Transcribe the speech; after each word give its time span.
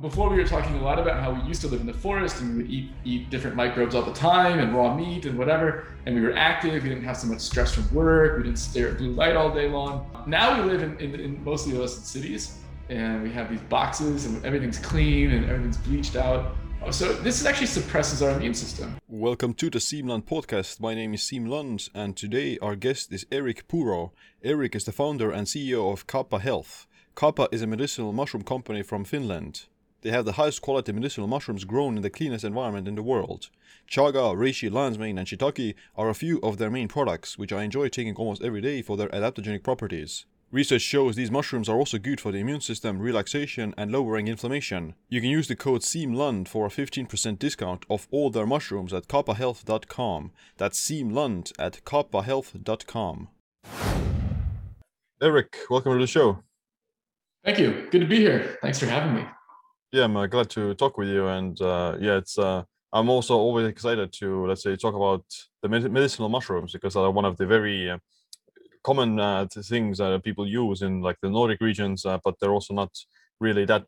Before 0.00 0.30
we 0.30 0.36
were 0.36 0.46
talking 0.46 0.76
a 0.76 0.80
lot 0.80 1.00
about 1.00 1.20
how 1.20 1.32
we 1.32 1.42
used 1.48 1.60
to 1.62 1.66
live 1.66 1.80
in 1.80 1.86
the 1.86 1.92
forest 1.92 2.40
and 2.40 2.50
we 2.56 2.62
would 2.62 2.70
eat 2.70 2.90
eat 3.04 3.30
different 3.30 3.56
microbes 3.56 3.96
all 3.96 4.02
the 4.02 4.12
time 4.12 4.60
and 4.60 4.72
raw 4.72 4.94
meat 4.94 5.26
and 5.26 5.36
whatever, 5.36 5.88
and 6.06 6.14
we 6.14 6.20
were 6.20 6.36
active. 6.36 6.84
We 6.84 6.88
didn't 6.88 7.02
have 7.02 7.16
so 7.16 7.26
much 7.26 7.40
stress 7.40 7.74
from 7.74 7.92
work. 7.92 8.36
We 8.36 8.44
didn't 8.44 8.60
stare 8.60 8.90
at 8.90 8.98
blue 8.98 9.10
light 9.10 9.34
all 9.34 9.52
day 9.52 9.68
long. 9.68 10.08
Now 10.28 10.62
we 10.62 10.70
live 10.70 10.84
in, 10.84 10.96
in, 11.00 11.18
in 11.18 11.42
mostly 11.42 11.76
in 11.76 11.88
cities, 11.88 12.58
and 12.88 13.24
we 13.24 13.30
have 13.30 13.50
these 13.50 13.60
boxes 13.62 14.24
and 14.26 14.44
everything's 14.44 14.78
clean 14.78 15.32
and 15.32 15.46
everything's 15.46 15.78
bleached 15.78 16.14
out. 16.14 16.54
So 16.92 17.12
this 17.14 17.44
actually 17.44 17.66
suppresses 17.66 18.22
our 18.22 18.30
immune 18.30 18.54
system. 18.54 18.96
Welcome 19.08 19.52
to 19.54 19.68
the 19.68 20.02
Land 20.04 20.26
podcast. 20.26 20.78
My 20.78 20.94
name 20.94 21.12
is 21.14 21.22
Siim 21.22 21.48
Land, 21.48 21.88
and 21.92 22.16
today 22.16 22.56
our 22.62 22.76
guest 22.76 23.12
is 23.12 23.26
Eric 23.32 23.66
Puro. 23.66 24.12
Eric 24.44 24.76
is 24.76 24.84
the 24.84 24.92
founder 24.92 25.32
and 25.32 25.48
CEO 25.48 25.92
of 25.92 26.06
Kääpä 26.06 26.40
Health. 26.40 26.86
Kääpä 27.16 27.48
is 27.50 27.62
a 27.62 27.66
medicinal 27.66 28.12
mushroom 28.12 28.44
company 28.44 28.82
from 28.82 29.02
Finland. 29.02 29.66
They 30.02 30.10
have 30.10 30.24
the 30.24 30.32
highest 30.32 30.62
quality 30.62 30.92
medicinal 30.92 31.26
mushrooms 31.26 31.64
grown 31.64 31.96
in 31.96 32.02
the 32.02 32.10
cleanest 32.10 32.44
environment 32.44 32.86
in 32.86 32.94
the 32.94 33.02
world. 33.02 33.50
Chaga, 33.90 34.36
reishi, 34.36 34.70
lion's 34.70 34.98
mane, 34.98 35.18
and 35.18 35.26
shiitake 35.26 35.74
are 35.96 36.08
a 36.08 36.14
few 36.14 36.38
of 36.40 36.58
their 36.58 36.70
main 36.70 36.88
products, 36.88 37.36
which 37.36 37.52
I 37.52 37.64
enjoy 37.64 37.88
taking 37.88 38.14
almost 38.14 38.42
every 38.42 38.60
day 38.60 38.82
for 38.82 38.96
their 38.96 39.08
adaptogenic 39.08 39.64
properties. 39.64 40.24
Research 40.50 40.80
shows 40.80 41.14
these 41.14 41.30
mushrooms 41.30 41.68
are 41.68 41.76
also 41.76 41.98
good 41.98 42.22
for 42.22 42.32
the 42.32 42.38
immune 42.38 42.62
system, 42.62 43.00
relaxation, 43.00 43.74
and 43.76 43.92
lowering 43.92 44.28
inflammation. 44.28 44.94
You 45.10 45.20
can 45.20 45.28
use 45.28 45.46
the 45.46 45.56
code 45.56 45.82
SIIMLAND 45.82 46.48
for 46.48 46.64
a 46.64 46.70
15% 46.70 47.38
discount 47.38 47.84
off 47.90 48.08
all 48.10 48.30
their 48.30 48.46
mushrooms 48.46 48.94
at 48.94 49.08
kappahealth.com. 49.08 50.32
That's 50.56 50.80
SIIMLAND 50.80 51.52
at 51.58 51.84
kappahealth.com. 51.84 53.28
Eric, 55.20 55.56
welcome 55.68 55.92
to 55.92 55.98
the 55.98 56.06
show. 56.06 56.42
Thank 57.44 57.58
you. 57.58 57.88
Good 57.90 58.00
to 58.00 58.06
be 58.06 58.16
here. 58.16 58.56
Thanks 58.62 58.78
for 58.78 58.86
having 58.86 59.16
me. 59.16 59.24
Yeah, 59.90 60.04
I'm 60.04 60.16
uh, 60.18 60.26
glad 60.26 60.50
to 60.50 60.74
talk 60.74 60.98
with 60.98 61.08
you, 61.08 61.28
and 61.28 61.58
uh, 61.62 61.96
yeah, 61.98 62.18
it's. 62.18 62.38
Uh, 62.38 62.64
I'm 62.92 63.08
also 63.08 63.36
always 63.36 63.66
excited 63.66 64.12
to 64.14 64.46
let's 64.46 64.62
say 64.62 64.76
talk 64.76 64.94
about 64.94 65.24
the 65.62 65.68
medicinal 65.68 66.28
mushrooms 66.28 66.72
because 66.72 66.94
they're 66.94 67.10
one 67.10 67.24
of 67.24 67.36
the 67.36 67.46
very 67.46 67.90
uh, 67.90 67.98
common 68.82 69.18
uh, 69.18 69.46
things 69.46 69.98
that 69.98 70.22
people 70.24 70.46
use 70.46 70.82
in 70.82 71.00
like 71.00 71.16
the 71.22 71.30
Nordic 71.30 71.60
regions, 71.60 72.04
uh, 72.04 72.18
but 72.22 72.34
they're 72.38 72.52
also 72.52 72.74
not 72.74 72.90
really 73.40 73.64
that 73.64 73.86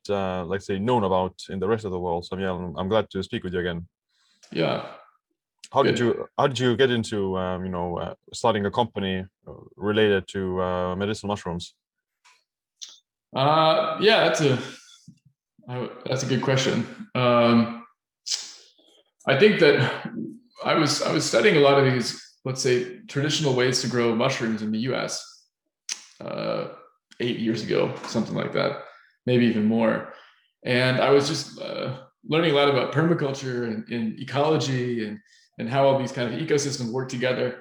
let's 0.48 0.66
say 0.66 0.78
known 0.78 1.05
about 1.05 1.34
in 1.50 1.60
the 1.60 1.69
rest 1.69 1.84
of 1.84 1.91
the 1.91 1.98
world. 1.98 2.25
So 2.25 2.36
yeah, 2.38 2.53
I'm, 2.53 2.77
I'm 2.77 2.88
glad 2.88 3.10
to 3.10 3.22
speak 3.22 3.44
with 3.44 3.53
you 3.53 3.60
again. 3.60 3.86
Yeah. 4.53 4.86
How 5.72 5.82
Good. 5.82 5.97
did 5.97 5.98
you 5.98 6.28
How 6.38 6.47
did 6.47 6.58
you 6.58 6.77
get 6.77 6.91
into 6.91 7.36
um, 7.36 7.64
you 7.64 7.70
know 7.70 8.14
starting 8.32 8.64
a 8.64 8.70
company 8.70 9.27
related 9.77 10.28
to 10.28 10.94
medicinal 10.97 11.28
mushrooms? 11.28 11.75
Uh, 13.34 13.98
yeah, 14.00 14.25
that's 14.25 14.41
a 14.41 14.58
that's 16.04 16.22
a 16.22 16.26
good 16.26 16.42
question. 16.42 17.08
Um, 17.14 17.86
I 19.26 19.38
think 19.38 19.60
that 19.60 20.08
I 20.64 20.74
was 20.74 21.02
I 21.02 21.12
was 21.12 21.24
studying 21.24 21.56
a 21.56 21.60
lot 21.60 21.78
of 21.78 21.92
these, 21.92 22.20
let's 22.44 22.62
say, 22.62 22.98
traditional 23.06 23.54
ways 23.54 23.80
to 23.82 23.88
grow 23.88 24.14
mushrooms 24.14 24.62
in 24.62 24.72
the 24.72 24.80
U.S. 24.91 25.24
Uh, 26.20 26.68
eight 27.20 27.38
years 27.38 27.62
ago, 27.62 27.94
something 28.06 28.34
like 28.34 28.52
that, 28.54 28.82
maybe 29.26 29.46
even 29.46 29.64
more. 29.64 30.14
And 30.64 31.00
I 31.00 31.10
was 31.10 31.28
just 31.28 31.60
uh, 31.60 31.98
learning 32.26 32.52
a 32.52 32.54
lot 32.54 32.68
about 32.68 32.92
permaculture 32.92 33.64
and, 33.64 33.88
and, 33.88 34.18
ecology 34.18 35.06
and 35.06 35.18
and 35.58 35.68
how 35.68 35.86
all 35.86 35.98
these 35.98 36.12
kind 36.12 36.32
of 36.32 36.41
ecosystems 36.41 36.91
work 36.91 37.08
together. 37.08 37.58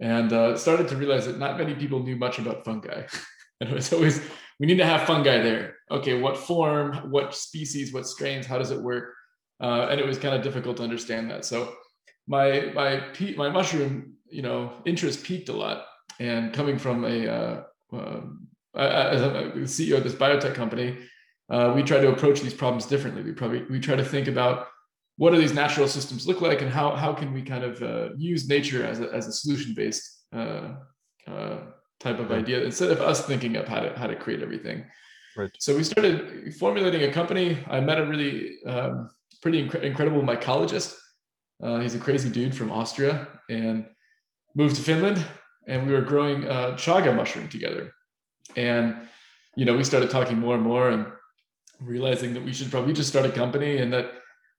And 0.00 0.32
uh, 0.32 0.56
started 0.56 0.86
to 0.88 0.96
realize 0.96 1.26
that 1.26 1.38
not 1.38 1.58
many 1.58 1.74
people 1.74 2.00
knew 2.04 2.14
much 2.14 2.38
about 2.38 2.64
fungi. 2.64 3.02
and 3.60 3.70
it 3.70 3.74
was 3.74 3.92
always 3.92 4.20
we 4.60 4.66
need 4.66 4.78
to 4.78 4.86
have 4.86 5.06
fungi 5.06 5.38
there. 5.42 5.77
Okay, 5.90 6.20
what 6.20 6.36
form, 6.36 7.10
what 7.10 7.34
species, 7.34 7.92
what 7.92 8.06
strains, 8.06 8.46
how 8.46 8.58
does 8.58 8.70
it 8.70 8.80
work? 8.80 9.14
Uh, 9.60 9.88
and 9.90 10.00
it 10.00 10.06
was 10.06 10.18
kind 10.18 10.34
of 10.34 10.42
difficult 10.42 10.76
to 10.76 10.82
understand 10.82 11.30
that. 11.30 11.44
So 11.44 11.74
my 12.26 12.72
my 12.74 13.02
my 13.36 13.48
mushroom, 13.48 14.14
you 14.30 14.42
know, 14.42 14.72
interest 14.84 15.24
peaked 15.24 15.48
a 15.48 15.52
lot. 15.52 15.86
And 16.20 16.52
coming 16.52 16.78
from 16.78 17.04
a 17.04 17.26
uh, 17.26 17.62
um, 17.92 18.48
as 18.76 19.22
a 19.22 19.52
CEO 19.64 19.96
of 19.96 20.04
this 20.04 20.14
biotech 20.14 20.54
company, 20.54 20.98
uh, 21.50 21.72
we 21.74 21.82
try 21.82 21.98
to 21.98 22.12
approach 22.12 22.40
these 22.40 22.54
problems 22.54 22.86
differently. 22.86 23.22
We 23.22 23.32
probably 23.32 23.64
we 23.64 23.80
try 23.80 23.96
to 23.96 24.04
think 24.04 24.28
about 24.28 24.66
what 25.16 25.32
do 25.32 25.38
these 25.38 25.54
natural 25.54 25.88
systems 25.88 26.26
look 26.26 26.40
like, 26.40 26.60
and 26.62 26.70
how 26.70 26.94
how 26.94 27.12
can 27.12 27.32
we 27.32 27.42
kind 27.42 27.64
of 27.64 27.82
uh, 27.82 28.14
use 28.16 28.48
nature 28.48 28.84
as 28.84 29.00
a 29.00 29.12
as 29.12 29.26
a 29.26 29.32
solution 29.32 29.74
based 29.74 30.24
uh, 30.32 30.74
uh, 31.26 31.58
type 31.98 32.18
of 32.18 32.30
idea 32.30 32.62
instead 32.62 32.90
of 32.90 33.00
us 33.00 33.26
thinking 33.26 33.56
of 33.56 33.66
how 33.66 33.80
to 33.80 33.98
how 33.98 34.06
to 34.06 34.16
create 34.16 34.42
everything. 34.42 34.84
Right. 35.38 35.50
So 35.60 35.76
we 35.76 35.84
started 35.84 36.52
formulating 36.56 37.04
a 37.04 37.12
company. 37.12 37.58
I 37.68 37.78
met 37.78 37.98
a 37.98 38.04
really 38.04 38.56
um, 38.66 39.08
pretty 39.40 39.68
inc- 39.68 39.82
incredible 39.82 40.20
mycologist. 40.20 40.96
Uh, 41.62 41.78
he's 41.78 41.94
a 41.94 41.98
crazy 41.98 42.28
dude 42.28 42.56
from 42.56 42.72
Austria 42.72 43.28
and 43.48 43.86
moved 44.56 44.74
to 44.76 44.82
Finland. 44.82 45.24
And 45.68 45.86
we 45.86 45.92
were 45.92 46.00
growing 46.00 46.48
uh, 46.48 46.72
chaga 46.72 47.14
mushroom 47.14 47.48
together. 47.48 47.92
And 48.56 48.96
you 49.54 49.64
know, 49.64 49.76
we 49.76 49.84
started 49.84 50.10
talking 50.10 50.38
more 50.38 50.56
and 50.56 50.64
more 50.64 50.90
and 50.90 51.06
realizing 51.80 52.34
that 52.34 52.44
we 52.44 52.52
should 52.52 52.70
probably 52.70 52.92
just 52.92 53.08
start 53.08 53.24
a 53.24 53.30
company 53.30 53.78
and 53.78 53.92
that 53.92 54.06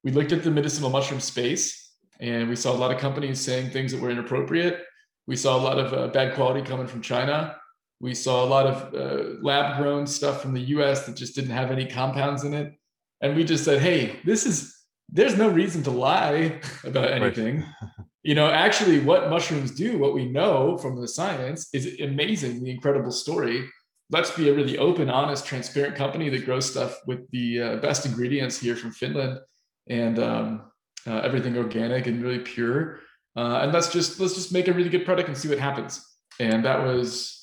we 0.05 0.11
looked 0.11 0.31
at 0.31 0.43
the 0.43 0.51
medicinal 0.51 0.89
mushroom 0.89 1.19
space 1.19 1.93
and 2.21 2.47
we 2.47 2.55
saw 2.55 2.71
a 2.71 2.79
lot 2.83 2.91
of 2.91 2.99
companies 2.99 3.41
saying 3.41 3.69
things 3.69 3.91
that 3.91 4.01
were 4.01 4.09
inappropriate 4.09 4.85
we 5.29 5.35
saw 5.35 5.55
a 5.55 5.61
lot 5.61 5.77
of 5.77 5.93
uh, 5.93 6.07
bad 6.07 6.33
quality 6.33 6.63
coming 6.63 6.87
from 6.87 7.03
China. 7.03 7.55
We 7.99 8.13
saw 8.13 8.43
a 8.43 8.47
lot 8.47 8.65
of 8.65 8.93
uh, 8.93 9.39
lab 9.41 9.77
grown 9.77 10.07
stuff 10.07 10.41
from 10.41 10.53
the 10.53 10.61
US 10.61 11.05
that 11.05 11.15
just 11.15 11.35
didn't 11.35 11.51
have 11.51 11.71
any 11.71 11.85
compounds 11.85 12.43
in 12.43 12.53
it. 12.53 12.73
And 13.21 13.35
we 13.35 13.43
just 13.43 13.65
said, 13.65 13.81
hey, 13.81 14.19
this 14.23 14.45
is, 14.45 14.75
there's 15.09 15.37
no 15.37 15.49
reason 15.49 15.83
to 15.83 15.91
lie 15.91 16.61
about 16.83 17.11
anything. 17.11 17.57
Right. 17.57 17.91
you 18.23 18.35
know, 18.35 18.49
actually, 18.49 18.99
what 18.99 19.29
mushrooms 19.29 19.71
do, 19.71 19.97
what 19.97 20.13
we 20.13 20.25
know 20.25 20.77
from 20.77 20.99
the 20.99 21.07
science 21.07 21.69
is 21.73 21.99
amazing, 21.99 22.63
the 22.63 22.71
incredible 22.71 23.11
story. 23.11 23.67
Let's 24.11 24.31
be 24.31 24.49
a 24.49 24.53
really 24.53 24.77
open, 24.77 25.09
honest, 25.09 25.45
transparent 25.45 25.95
company 25.95 26.29
that 26.29 26.45
grows 26.45 26.69
stuff 26.69 26.97
with 27.05 27.29
the 27.31 27.61
uh, 27.61 27.75
best 27.77 28.05
ingredients 28.05 28.59
here 28.59 28.75
from 28.75 28.91
Finland 28.91 29.39
and 29.87 30.17
um, 30.19 30.71
uh, 31.05 31.19
everything 31.19 31.57
organic 31.57 32.07
and 32.07 32.23
really 32.23 32.39
pure 32.39 33.01
uh, 33.35 33.59
and 33.61 33.71
let's 33.71 33.91
just 33.91 34.19
let's 34.19 34.35
just 34.35 34.51
make 34.51 34.67
a 34.67 34.73
really 34.73 34.89
good 34.89 35.05
product 35.05 35.29
and 35.29 35.37
see 35.37 35.47
what 35.47 35.59
happens. 35.59 36.05
And 36.39 36.65
that 36.65 36.83
was 36.83 37.38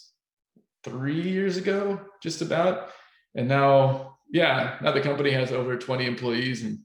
three 0.86 1.20
years 1.20 1.56
ago, 1.56 2.00
just 2.22 2.42
about. 2.42 2.90
And 3.34 3.48
now, 3.48 4.18
yeah, 4.32 4.78
now 4.82 4.92
the 4.92 5.00
company 5.00 5.30
has 5.32 5.52
over 5.52 5.76
20 5.76 6.06
employees 6.06 6.62
and 6.62 6.78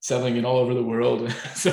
selling 0.00 0.36
it 0.36 0.44
all 0.44 0.58
over 0.58 0.74
the 0.74 0.82
world. 0.82 1.30
so, 1.54 1.70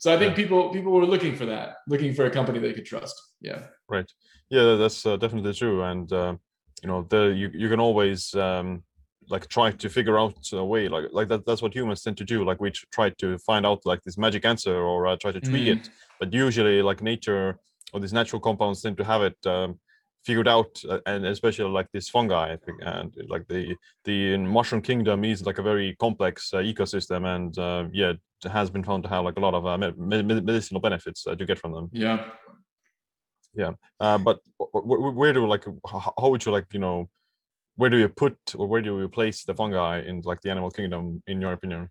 so 0.00 0.14
I 0.14 0.18
think 0.18 0.30
yeah. 0.30 0.42
people 0.42 0.70
people 0.70 0.92
were 0.92 1.06
looking 1.06 1.34
for 1.34 1.46
that, 1.46 1.76
looking 1.88 2.14
for 2.14 2.26
a 2.26 2.30
company 2.30 2.58
they 2.58 2.72
could 2.72 2.86
trust. 2.86 3.20
Yeah. 3.40 3.62
Right. 3.88 4.10
Yeah, 4.50 4.76
that's 4.76 5.04
uh, 5.06 5.16
definitely 5.16 5.54
true. 5.54 5.82
And 5.82 6.12
uh, 6.12 6.36
you 6.82 6.88
know, 6.88 7.06
the 7.08 7.34
you 7.40 7.50
you 7.52 7.68
can 7.68 7.80
always 7.80 8.34
um, 8.34 8.82
like 9.28 9.48
try 9.48 9.70
to 9.70 9.88
figure 9.88 10.18
out 10.18 10.36
a 10.52 10.64
way 10.64 10.88
like 10.88 11.04
like 11.12 11.28
that 11.28 11.46
that's 11.46 11.62
what 11.62 11.74
humans 11.74 12.02
tend 12.02 12.16
to 12.16 12.24
do 12.24 12.44
like 12.44 12.60
we 12.60 12.70
try 12.92 13.08
to 13.10 13.38
find 13.38 13.64
out 13.64 13.80
like 13.84 14.02
this 14.02 14.18
magic 14.18 14.44
answer 14.44 14.76
or 14.76 15.06
uh, 15.06 15.16
try 15.16 15.30
to 15.32 15.40
tweak 15.40 15.66
mm. 15.68 15.76
it 15.76 15.90
but 16.18 16.32
usually 16.32 16.82
like 16.82 17.02
nature 17.02 17.58
or 17.92 18.00
these 18.00 18.12
natural 18.12 18.40
compounds 18.40 18.82
tend 18.82 18.96
to 18.96 19.04
have 19.04 19.22
it 19.22 19.38
um, 19.46 19.78
figured 20.24 20.48
out 20.48 20.80
uh, 20.88 21.00
and 21.06 21.26
especially 21.26 21.68
like 21.70 21.88
this 21.92 22.08
fungi 22.08 22.56
and 22.80 23.14
like 23.28 23.46
the 23.48 23.74
the 24.04 24.36
mushroom 24.36 24.80
kingdom 24.80 25.24
is 25.24 25.44
like 25.44 25.58
a 25.58 25.62
very 25.62 25.96
complex 25.98 26.52
uh, 26.54 26.58
ecosystem 26.58 27.26
and 27.34 27.58
uh, 27.58 27.84
yeah 27.92 28.12
it 28.44 28.50
has 28.50 28.70
been 28.70 28.84
found 28.84 29.02
to 29.04 29.08
have 29.08 29.24
like 29.24 29.36
a 29.36 29.40
lot 29.40 29.54
of 29.54 29.66
uh, 29.66 29.76
medicinal 29.96 30.80
benefits 30.80 31.22
to 31.24 31.36
get 31.46 31.58
from 31.58 31.72
them. 31.72 31.88
Yeah. 31.92 32.24
Yeah. 33.54 33.72
Uh, 34.00 34.18
but 34.18 34.40
where 34.72 35.32
do 35.32 35.46
like 35.46 35.64
how 35.86 36.28
would 36.28 36.44
you 36.44 36.52
like 36.52 36.66
you 36.72 36.80
know 36.80 37.08
where 37.76 37.90
do 37.90 37.98
you 37.98 38.08
put 38.08 38.36
or 38.56 38.66
where 38.66 38.82
do 38.82 38.98
you 38.98 39.08
place 39.08 39.44
the 39.44 39.54
fungi 39.54 40.00
in 40.00 40.22
like 40.24 40.40
the 40.40 40.50
animal 40.50 40.70
kingdom 40.70 41.22
in 41.26 41.40
your 41.40 41.52
opinion? 41.52 41.90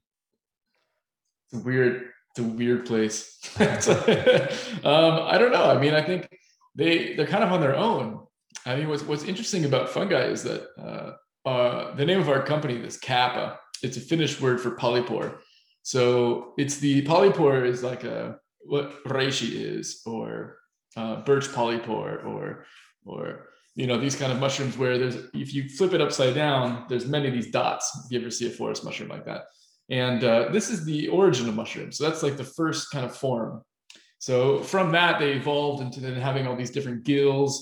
It's 1.51 1.61
a 1.61 1.63
weird 1.63 2.09
it's 2.31 2.39
a 2.39 2.43
weird 2.43 2.85
place. 2.85 3.37
Um, 4.83 5.19
i 5.33 5.37
don't 5.37 5.51
know. 5.51 5.65
I 5.65 5.77
mean 5.79 5.93
i 5.93 6.01
think 6.01 6.27
they 6.75 7.15
they're 7.15 7.27
kind 7.27 7.43
of 7.43 7.51
on 7.51 7.61
their 7.61 7.75
own. 7.75 8.25
I 8.65 8.75
mean 8.75 8.89
what's 8.89 9.03
what's 9.03 9.23
interesting 9.23 9.65
about 9.65 9.89
fungi 9.89 10.23
is 10.23 10.43
that 10.43 10.67
uh, 10.79 11.49
uh, 11.49 11.95
the 11.95 12.05
name 12.05 12.19
of 12.19 12.29
our 12.29 12.43
company 12.43 12.75
is 12.75 12.97
kääpä. 12.99 13.57
It's 13.83 13.97
a 13.97 14.01
finnish 14.01 14.39
word 14.39 14.61
for 14.61 14.71
polypore. 14.71 15.37
So 15.83 16.53
it's 16.57 16.77
the 16.77 17.03
polypore 17.03 17.65
is 17.65 17.83
like 17.83 18.03
a 18.03 18.37
what 18.63 19.03
reishi 19.05 19.53
is 19.53 20.01
or 20.05 20.57
uh, 20.95 21.21
birch 21.21 21.47
polypore 21.47 22.23
or 22.25 22.65
or 23.05 23.49
you 23.75 23.87
know 23.87 23.97
these 23.97 24.15
kind 24.15 24.31
of 24.31 24.39
mushrooms 24.39 24.77
where 24.77 24.97
there's 24.97 25.15
if 25.33 25.53
you 25.53 25.67
flip 25.69 25.93
it 25.93 26.01
upside 26.01 26.35
down 26.35 26.85
there's 26.89 27.07
many 27.07 27.27
of 27.27 27.33
these 27.33 27.51
dots. 27.51 27.91
If 28.05 28.11
you 28.11 28.19
ever 28.19 28.31
see 28.31 28.47
a 28.47 28.51
forest 28.51 28.83
mushroom 28.83 29.09
like 29.09 29.25
that. 29.25 29.45
And 29.89 30.23
uh, 30.23 30.49
this 30.51 30.69
is 30.69 30.85
the 30.85 31.09
origin 31.09 31.49
of 31.49 31.55
mushrooms. 31.55 31.97
So 31.97 32.07
that's 32.07 32.23
like 32.23 32.37
the 32.37 32.45
first 32.45 32.91
kind 32.91 33.05
of 33.05 33.15
form 33.15 33.61
so 34.21 34.35
from 34.73 34.91
that 34.91 35.19
they 35.19 35.31
evolved 35.33 35.81
into 35.81 35.99
then 35.99 36.15
having 36.15 36.45
all 36.47 36.55
these 36.55 36.71
different 36.71 37.03
gills 37.03 37.53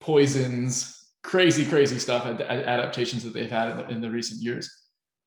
poisons 0.00 0.74
crazy 1.22 1.64
crazy 1.64 1.98
stuff 1.98 2.24
adaptations 2.26 3.22
that 3.22 3.34
they've 3.34 3.50
had 3.58 3.70
in 3.70 3.76
the, 3.76 3.88
in 3.94 4.00
the 4.00 4.10
recent 4.10 4.40
years 4.42 4.66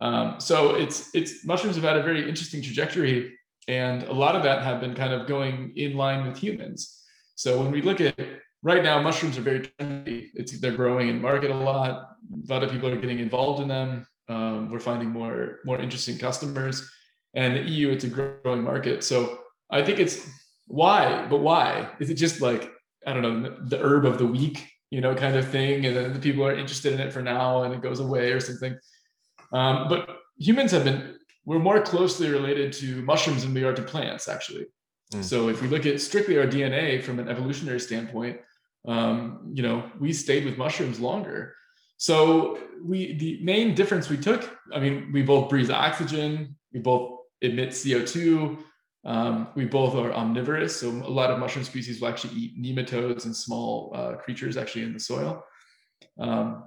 Um, 0.01 0.39
so 0.39 0.75
it's 0.75 1.09
it's 1.13 1.45
mushrooms 1.45 1.75
have 1.75 1.85
had 1.85 1.97
a 1.97 2.03
very 2.03 2.27
interesting 2.27 2.61
trajectory, 2.61 3.37
and 3.67 4.03
a 4.03 4.13
lot 4.23 4.35
of 4.35 4.41
that 4.43 4.63
have 4.63 4.81
been 4.81 4.95
kind 4.95 5.13
of 5.13 5.27
going 5.27 5.73
in 5.75 5.95
line 5.95 6.27
with 6.27 6.37
humans. 6.37 7.05
So 7.35 7.61
when 7.61 7.71
we 7.71 7.81
look 7.83 8.01
at 8.01 8.15
right 8.63 8.83
now, 8.83 8.99
mushrooms 8.99 9.37
are 9.37 9.45
very 9.45 9.61
trendy. 9.61 10.29
It's 10.33 10.59
they're 10.59 10.75
growing 10.75 11.09
in 11.09 11.21
market 11.21 11.51
a 11.51 11.55
lot. 11.55 11.91
A 12.33 12.51
lot 12.51 12.63
of 12.63 12.71
people 12.71 12.89
are 12.89 12.99
getting 12.99 13.19
involved 13.19 13.61
in 13.61 13.67
them. 13.67 14.07
Um, 14.27 14.71
we're 14.71 14.79
finding 14.79 15.09
more 15.09 15.59
more 15.65 15.79
interesting 15.79 16.17
customers, 16.17 16.89
and 17.35 17.55
the 17.55 17.61
EU 17.69 17.91
it's 17.91 18.03
a 18.03 18.09
growing 18.09 18.63
market. 18.63 19.03
So 19.03 19.15
I 19.69 19.83
think 19.85 19.99
it's 19.99 20.25
why, 20.71 21.27
but 21.29 21.41
why 21.41 21.89
is 21.99 22.09
it 22.09 22.15
just 22.15 22.41
like 22.41 22.71
I 23.05 23.13
don't 23.13 23.21
know 23.21 23.55
the 23.65 23.79
herb 23.79 24.05
of 24.05 24.17
the 24.17 24.25
week, 24.25 24.67
you 24.89 25.01
know, 25.01 25.13
kind 25.15 25.35
of 25.35 25.47
thing, 25.47 25.85
and 25.85 25.95
then 25.95 26.13
the 26.13 26.19
people 26.19 26.45
are 26.45 26.55
interested 26.55 26.93
in 26.93 26.99
it 26.99 27.11
for 27.11 27.21
now, 27.21 27.63
and 27.63 27.73
it 27.73 27.81
goes 27.81 27.99
away 27.99 28.31
or 28.31 28.39
something. 28.39 28.77
Um, 29.51 29.87
but 29.89 30.17
humans 30.37 30.71
have 30.71 30.85
been 30.85 31.17
we're 31.45 31.59
more 31.59 31.81
closely 31.81 32.29
related 32.29 32.71
to 32.73 33.01
mushrooms 33.01 33.43
than 33.43 33.53
we 33.53 33.63
are 33.63 33.73
to 33.73 33.81
plants, 33.81 34.27
actually. 34.27 34.67
Mm. 35.13 35.23
So 35.23 35.49
if 35.49 35.61
we 35.61 35.67
look 35.67 35.85
at 35.85 35.99
strictly 35.99 36.37
our 36.37 36.45
DNA 36.45 37.03
from 37.03 37.19
an 37.19 37.27
evolutionary 37.27 37.79
standpoint, 37.79 38.39
um, 38.87 39.51
you 39.53 39.63
know, 39.63 39.91
we 39.99 40.13
stayed 40.13 40.45
with 40.45 40.57
mushrooms 40.57 40.99
longer. 40.99 41.53
So 41.97 42.59
we 42.83 43.17
the 43.17 43.39
main 43.43 43.75
difference 43.75 44.09
we 44.09 44.17
took, 44.17 44.57
I 44.73 44.79
mean, 44.79 45.11
we 45.11 45.21
both 45.21 45.49
breathe 45.49 45.69
oxygen, 45.69 46.55
we 46.73 46.79
both 46.79 47.19
emit 47.41 47.69
CO2, 47.69 48.57
um, 49.03 49.47
we 49.55 49.65
both 49.65 49.95
are 49.95 50.13
omnivorous. 50.13 50.79
So 50.79 50.89
a 50.89 51.09
lot 51.09 51.31
of 51.31 51.39
mushroom 51.39 51.65
species 51.65 51.99
will 51.99 52.09
actually 52.09 52.35
eat 52.35 52.61
nematodes 52.61 53.25
and 53.25 53.35
small 53.35 53.91
uh, 53.95 54.13
creatures 54.15 54.57
actually 54.57 54.83
in 54.83 54.93
the 54.93 54.99
soil. 54.99 55.43
Um, 56.19 56.63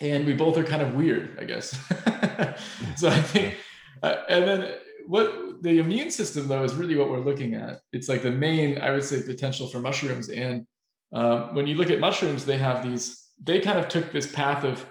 and 0.00 0.26
we 0.26 0.34
both 0.34 0.58
are 0.58 0.64
kind 0.64 0.82
of 0.82 0.94
weird, 0.94 1.38
I 1.40 1.44
guess. 1.44 1.70
so 2.96 3.08
I 3.08 3.20
think, 3.20 3.56
uh, 4.02 4.16
and 4.28 4.44
then 4.46 4.74
what 5.06 5.62
the 5.62 5.78
immune 5.78 6.10
system 6.10 6.48
though 6.48 6.64
is 6.64 6.74
really 6.74 6.96
what 6.96 7.10
we're 7.10 7.24
looking 7.24 7.54
at. 7.54 7.80
It's 7.92 8.08
like 8.08 8.22
the 8.22 8.30
main, 8.30 8.78
I 8.78 8.90
would 8.90 9.04
say, 9.04 9.22
potential 9.22 9.68
for 9.68 9.78
mushrooms. 9.78 10.28
And 10.28 10.66
um, 11.12 11.54
when 11.54 11.66
you 11.66 11.76
look 11.76 11.90
at 11.90 12.00
mushrooms, 12.00 12.44
they 12.44 12.58
have 12.58 12.82
these 12.82 13.24
they 13.42 13.60
kind 13.60 13.78
of 13.78 13.88
took 13.88 14.12
this 14.12 14.30
path 14.30 14.64
of 14.64 14.86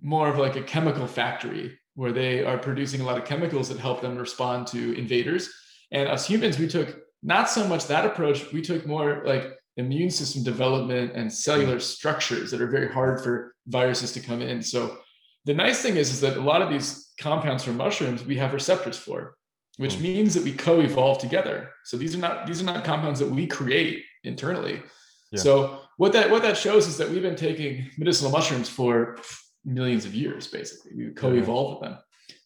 more 0.00 0.28
of 0.28 0.38
like 0.38 0.56
a 0.56 0.62
chemical 0.62 1.06
factory 1.06 1.78
where 1.94 2.12
they 2.12 2.44
are 2.44 2.58
producing 2.58 3.00
a 3.00 3.04
lot 3.04 3.18
of 3.18 3.24
chemicals 3.24 3.68
that 3.68 3.78
help 3.78 4.00
them 4.00 4.16
respond 4.16 4.66
to 4.68 4.96
invaders. 4.96 5.52
And 5.90 6.08
us 6.08 6.26
humans, 6.26 6.58
we 6.58 6.68
took 6.68 7.00
not 7.22 7.48
so 7.48 7.66
much 7.66 7.86
that 7.86 8.04
approach, 8.04 8.52
we 8.52 8.62
took 8.62 8.86
more 8.86 9.22
like 9.24 9.52
immune 9.76 10.10
system 10.10 10.42
development 10.42 11.12
and 11.14 11.32
cellular 11.32 11.78
structures 11.80 12.50
that 12.50 12.60
are 12.60 12.66
very 12.66 12.92
hard 12.92 13.20
for 13.22 13.54
viruses 13.66 14.12
to 14.12 14.20
come 14.20 14.42
in. 14.42 14.62
So 14.62 14.98
the 15.44 15.54
nice 15.54 15.80
thing 15.80 15.96
is, 15.96 16.10
is 16.10 16.20
that 16.20 16.36
a 16.36 16.40
lot 16.40 16.62
of 16.62 16.70
these 16.70 17.12
compounds 17.20 17.64
from 17.64 17.76
mushrooms 17.76 18.24
we 18.24 18.36
have 18.36 18.52
receptors 18.52 18.98
for, 18.98 19.36
which 19.76 19.94
mm. 19.94 20.02
means 20.02 20.34
that 20.34 20.44
we 20.44 20.52
co-evolve 20.52 21.18
together. 21.18 21.70
So 21.84 21.96
these 21.96 22.14
are 22.14 22.18
not 22.18 22.46
these 22.46 22.60
are 22.60 22.66
not 22.66 22.84
compounds 22.84 23.20
that 23.20 23.30
we 23.30 23.46
create 23.46 24.04
internally. 24.24 24.82
Yeah. 25.30 25.40
So 25.40 25.80
what 25.96 26.12
that 26.12 26.30
what 26.30 26.42
that 26.42 26.56
shows 26.56 26.86
is 26.86 26.98
that 26.98 27.08
we've 27.08 27.22
been 27.22 27.36
taking 27.36 27.90
medicinal 27.96 28.30
mushrooms 28.32 28.68
for 28.68 29.18
millions 29.64 30.04
of 30.04 30.14
years, 30.14 30.48
basically. 30.48 30.92
We 30.96 31.10
co-evolved 31.12 31.80
with 31.80 31.88
them. 31.88 31.98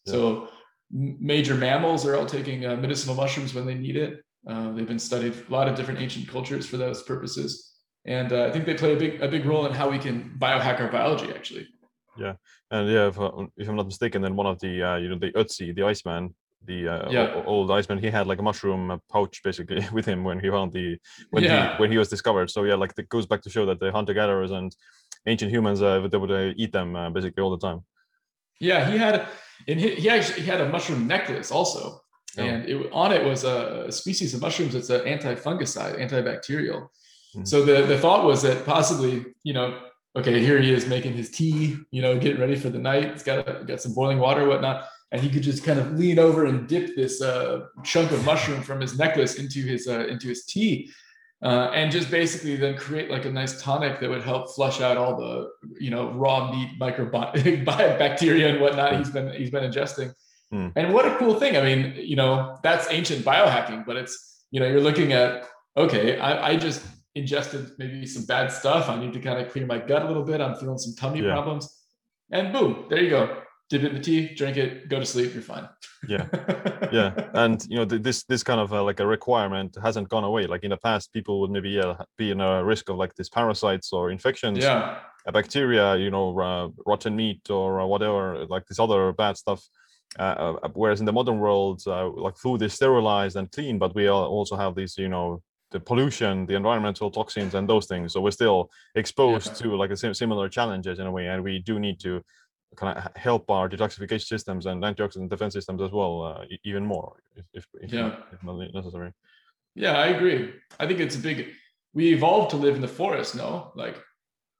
Yeah. 0.05 0.13
So 0.13 0.49
major 0.91 1.55
mammals 1.55 2.05
are 2.05 2.15
all 2.15 2.25
taking 2.25 2.65
uh, 2.65 2.75
medicinal 2.75 3.15
mushrooms 3.15 3.53
when 3.53 3.65
they 3.65 3.75
need 3.75 3.95
it. 3.95 4.23
Uh, 4.47 4.71
they've 4.73 4.87
been 4.87 4.99
studied 4.99 5.33
a 5.47 5.51
lot 5.51 5.67
of 5.67 5.75
different 5.75 5.99
ancient 5.99 6.27
cultures 6.27 6.65
for 6.65 6.77
those 6.77 7.03
purposes, 7.03 7.73
and 8.05 8.33
uh, 8.33 8.45
I 8.45 8.51
think 8.51 8.65
they 8.65 8.73
play 8.73 8.93
a 8.93 8.97
big 8.97 9.21
a 9.21 9.27
big 9.27 9.45
role 9.45 9.65
in 9.65 9.73
how 9.73 9.89
we 9.89 9.97
can 9.97 10.35
biohack 10.37 10.79
our 10.81 10.91
biology. 10.91 11.29
Actually. 11.33 11.67
Yeah, 12.17 12.33
and 12.69 12.89
yeah, 12.89 13.07
if, 13.07 13.19
uh, 13.19 13.31
if 13.57 13.67
I'm 13.67 13.75
not 13.75 13.87
mistaken, 13.87 14.21
then 14.21 14.35
one 14.35 14.45
of 14.45 14.59
the 14.59 14.83
uh, 14.83 14.95
you 14.97 15.09
know 15.09 15.17
the 15.17 15.31
Ötzi, 15.31 15.73
the 15.73 15.83
Iceman, 15.83 16.35
the 16.65 16.87
uh, 16.87 17.11
yeah. 17.11 17.43
old 17.45 17.71
Iceman, 17.71 17.99
he 17.99 18.09
had 18.09 18.27
like 18.27 18.39
a 18.39 18.43
mushroom 18.43 18.91
uh, 18.91 18.97
pouch 19.11 19.41
basically 19.43 19.85
with 19.93 20.05
him 20.05 20.23
when 20.23 20.39
he 20.39 20.49
found 20.49 20.73
the 20.73 20.97
when 21.31 21.43
yeah. 21.43 21.75
he 21.75 21.81
when 21.81 21.91
he 21.91 21.97
was 21.97 22.09
discovered. 22.09 22.49
So 22.49 22.63
yeah, 22.63 22.75
like 22.75 22.93
it 22.97 23.09
goes 23.09 23.25
back 23.25 23.41
to 23.43 23.49
show 23.49 23.65
that 23.65 23.79
the 23.79 23.91
hunter 23.91 24.13
gatherers 24.13 24.51
and 24.51 24.75
ancient 25.25 25.51
humans 25.51 25.81
uh, 25.81 26.07
they 26.07 26.17
would 26.17 26.31
uh, 26.31 26.53
eat 26.55 26.71
them 26.71 26.95
uh, 26.95 27.09
basically 27.09 27.41
all 27.41 27.55
the 27.55 27.65
time. 27.67 27.81
Yeah, 28.59 28.89
he 28.89 28.97
had 28.97 29.27
and 29.67 29.79
he, 29.79 29.95
he 29.95 30.09
actually 30.09 30.41
he 30.41 30.47
had 30.47 30.61
a 30.61 30.69
mushroom 30.69 31.07
necklace 31.07 31.51
also, 31.51 32.01
oh. 32.37 32.43
and 32.43 32.67
it, 32.67 32.89
on 32.91 33.11
it 33.11 33.23
was 33.23 33.43
a 33.43 33.91
species 33.91 34.33
of 34.33 34.41
mushrooms 34.41 34.73
that's 34.73 34.89
an 34.89 35.07
anti-fungicide, 35.07 35.99
antibacterial. 35.99 36.87
Mm-hmm. 37.35 37.45
So 37.45 37.63
the 37.63 37.83
the 37.83 37.97
thought 37.97 38.25
was 38.25 38.41
that 38.43 38.65
possibly 38.65 39.25
you 39.43 39.53
know 39.53 39.79
okay 40.15 40.39
here 40.39 40.59
he 40.59 40.71
is 40.71 40.85
making 40.85 41.13
his 41.13 41.31
tea 41.31 41.77
you 41.91 42.01
know 42.01 42.19
getting 42.19 42.41
ready 42.41 42.55
for 42.55 42.69
the 42.69 42.79
night. 42.79 43.05
It's 43.05 43.23
got 43.23 43.47
a, 43.47 43.63
got 43.63 43.81
some 43.81 43.93
boiling 43.93 44.19
water 44.19 44.47
whatnot 44.47 44.85
and 45.13 45.21
he 45.21 45.29
could 45.29 45.43
just 45.43 45.63
kind 45.63 45.79
of 45.79 45.93
lean 45.93 46.17
over 46.17 46.45
and 46.45 46.67
dip 46.67 46.95
this 46.95 47.21
uh, 47.21 47.67
chunk 47.83 48.11
of 48.11 48.25
mushroom 48.25 48.63
from 48.63 48.81
his 48.81 48.97
necklace 48.97 49.35
into 49.35 49.61
his 49.61 49.87
uh, 49.87 50.07
into 50.07 50.27
his 50.27 50.43
tea, 50.45 50.89
uh, 51.43 51.71
and 51.73 51.91
just 51.91 52.09
basically 52.09 52.55
then 52.55 52.75
create 52.77 53.11
like 53.11 53.25
a 53.25 53.31
nice 53.31 53.61
tonic 53.61 53.99
that 53.99 54.09
would 54.09 54.23
help 54.23 54.49
flush 54.55 54.79
out 54.79 54.95
all 54.95 55.15
the 55.17 55.49
you 55.79 55.91
know 55.91 56.11
raw 56.11 56.49
meat 56.51 56.69
microbacteria 56.79 58.49
and 58.51 58.61
whatnot 58.61 58.97
he's 58.97 59.09
been 59.09 59.31
he's 59.33 59.51
been 59.51 59.69
ingesting. 59.69 60.13
Hmm. 60.51 60.69
And 60.75 60.93
what 60.93 61.05
a 61.05 61.15
cool 61.17 61.39
thing! 61.39 61.57
I 61.57 61.61
mean, 61.61 61.95
you 61.97 62.15
know, 62.15 62.57
that's 62.63 62.87
ancient 62.89 63.25
biohacking, 63.25 63.85
but 63.85 63.97
it's 63.97 64.45
you 64.51 64.59
know 64.59 64.67
you're 64.67 64.81
looking 64.81 65.11
at 65.11 65.45
okay, 65.75 66.17
I, 66.17 66.51
I 66.51 66.55
just 66.55 66.85
ingested 67.15 67.71
maybe 67.77 68.05
some 68.05 68.25
bad 68.25 68.51
stuff. 68.51 68.87
I 68.87 68.99
need 68.99 69.13
to 69.13 69.19
kind 69.19 69.39
of 69.39 69.51
clear 69.51 69.65
my 69.65 69.79
gut 69.79 70.03
a 70.03 70.07
little 70.07 70.23
bit. 70.23 70.39
I'm 70.39 70.55
feeling 70.55 70.77
some 70.77 70.95
tummy 70.95 71.21
yeah. 71.21 71.33
problems, 71.33 71.83
and 72.31 72.53
boom, 72.53 72.85
there 72.89 73.03
you 73.03 73.09
go 73.09 73.42
dip 73.69 73.83
it 73.83 73.87
in 73.87 73.95
the 73.95 74.01
tea, 74.01 74.33
drink 74.35 74.57
it, 74.57 74.89
go 74.89 74.99
to 74.99 75.05
sleep, 75.05 75.33
you're 75.33 75.41
fine. 75.41 75.67
yeah, 76.07 76.27
yeah, 76.91 77.29
and 77.33 77.65
you 77.69 77.77
know 77.77 77.85
this 77.85 78.23
this 78.25 78.43
kind 78.43 78.59
of 78.59 78.73
uh, 78.73 78.83
like 78.83 78.99
a 78.99 79.07
requirement 79.07 79.77
hasn't 79.81 80.09
gone 80.09 80.23
away. 80.23 80.45
Like 80.47 80.63
in 80.63 80.69
the 80.69 80.77
past, 80.77 81.13
people 81.13 81.41
would 81.41 81.51
maybe 81.51 81.79
uh, 81.79 81.95
be 82.17 82.31
in 82.31 82.41
a 82.41 82.63
risk 82.63 82.89
of 82.89 82.97
like 82.97 83.13
these 83.15 83.29
parasites 83.29 83.93
or 83.93 84.11
infections. 84.11 84.59
Yeah, 84.59 84.99
a 85.25 85.31
bacteria, 85.31 85.95
you 85.95 86.11
know, 86.11 86.39
uh, 86.39 86.69
rotten 86.85 87.15
meat 87.15 87.49
or 87.49 87.81
uh, 87.81 87.85
whatever, 87.85 88.45
like 88.49 88.65
this 88.65 88.79
other 88.79 89.13
bad 89.13 89.37
stuff. 89.37 89.63
Uh, 90.19 90.57
uh, 90.63 90.69
whereas 90.73 90.99
in 90.99 91.05
the 91.05 91.13
modern 91.13 91.39
world, 91.39 91.81
like 91.87 92.37
food 92.37 92.61
is 92.61 92.73
sterilized 92.73 93.35
and 93.35 93.51
clean, 93.51 93.79
but 93.79 93.95
we 93.95 94.07
also 94.09 94.55
have 94.55 94.75
these, 94.75 94.95
you 94.97 95.09
know, 95.09 95.41
the 95.71 95.79
pollution, 95.79 96.45
the 96.45 96.53
environmental 96.53 97.09
toxins, 97.09 97.55
and 97.55 97.67
those 97.67 97.87
things. 97.87 98.13
So 98.13 98.21
we're 98.21 98.31
still 98.31 98.69
exposed 98.93 99.47
yeah. 99.47 99.53
to 99.53 99.75
like 99.75 99.89
a 99.89 100.13
similar 100.13 100.49
challenges 100.49 100.99
in 100.99 101.07
a 101.07 101.11
way, 101.11 101.27
and 101.27 101.43
we 101.43 101.59
do 101.59 101.79
need 101.79 101.99
to 102.01 102.21
kind 102.75 102.97
of 102.97 103.15
help 103.15 103.49
our 103.49 103.69
detoxification 103.69 104.27
systems 104.27 104.65
and 104.65 104.83
antioxidant 104.83 105.29
defense 105.29 105.53
systems 105.53 105.81
as 105.81 105.91
well, 105.91 106.23
uh, 106.23 106.45
even 106.63 106.85
more 106.85 107.17
if, 107.35 107.45
if, 107.53 107.67
if, 107.81 107.93
yeah. 107.93 108.15
if 108.31 108.43
not 108.43 108.73
necessary. 108.73 109.11
Yeah, 109.75 109.97
I 109.97 110.07
agree. 110.07 110.53
I 110.79 110.87
think 110.87 110.99
it's 110.99 111.15
a 111.15 111.19
big. 111.19 111.47
We 111.93 112.13
evolved 112.13 112.51
to 112.51 112.57
live 112.57 112.75
in 112.75 112.81
the 112.81 112.87
forest. 112.87 113.35
No, 113.35 113.71
like 113.75 113.97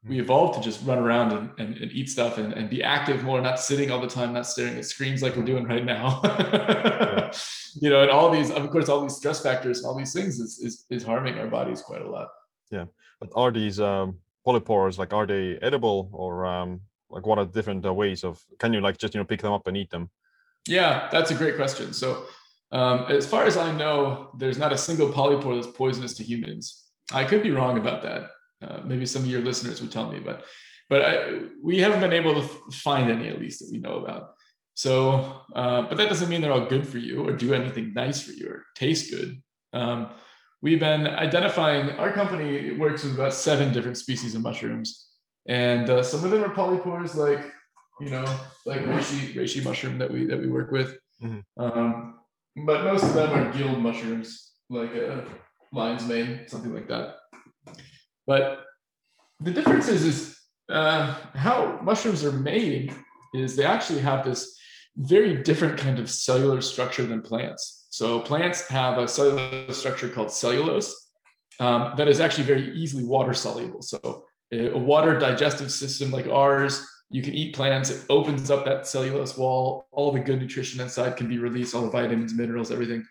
we 0.05 0.15
mm-hmm. 0.15 0.23
evolved 0.23 0.55
to 0.55 0.61
just 0.61 0.85
run 0.85 0.97
around 0.97 1.31
and, 1.31 1.49
and, 1.57 1.77
and, 1.77 1.91
eat 1.91 2.09
stuff 2.09 2.37
and, 2.37 2.51
and 2.53 2.69
be 2.69 2.83
active 2.83 3.23
more, 3.23 3.39
not 3.39 3.59
sitting 3.59 3.89
all 3.89 4.01
the 4.01 4.07
time, 4.07 4.33
not 4.33 4.45
staring 4.45 4.77
at 4.77 4.85
screens 4.85 5.21
like 5.21 5.35
we're 5.35 5.43
doing 5.43 5.65
right 5.65 5.85
now. 5.85 6.21
yeah. 6.23 7.31
You 7.81 7.89
know, 7.89 8.03
and 8.03 8.11
all 8.11 8.29
these, 8.29 8.51
of 8.51 8.69
course, 8.69 8.87
all 8.87 9.01
these 9.01 9.15
stress 9.15 9.41
factors 9.41 9.79
and 9.79 9.87
all 9.87 9.97
these 9.97 10.13
things 10.13 10.39
is, 10.39 10.59
is, 10.59 10.85
is 10.91 11.03
harming 11.03 11.39
our 11.39 11.47
bodies 11.47 11.81
quite 11.81 12.03
a 12.03 12.07
lot. 12.07 12.27
Yeah. 12.69 12.85
But 13.19 13.31
are 13.35 13.49
these 13.49 13.79
um, 13.79 14.19
polypores, 14.45 14.99
like, 14.99 15.11
are 15.11 15.25
they 15.25 15.57
edible 15.59 16.07
or 16.13 16.45
um, 16.45 16.81
like 17.13 17.25
what 17.25 17.37
are 17.37 17.45
different 17.45 17.85
uh, 17.85 17.93
ways 17.93 18.23
of 18.23 18.43
can 18.59 18.73
you 18.73 18.81
like 18.81 18.97
just 18.97 19.13
you 19.13 19.19
know 19.19 19.25
pick 19.25 19.41
them 19.41 19.53
up 19.53 19.67
and 19.67 19.77
eat 19.77 19.89
them? 19.89 20.09
Yeah 20.67 21.09
that's 21.11 21.31
a 21.31 21.35
great 21.35 21.55
question. 21.55 21.93
So 21.93 22.25
um, 22.71 23.05
as 23.07 23.27
far 23.27 23.45
as 23.45 23.55
i 23.55 23.71
know 23.71 24.31
there's 24.39 24.57
not 24.57 24.73
a 24.73 24.77
single 24.77 25.09
polypore 25.09 25.55
that's 25.55 25.75
poisonous 25.75 26.15
to 26.15 26.23
humans. 26.23 26.83
I 27.11 27.23
could 27.25 27.43
be 27.43 27.51
wrong 27.51 27.77
about 27.77 28.01
that. 28.03 28.21
Uh, 28.61 28.81
maybe 28.83 29.05
some 29.05 29.23
of 29.23 29.29
your 29.29 29.41
listeners 29.41 29.81
would 29.81 29.91
tell 29.91 30.11
me 30.11 30.19
but 30.19 30.45
but 30.89 31.01
I, 31.01 31.39
we 31.61 31.79
haven't 31.79 32.01
been 32.01 32.13
able 32.13 32.35
to 32.41 32.47
find 32.71 33.09
any 33.09 33.29
at 33.29 33.39
least 33.39 33.59
that 33.59 33.69
we 33.71 33.79
know 33.79 33.97
about. 34.03 34.33
So 34.75 35.41
uh, 35.55 35.83
but 35.83 35.97
that 35.97 36.09
doesn't 36.09 36.29
mean 36.29 36.41
they're 36.41 36.51
all 36.51 36.65
good 36.65 36.87
for 36.87 36.97
you 36.97 37.25
or 37.27 37.31
do 37.33 37.53
anything 37.53 37.93
nice 37.93 38.21
for 38.21 38.31
you 38.31 38.47
or 38.49 38.65
taste 38.75 39.11
good. 39.11 39.41
Um, 39.71 40.09
we've 40.61 40.79
been 40.79 41.05
identifying 41.07 41.91
our 41.91 42.11
company 42.11 42.71
works 42.71 43.03
with 43.03 43.13
about 43.13 43.33
seven 43.33 43.73
different 43.73 43.97
species 43.97 44.33
of 44.33 44.41
mushrooms 44.41 45.12
and 45.47 45.89
uh, 45.89 46.03
some 46.03 46.23
of 46.23 46.31
them 46.31 46.43
are 46.43 46.53
polypores, 46.53 47.15
like 47.15 47.51
you 47.99 48.09
know, 48.09 48.25
like 48.65 48.81
reishi, 48.81 49.33
reishi 49.35 49.63
mushroom 49.63 49.97
that 49.99 50.11
we 50.11 50.25
that 50.25 50.39
we 50.39 50.47
work 50.47 50.71
with. 50.71 50.97
Mm-hmm. 51.21 51.63
Um, 51.63 52.19
but 52.65 52.83
most 52.83 53.03
of 53.03 53.13
them 53.13 53.31
are 53.31 53.51
gilled 53.53 53.79
mushrooms, 53.79 54.51
like 54.69 54.93
a 54.95 55.25
lion's 55.71 56.05
mane, 56.07 56.41
something 56.47 56.73
like 56.73 56.87
that. 56.87 57.15
But 58.27 58.63
the 59.39 59.51
difference 59.51 59.87
is, 59.87 60.05
is 60.05 60.39
uh, 60.69 61.15
how 61.33 61.79
mushrooms 61.81 62.23
are 62.23 62.31
made 62.31 62.93
is 63.33 63.55
they 63.55 63.65
actually 63.65 63.99
have 63.99 64.23
this 64.23 64.57
very 64.95 65.41
different 65.41 65.77
kind 65.77 65.99
of 65.99 66.09
cellular 66.09 66.61
structure 66.61 67.05
than 67.05 67.21
plants. 67.21 67.87
So 67.89 68.19
plants 68.19 68.67
have 68.67 68.97
a 68.97 69.07
cellular 69.07 69.71
structure 69.73 70.07
called 70.07 70.31
cellulose 70.31 71.11
um, 71.59 71.93
that 71.97 72.07
is 72.07 72.19
actually 72.19 72.45
very 72.45 72.71
easily 72.75 73.03
water 73.03 73.33
soluble. 73.33 73.81
So 73.81 74.25
a 74.53 74.77
water 74.77 75.17
digestive 75.17 75.71
system 75.71 76.11
like 76.11 76.27
ours 76.27 76.85
You 77.13 77.21
can 77.21 77.35
eat 77.35 77.55
plants. 77.55 77.91
It 77.91 78.05
opens 78.09 78.49
up 78.49 78.65
that 78.65 78.87
cellulose 78.87 79.37
wall. 79.37 79.85
All 79.91 80.11
the 80.11 80.19
good 80.19 80.39
nutrition 80.39 80.81
inside 80.81 81.15
can 81.15 81.27
be 81.29 81.37
released. 81.37 81.75
All 81.75 81.83
the 81.83 81.91
vitamins, 81.91 82.33
minerals, 82.33 82.71
everything. 82.71 83.05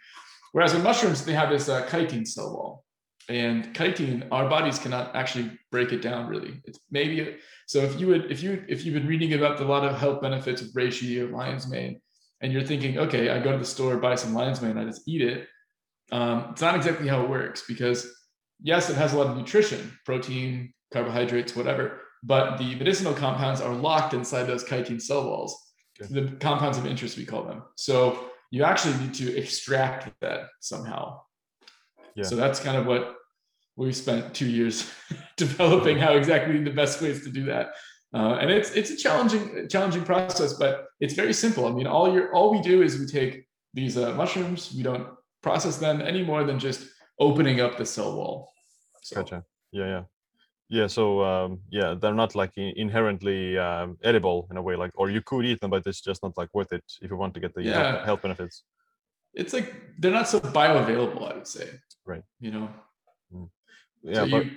Whereas 0.50 0.74
with 0.74 0.82
mushrooms, 0.82 1.24
they 1.24 1.32
have 1.32 1.50
this 1.50 1.68
uh, 1.68 1.88
chitin 1.88 2.26
cell 2.26 2.52
wall, 2.52 2.84
and 3.28 3.72
chitin, 3.74 4.24
our 4.30 4.48
bodies 4.48 4.78
cannot 4.78 5.14
actually 5.14 5.56
break 5.70 5.92
it 5.92 6.02
down. 6.02 6.26
Really, 6.26 6.60
it's 6.64 6.80
maybe 6.90 7.36
so. 7.66 7.78
If 7.78 7.98
you 7.98 8.08
would, 8.08 8.30
if 8.30 8.42
you 8.42 8.64
if 8.68 8.84
you've 8.84 8.94
been 8.94 9.06
reading 9.06 9.34
about 9.34 9.56
the, 9.56 9.64
a 9.64 9.70
lot 9.74 9.84
of 9.84 9.96
health 9.96 10.20
benefits 10.20 10.60
of 10.60 10.68
reishi 10.68 11.20
or 11.20 11.28
lion's 11.28 11.68
mane, 11.68 12.00
and 12.40 12.52
you're 12.52 12.64
thinking, 12.64 12.98
okay, 12.98 13.30
I 13.30 13.38
go 13.38 13.52
to 13.52 13.58
the 13.58 13.64
store, 13.64 13.96
buy 13.98 14.16
some 14.16 14.34
lion's 14.34 14.60
mane, 14.60 14.76
I 14.76 14.84
just 14.84 15.06
eat 15.06 15.22
it. 15.22 15.48
Um, 16.10 16.48
it's 16.50 16.60
not 16.60 16.74
exactly 16.74 17.08
how 17.08 17.22
it 17.22 17.30
works 17.30 17.64
because 17.66 18.12
yes, 18.60 18.90
it 18.90 18.96
has 18.96 19.14
a 19.14 19.16
lot 19.16 19.28
of 19.28 19.36
nutrition, 19.36 19.96
protein, 20.04 20.74
carbohydrates, 20.92 21.56
whatever, 21.56 22.00
but 22.22 22.56
the 22.58 22.74
medicinal 22.76 23.14
compounds 23.14 23.60
are 23.60 23.74
locked 23.74 24.14
inside 24.14 24.44
those 24.44 24.64
chitin 24.64 25.00
cell 25.00 25.24
walls. 25.24 25.56
Okay. 26.00 26.12
The 26.12 26.36
compounds 26.36 26.78
of 26.78 26.86
interest, 26.86 27.16
we 27.18 27.24
call 27.24 27.44
them. 27.44 27.62
So 27.76 28.30
you 28.50 28.64
actually 28.64 28.96
need 28.98 29.14
to 29.14 29.36
extract 29.36 30.12
that 30.20 30.46
somehow. 30.60 31.20
Yeah. 32.14 32.24
So 32.24 32.36
that's 32.36 32.60
kind 32.60 32.76
of 32.76 32.86
what 32.86 33.16
we 33.76 33.92
spent 33.92 34.34
two 34.34 34.48
years 34.48 34.90
developing 35.36 35.98
how 35.98 36.12
exactly 36.12 36.62
the 36.62 36.70
best 36.70 37.00
ways 37.00 37.24
to 37.24 37.30
do 37.30 37.44
that. 37.46 37.72
Uh, 38.14 38.36
and 38.40 38.50
it's 38.50 38.72
it's 38.72 38.90
a 38.90 38.96
challenging 38.96 39.66
challenging 39.68 40.04
process, 40.04 40.52
but 40.52 40.86
it's 41.00 41.14
very 41.14 41.32
simple. 41.32 41.66
I 41.66 41.72
mean, 41.72 41.86
all 41.86 42.12
you 42.12 42.28
all 42.34 42.50
we 42.52 42.60
do 42.60 42.82
is 42.82 42.98
we 42.98 43.06
take 43.06 43.46
these 43.72 43.96
uh, 43.96 44.12
mushrooms, 44.12 44.72
we 44.76 44.82
don't 44.82 45.08
process 45.42 45.78
them 45.78 46.02
any 46.02 46.22
more 46.22 46.44
than 46.44 46.58
just 46.58 46.86
opening 47.18 47.60
up 47.60 47.78
the 47.78 47.86
cell 47.86 48.14
wall. 48.14 48.52
So. 49.02 49.16
Gotcha. 49.16 49.44
Yeah, 49.72 49.86
yeah, 49.86 50.02
yeah. 50.72 50.86
So 50.86 51.22
um, 51.22 51.60
yeah, 51.70 51.94
they're 52.00 52.14
not 52.14 52.34
like 52.34 52.52
inherently 52.56 53.58
um, 53.58 53.98
edible 54.02 54.48
in 54.50 54.56
a 54.56 54.62
way, 54.62 54.74
like 54.74 54.92
or 54.94 55.10
you 55.10 55.20
could 55.20 55.44
eat 55.44 55.60
them, 55.60 55.70
but 55.70 55.86
it's 55.86 56.00
just 56.00 56.22
not 56.22 56.36
like 56.38 56.48
worth 56.54 56.72
it 56.72 56.84
if 57.02 57.10
you 57.10 57.16
want 57.16 57.34
to 57.34 57.40
get 57.40 57.54
the 57.54 57.62
yeah. 57.62 58.04
health 58.06 58.22
benefits. 58.22 58.62
It's 59.34 59.52
like 59.52 59.74
they're 59.98 60.10
not 60.10 60.28
so 60.28 60.40
bioavailable, 60.40 61.30
I 61.30 61.34
would 61.34 61.46
say. 61.46 61.68
Right. 62.06 62.22
You 62.40 62.52
know. 62.52 62.68
Mm. 63.34 63.50
Yeah, 64.02 64.14
so 64.14 64.30
but 64.30 64.46
you, 64.46 64.50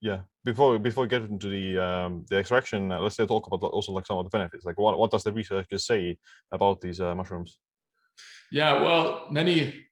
yeah. 0.00 0.20
Before 0.44 0.80
before 0.80 1.04
we 1.04 1.08
get 1.08 1.22
into 1.22 1.48
the 1.48 1.78
um, 1.78 2.26
the 2.28 2.38
extraction, 2.38 2.90
uh, 2.90 3.00
let's 3.00 3.14
say 3.14 3.24
talk 3.24 3.46
about 3.46 3.62
also 3.70 3.92
like 3.92 4.06
some 4.06 4.18
of 4.18 4.24
the 4.24 4.30
benefits. 4.30 4.64
Like 4.64 4.78
what 4.78 4.98
what 4.98 5.12
does 5.12 5.22
the 5.22 5.32
research 5.32 5.68
say 5.76 6.18
about 6.50 6.80
these 6.80 7.00
uh, 7.00 7.14
mushrooms? 7.14 7.60
Yeah, 8.50 8.82
well, 8.82 9.28
many 9.30 9.86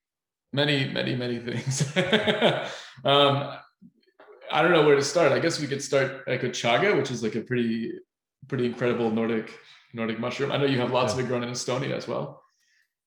many, 0.55 0.89
many, 0.89 1.17
many 1.17 1.39
things. 1.41 1.85
um, 3.05 3.59
I 4.55 4.63
don't 4.63 4.71
know 4.71 4.87
where 4.87 4.95
to 4.95 5.03
start. 5.03 5.33
I 5.33 5.41
guess 5.41 5.61
we 5.61 5.67
could 5.67 5.83
start 5.83 6.29
like 6.29 6.45
a 6.45 6.49
chaga, 6.49 6.97
which 6.97 7.11
is 7.11 7.25
like 7.25 7.35
a 7.35 7.41
pretty, 7.41 7.93
pretty 8.47 8.67
incredible 8.67 9.11
Nordic 9.11 9.51
Nordic 9.93 10.21
mushroom. 10.21 10.53
I 10.53 10.57
know 10.59 10.67
you 10.67 10.79
have 10.79 10.93
lots 10.93 11.13
yeah. 11.13 11.21
of 11.21 11.25
it 11.25 11.29
grown 11.29 11.43
in 11.43 11.51
Estonia 11.51 11.91
as 11.91 12.07
well. 12.07 12.41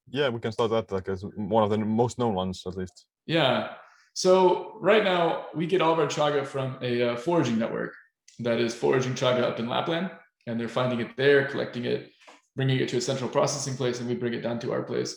Yeah, 0.10 0.28
we 0.28 0.42
can 0.42 0.52
start 0.52 0.72
that 0.72 0.92
like 0.92 1.08
as 1.08 1.24
one 1.36 1.64
of 1.64 1.70
the 1.70 1.78
most 1.78 2.20
known 2.20 2.34
ones, 2.34 2.64
at 2.68 2.76
least. 2.76 3.06
Yeah. 3.26 3.70
So 4.14 4.78
right 4.82 5.06
now 5.06 5.46
we 5.56 5.68
get 5.68 5.82
all 5.82 5.94
of 5.94 6.00
our 6.00 6.08
chaga 6.08 6.46
from 6.46 6.78
a 6.82 7.12
uh, 7.12 7.16
foraging 7.16 7.58
network 7.58 7.94
that 8.40 8.60
is 8.60 8.76
foraging 8.76 9.14
chaga 9.14 9.44
up 9.44 9.60
in 9.60 9.70
Lapland, 9.70 10.12
and 10.48 10.60
they're 10.60 10.68
finding 10.68 11.00
it 11.00 11.16
there, 11.16 11.46
collecting 11.48 11.86
it, 11.86 12.12
bringing 12.58 12.78
it 12.80 12.90
to 12.90 12.98
a 12.98 13.02
central 13.02 13.30
processing 13.30 13.76
place, 13.78 14.00
and 14.00 14.10
we 14.10 14.16
bring 14.16 14.34
it 14.34 14.42
down 14.42 14.60
to 14.60 14.74
our 14.74 14.84
place. 14.84 15.12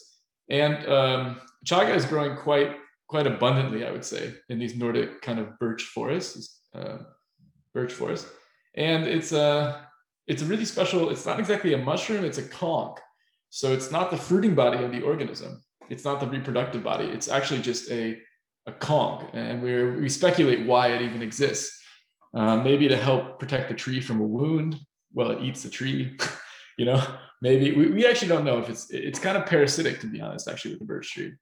And 0.49 0.87
um, 0.87 1.41
chaga 1.67 1.95
is 1.95 2.05
growing 2.05 2.37
quite 2.37 2.77
quite 3.11 3.27
abundantly, 3.27 3.85
I 3.85 3.91
would 3.91 4.05
say, 4.05 4.35
in 4.49 4.61
these 4.61 4.77
Nordic 4.77 5.21
kind 5.21 5.41
of 5.41 5.59
birch 5.59 5.83
forests, 5.83 6.61
uh, 6.77 6.99
birch 7.75 7.93
forest. 7.93 8.29
And 8.77 9.05
it's 9.05 9.33
a 9.33 9.85
it's 10.29 10.43
a 10.43 10.45
really 10.45 10.65
special. 10.65 11.11
It's 11.11 11.27
not 11.27 11.41
exactly 11.41 11.75
a 11.75 11.79
mushroom; 11.79 12.25
it's 12.25 12.39
a 12.39 12.49
conch. 12.49 12.99
So 13.49 13.73
it's 13.73 13.91
not 13.91 14.13
the 14.13 14.17
fruiting 14.17 14.55
body 14.55 14.85
of 14.85 14.93
the 14.93 15.03
organism. 15.03 15.61
It's 15.89 16.05
not 16.05 16.21
the 16.21 16.29
reproductive 16.29 16.85
body. 16.85 17.07
It's 17.07 17.29
actually 17.29 17.63
just 17.63 17.91
a 17.91 18.17
a 18.67 18.73
conch, 18.73 19.29
and 19.33 19.61
we 19.61 19.73
we 20.03 20.09
speculate 20.09 20.65
why 20.65 20.93
it 20.95 21.03
even 21.03 21.21
exists. 21.21 21.77
Uh, 22.33 22.57
maybe 22.63 22.87
to 22.87 22.97
help 22.97 23.41
protect 23.41 23.69
the 23.69 23.75
tree 23.75 24.01
from 24.01 24.21
a 24.21 24.25
wound 24.39 24.79
while 25.11 25.33
it 25.33 25.43
eats 25.43 25.65
the 25.65 25.69
tree. 25.69 26.17
you 26.79 26.85
know, 26.85 27.03
maybe 27.43 27.73
we, 27.73 27.89
we 27.89 28.07
actually 28.07 28.29
don't 28.29 28.45
know 28.45 28.59
if 28.59 28.69
it's 28.69 28.89
it's 28.91 29.19
kind 29.19 29.37
of 29.37 29.47
parasitic 29.47 29.99
to 29.99 30.07
be 30.07 30.21
honest. 30.21 30.47
Actually, 30.47 30.75
with 30.75 30.81
the 30.81 30.93
birch 30.93 31.13
tree, 31.13 31.33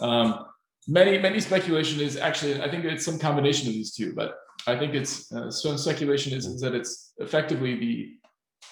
um, 0.00 0.46
many 0.88 1.18
many 1.18 1.38
speculation 1.40 2.00
is 2.00 2.16
actually 2.16 2.60
I 2.60 2.70
think 2.70 2.84
it's 2.84 3.04
some 3.04 3.18
combination 3.18 3.68
of 3.68 3.74
these 3.74 3.94
two, 3.94 4.14
but 4.14 4.34
I 4.66 4.76
think 4.76 4.94
it's 4.94 5.32
uh, 5.32 5.50
some 5.50 5.78
speculation 5.78 6.32
is, 6.32 6.46
is 6.46 6.60
that 6.62 6.74
it's 6.74 7.12
effectively 7.18 7.74
the 7.76 8.14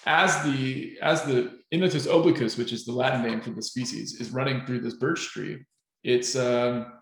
as 0.05 0.43
the 0.43 0.97
as 1.01 1.23
the 1.23 1.57
Inonotus 1.73 2.07
obliquus, 2.07 2.57
which 2.57 2.73
is 2.73 2.85
the 2.85 2.91
Latin 2.91 3.23
name 3.23 3.41
for 3.41 3.51
the 3.51 3.61
species, 3.61 4.19
is 4.19 4.31
running 4.31 4.65
through 4.65 4.79
this 4.79 4.95
birch 4.95 5.27
tree. 5.27 5.57
It's 6.03 6.35
um, 6.35 6.93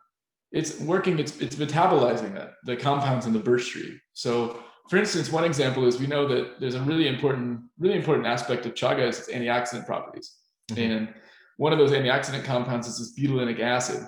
it's 0.52 0.80
working. 0.80 1.20
It's 1.20 1.40
it's 1.40 1.56
metabolizing 1.56 2.34
that 2.34 2.54
the 2.66 2.76
compounds 2.76 3.26
in 3.26 3.34
the 3.34 3.40
birch 3.40 3.70
tree. 3.70 4.00
So, 4.14 4.60
for 4.90 4.98
instance, 4.98 5.32
one 5.32 5.44
example 5.44 5.86
is 5.86 6.00
we 6.00 6.08
know 6.08 6.28
that 6.28 6.60
there's 6.60 6.76
a 6.76 6.82
really 6.82 7.08
important 7.08 7.62
really 7.80 7.96
important 7.96 8.28
aspect 8.28 8.66
of 8.66 8.74
chaga 8.74 9.08
is 9.08 9.20
its 9.20 9.30
antioxidant 9.30 9.86
properties, 9.86 10.36
mm-hmm. 10.72 10.82
and 10.82 11.14
one 11.58 11.72
of 11.72 11.80
those 11.80 11.92
antioxidant 11.92 12.44
compounds 12.44 12.88
is 12.88 12.98
this 12.98 13.14
betulinic 13.18 13.60
acid, 13.60 14.08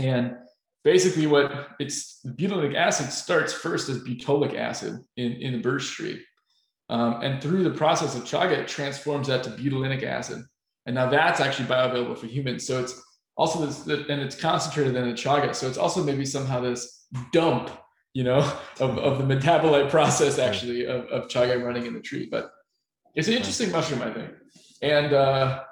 and 0.00 0.36
basically 0.82 1.26
what 1.26 1.68
it's 1.78 2.20
butylic 2.26 2.74
acid 2.74 3.12
starts 3.12 3.52
first 3.52 3.88
as 3.88 4.02
butylic 4.02 4.54
acid 4.54 4.98
in, 5.16 5.32
in 5.32 5.52
the 5.52 5.58
birch 5.58 5.90
tree. 5.92 6.22
Um, 6.88 7.20
and 7.22 7.40
through 7.40 7.62
the 7.64 7.70
process 7.70 8.16
of 8.16 8.24
chaga, 8.24 8.52
it 8.52 8.66
transforms 8.66 9.28
that 9.28 9.44
to 9.44 9.50
betulinic 9.50 10.02
acid. 10.02 10.42
And 10.86 10.94
now 10.94 11.08
that's 11.08 11.40
actually 11.40 11.68
bioavailable 11.68 12.18
for 12.18 12.26
humans. 12.26 12.66
So 12.66 12.82
it's 12.82 13.00
also 13.36 13.64
this, 13.66 13.86
and 13.86 14.20
it's 14.20 14.34
concentrated 14.34 14.96
in 14.96 15.08
the 15.08 15.14
chaga. 15.14 15.54
So 15.54 15.68
it's 15.68 15.78
also 15.78 16.02
maybe 16.02 16.24
somehow 16.24 16.60
this 16.60 17.06
dump, 17.32 17.70
you 18.14 18.24
know, 18.24 18.38
of, 18.80 18.98
of 18.98 19.18
the 19.18 19.34
metabolite 19.34 19.90
process 19.90 20.38
actually 20.38 20.86
of, 20.86 21.04
of 21.06 21.28
chaga 21.28 21.62
running 21.62 21.86
in 21.86 21.94
the 21.94 22.00
tree. 22.00 22.26
But 22.28 22.50
it's 23.14 23.28
an 23.28 23.34
interesting 23.34 23.70
mushroom, 23.70 24.02
I 24.02 24.12
think. 24.12 24.30
And 24.82 25.12
uh, 25.12 25.62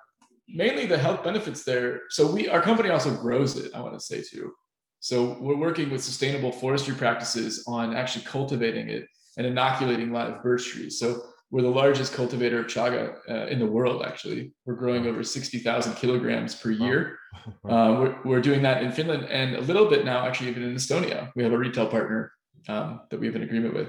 mainly 0.49 0.87
the 0.87 0.99
health 0.99 1.23
benefits 1.23 1.65
there. 1.65 2.03
So 2.11 2.31
we 2.31 2.49
our 2.49 2.63
company 2.63 2.91
also 2.91 3.15
grows 3.15 3.57
it, 3.57 3.73
I 3.75 3.81
want 3.81 3.95
to 3.95 4.01
say 4.01 4.23
too. 4.23 4.53
So 5.01 5.37
we're 5.41 5.57
working 5.57 5.91
with 5.91 6.03
sustainable 6.03 6.51
forestry 6.51 6.95
practices 6.95 7.65
on 7.69 7.95
actually 7.95 8.25
cultivating 8.25 8.89
it 8.89 9.07
and 9.37 9.47
inoculating 9.47 10.13
live 10.13 10.43
birch 10.43 10.67
trees. 10.67 10.99
So 10.99 11.23
we're 11.51 11.63
the 11.63 11.69
largest 11.69 12.13
cultivator 12.13 12.61
of 12.61 12.67
chaga 12.67 13.17
uh, 13.31 13.47
in 13.47 13.59
the 13.59 13.67
world. 13.67 14.05
Actually, 14.05 14.53
we're 14.67 14.75
growing 14.75 15.07
over 15.07 15.23
sixty 15.23 15.59
thousand 15.59 15.95
kilograms 15.95 16.55
per 16.55 16.71
year. 16.71 17.19
Uh, 17.69 17.97
we're, 18.01 18.17
we're 18.25 18.41
doing 18.41 18.63
that 18.63 18.83
in 18.83 18.91
Finland 18.91 19.25
and 19.27 19.55
a 19.55 19.61
little 19.61 19.89
bit 19.89 20.05
now, 20.05 20.27
actually, 20.27 20.51
even 20.51 20.63
in 20.63 20.75
Estonia. 20.75 21.31
We 21.37 21.43
have 21.43 21.53
a 21.53 21.59
retail 21.59 21.87
partner 21.87 22.33
um, 22.69 23.01
that 23.11 23.21
we 23.21 23.27
have 23.27 23.37
an 23.37 23.43
agreement 23.43 23.75
with. 23.75 23.89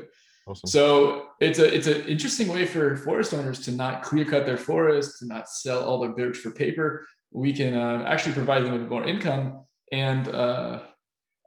Awesome. 0.49 0.67
So 0.67 1.27
it's 1.39 1.59
a 1.59 1.73
it's 1.73 1.85
an 1.85 2.07
interesting 2.07 2.47
way 2.47 2.65
for 2.65 2.97
forest 2.97 3.33
owners 3.33 3.59
to 3.65 3.71
not 3.71 4.01
clear 4.01 4.25
cut 4.25 4.47
their 4.47 4.57
forest, 4.57 5.19
to 5.19 5.27
not 5.27 5.47
sell 5.47 5.83
all 5.83 5.99
their 5.99 6.11
birch 6.11 6.37
for 6.37 6.49
paper. 6.49 7.05
We 7.31 7.53
can 7.53 7.75
uh, 7.75 8.03
actually 8.07 8.33
provide 8.33 8.63
them 8.63 8.73
with 8.73 8.89
more 8.89 9.07
income 9.07 9.65
and 9.91 10.27
uh, 10.27 10.79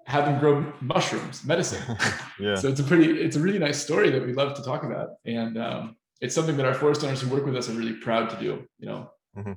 have 0.06 0.26
them 0.26 0.38
grow 0.38 0.72
mushrooms, 0.80 1.44
medicine. 1.44 1.82
yeah. 2.40 2.54
So 2.54 2.68
it's 2.68 2.78
a 2.78 2.84
pretty 2.84 3.20
it's 3.20 3.34
a 3.34 3.40
really 3.40 3.58
nice 3.58 3.82
story 3.82 4.10
that 4.10 4.24
we 4.24 4.34
love 4.34 4.54
to 4.54 4.62
talk 4.62 4.84
about, 4.84 5.08
and 5.26 5.58
um, 5.58 5.96
it's 6.20 6.34
something 6.34 6.56
that 6.56 6.66
our 6.66 6.74
forest 6.74 7.02
owners 7.02 7.20
who 7.20 7.28
work 7.28 7.44
with 7.44 7.56
us 7.56 7.68
are 7.68 7.72
really 7.72 7.94
proud 7.94 8.30
to 8.30 8.36
do. 8.36 8.64
You 8.78 8.86
know. 8.86 9.10
Mm-hmm. 9.36 9.52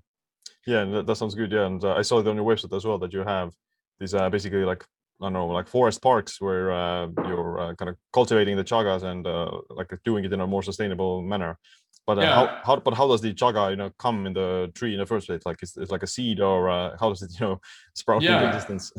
Yeah, 0.65 0.85
that, 0.85 1.05
that, 1.05 1.15
sounds 1.17 1.35
good. 1.35 1.51
Yeah, 1.51 1.67
and 1.67 1.83
uh, 1.83 1.93
I 1.93 2.01
saw 2.01 2.19
it 2.19 2.27
on 2.27 2.35
your 2.35 2.45
website 2.45 2.75
as 2.75 2.85
well 2.85 2.97
that 2.97 3.13
you 3.13 3.19
have 3.19 3.53
these 3.99 4.15
uh, 4.15 4.27
basically 4.31 4.65
like 4.65 4.83
I 5.21 5.25
don't 5.25 5.33
know, 5.33 5.47
like 5.47 5.67
forest 5.67 6.01
parks 6.01 6.41
where 6.41 6.71
uh, 6.71 7.07
you're 7.25 7.59
uh, 7.59 7.75
kind 7.75 7.89
of 7.89 7.95
cultivating 8.11 8.57
the 8.57 8.63
chagas 8.63 9.03
and 9.03 9.25
uh, 9.25 9.49
like 9.69 9.91
doing 10.03 10.25
it 10.25 10.33
in 10.33 10.41
a 10.41 10.47
more 10.47 10.63
sustainable 10.63 11.21
manner. 11.21 11.57
But 12.05 12.19
uh, 12.19 12.21
yeah. 12.21 12.35
how, 12.35 12.61
how, 12.63 12.75
but 12.77 12.93
how 12.93 13.07
does 13.07 13.21
the 13.21 13.33
chaga, 13.33 13.71
you 13.71 13.77
know, 13.77 13.91
come 13.97 14.27
in 14.27 14.33
the 14.33 14.71
tree 14.75 14.93
in 14.93 14.99
the 14.99 15.05
first 15.05 15.27
place? 15.27 15.41
Like, 15.45 15.57
it's, 15.61 15.75
it's 15.77 15.91
like 15.91 16.03
a 16.03 16.07
seed, 16.07 16.39
or 16.39 16.69
uh, 16.69 16.97
how 16.99 17.09
does 17.09 17.21
it, 17.21 17.31
you 17.39 17.45
know, 17.45 17.61
sprout 17.95 18.21
yeah. 18.21 18.35
into 18.35 18.47
existence? 18.47 18.91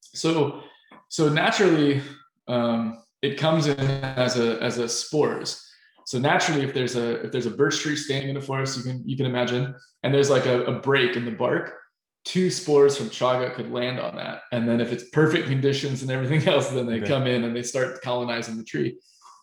so, 0.00 0.62
so 1.08 1.28
naturally, 1.28 2.02
um, 2.46 3.02
it 3.22 3.38
comes 3.38 3.66
in 3.66 3.80
as 3.80 4.38
a 4.38 4.62
as 4.62 4.76
a 4.78 4.88
spores. 4.88 5.66
So 6.06 6.18
naturally, 6.18 6.62
if 6.62 6.74
there's 6.74 6.96
a 6.96 7.24
if 7.24 7.32
there's 7.32 7.46
a 7.46 7.50
birch 7.50 7.80
tree 7.80 7.96
standing 7.96 8.28
in 8.28 8.34
the 8.34 8.40
forest, 8.40 8.76
you 8.76 8.82
can 8.82 9.02
you 9.08 9.16
can 9.16 9.24
imagine, 9.24 9.74
and 10.02 10.12
there's 10.12 10.28
like 10.28 10.44
a, 10.44 10.64
a 10.64 10.80
break 10.80 11.16
in 11.16 11.24
the 11.24 11.30
bark, 11.30 11.72
two 12.24 12.50
spores 12.50 12.96
from 12.96 13.10
chaga 13.10 13.54
could 13.54 13.70
land 13.70 14.00
on 14.00 14.16
that. 14.16 14.42
And 14.52 14.68
then 14.68 14.80
if 14.80 14.92
it's 14.92 15.04
perfect 15.10 15.48
conditions 15.48 16.02
and 16.02 16.10
everything 16.10 16.46
else, 16.52 16.68
then 16.68 16.86
they 16.86 16.98
okay. 16.98 17.08
come 17.08 17.26
in 17.26 17.44
and 17.44 17.54
they 17.54 17.62
start 17.62 18.02
colonizing 18.02 18.56
the 18.56 18.64
tree. 18.64 18.96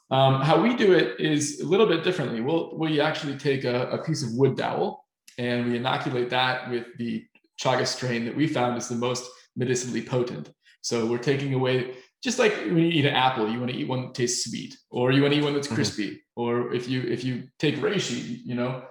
Um, 0.10 0.42
how 0.42 0.62
we 0.62 0.76
do 0.76 0.94
it 0.94 1.20
is 1.20 1.62
a 1.62 1.66
little 1.66 1.88
bit 1.88 2.04
differently. 2.04 2.42
We'll, 2.42 2.78
we 2.78 3.00
actually 3.00 3.38
take 3.38 3.64
a, 3.64 3.88
a, 3.92 4.04
piece 4.04 4.24
of 4.24 4.34
wood 4.34 4.58
dowel 4.58 5.06
and 5.38 5.66
we 5.66 5.78
inoculate 5.78 6.30
that 6.32 6.70
with 6.70 6.86
the 6.98 7.24
chaga 7.64 7.88
strain 7.88 8.26
that 8.26 8.36
we 8.36 8.46
found 8.46 8.78
is 8.78 8.90
the 8.90 8.96
most 8.96 9.30
medicinally 9.56 10.02
potent. 10.02 10.52
So 10.82 11.06
we're 11.06 11.18
taking 11.18 11.54
away 11.54 11.96
just 12.24 12.40
like 12.40 12.54
when 12.66 12.78
you 12.78 12.88
eat 12.88 13.06
an 13.06 13.16
apple, 13.16 13.50
you 13.50 13.60
want 13.60 13.72
to 13.72 13.78
eat 13.78 13.88
one 13.88 14.04
that 14.04 14.14
tastes 14.14 14.50
sweet, 14.50 14.78
or 14.92 15.12
you 15.12 15.22
want 15.22 15.34
to 15.34 15.40
eat 15.40 15.44
one 15.44 15.54
that's 15.54 15.68
mm-hmm. 15.68 15.76
crispy, 15.76 16.10
mm-hmm. 16.12 16.42
or 16.42 16.74
if 16.74 16.88
you 16.88 17.02
if 17.02 17.24
you 17.24 17.48
take 17.58 17.78
reishi, 17.78 18.40
you 18.46 18.54
know, 18.54 18.84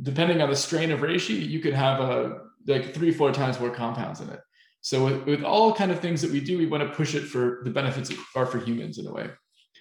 depending 0.00 0.40
on 0.40 0.48
the 0.48 0.56
strain 0.56 0.90
of 0.90 1.00
reishi, 1.00 1.46
you 1.46 1.60
could 1.60 1.74
have 1.74 2.00
a 2.00 2.38
like 2.68 2.94
three 2.94 3.10
four 3.10 3.32
times 3.32 3.58
more 3.58 3.70
compounds 3.70 4.20
in 4.20 4.28
it. 4.28 4.40
So 4.80 5.04
with, 5.04 5.24
with 5.24 5.42
all 5.42 5.74
kind 5.74 5.90
of 5.90 6.00
things 6.00 6.22
that 6.22 6.30
we 6.30 6.40
do, 6.40 6.56
we 6.56 6.66
want 6.66 6.82
to 6.82 6.94
push 6.94 7.14
it 7.14 7.22
for 7.22 7.60
the 7.64 7.70
benefits 7.70 8.12
are 8.36 8.46
for 8.46 8.58
humans 8.58 8.98
in 8.98 9.06
a 9.06 9.12
way. 9.12 9.30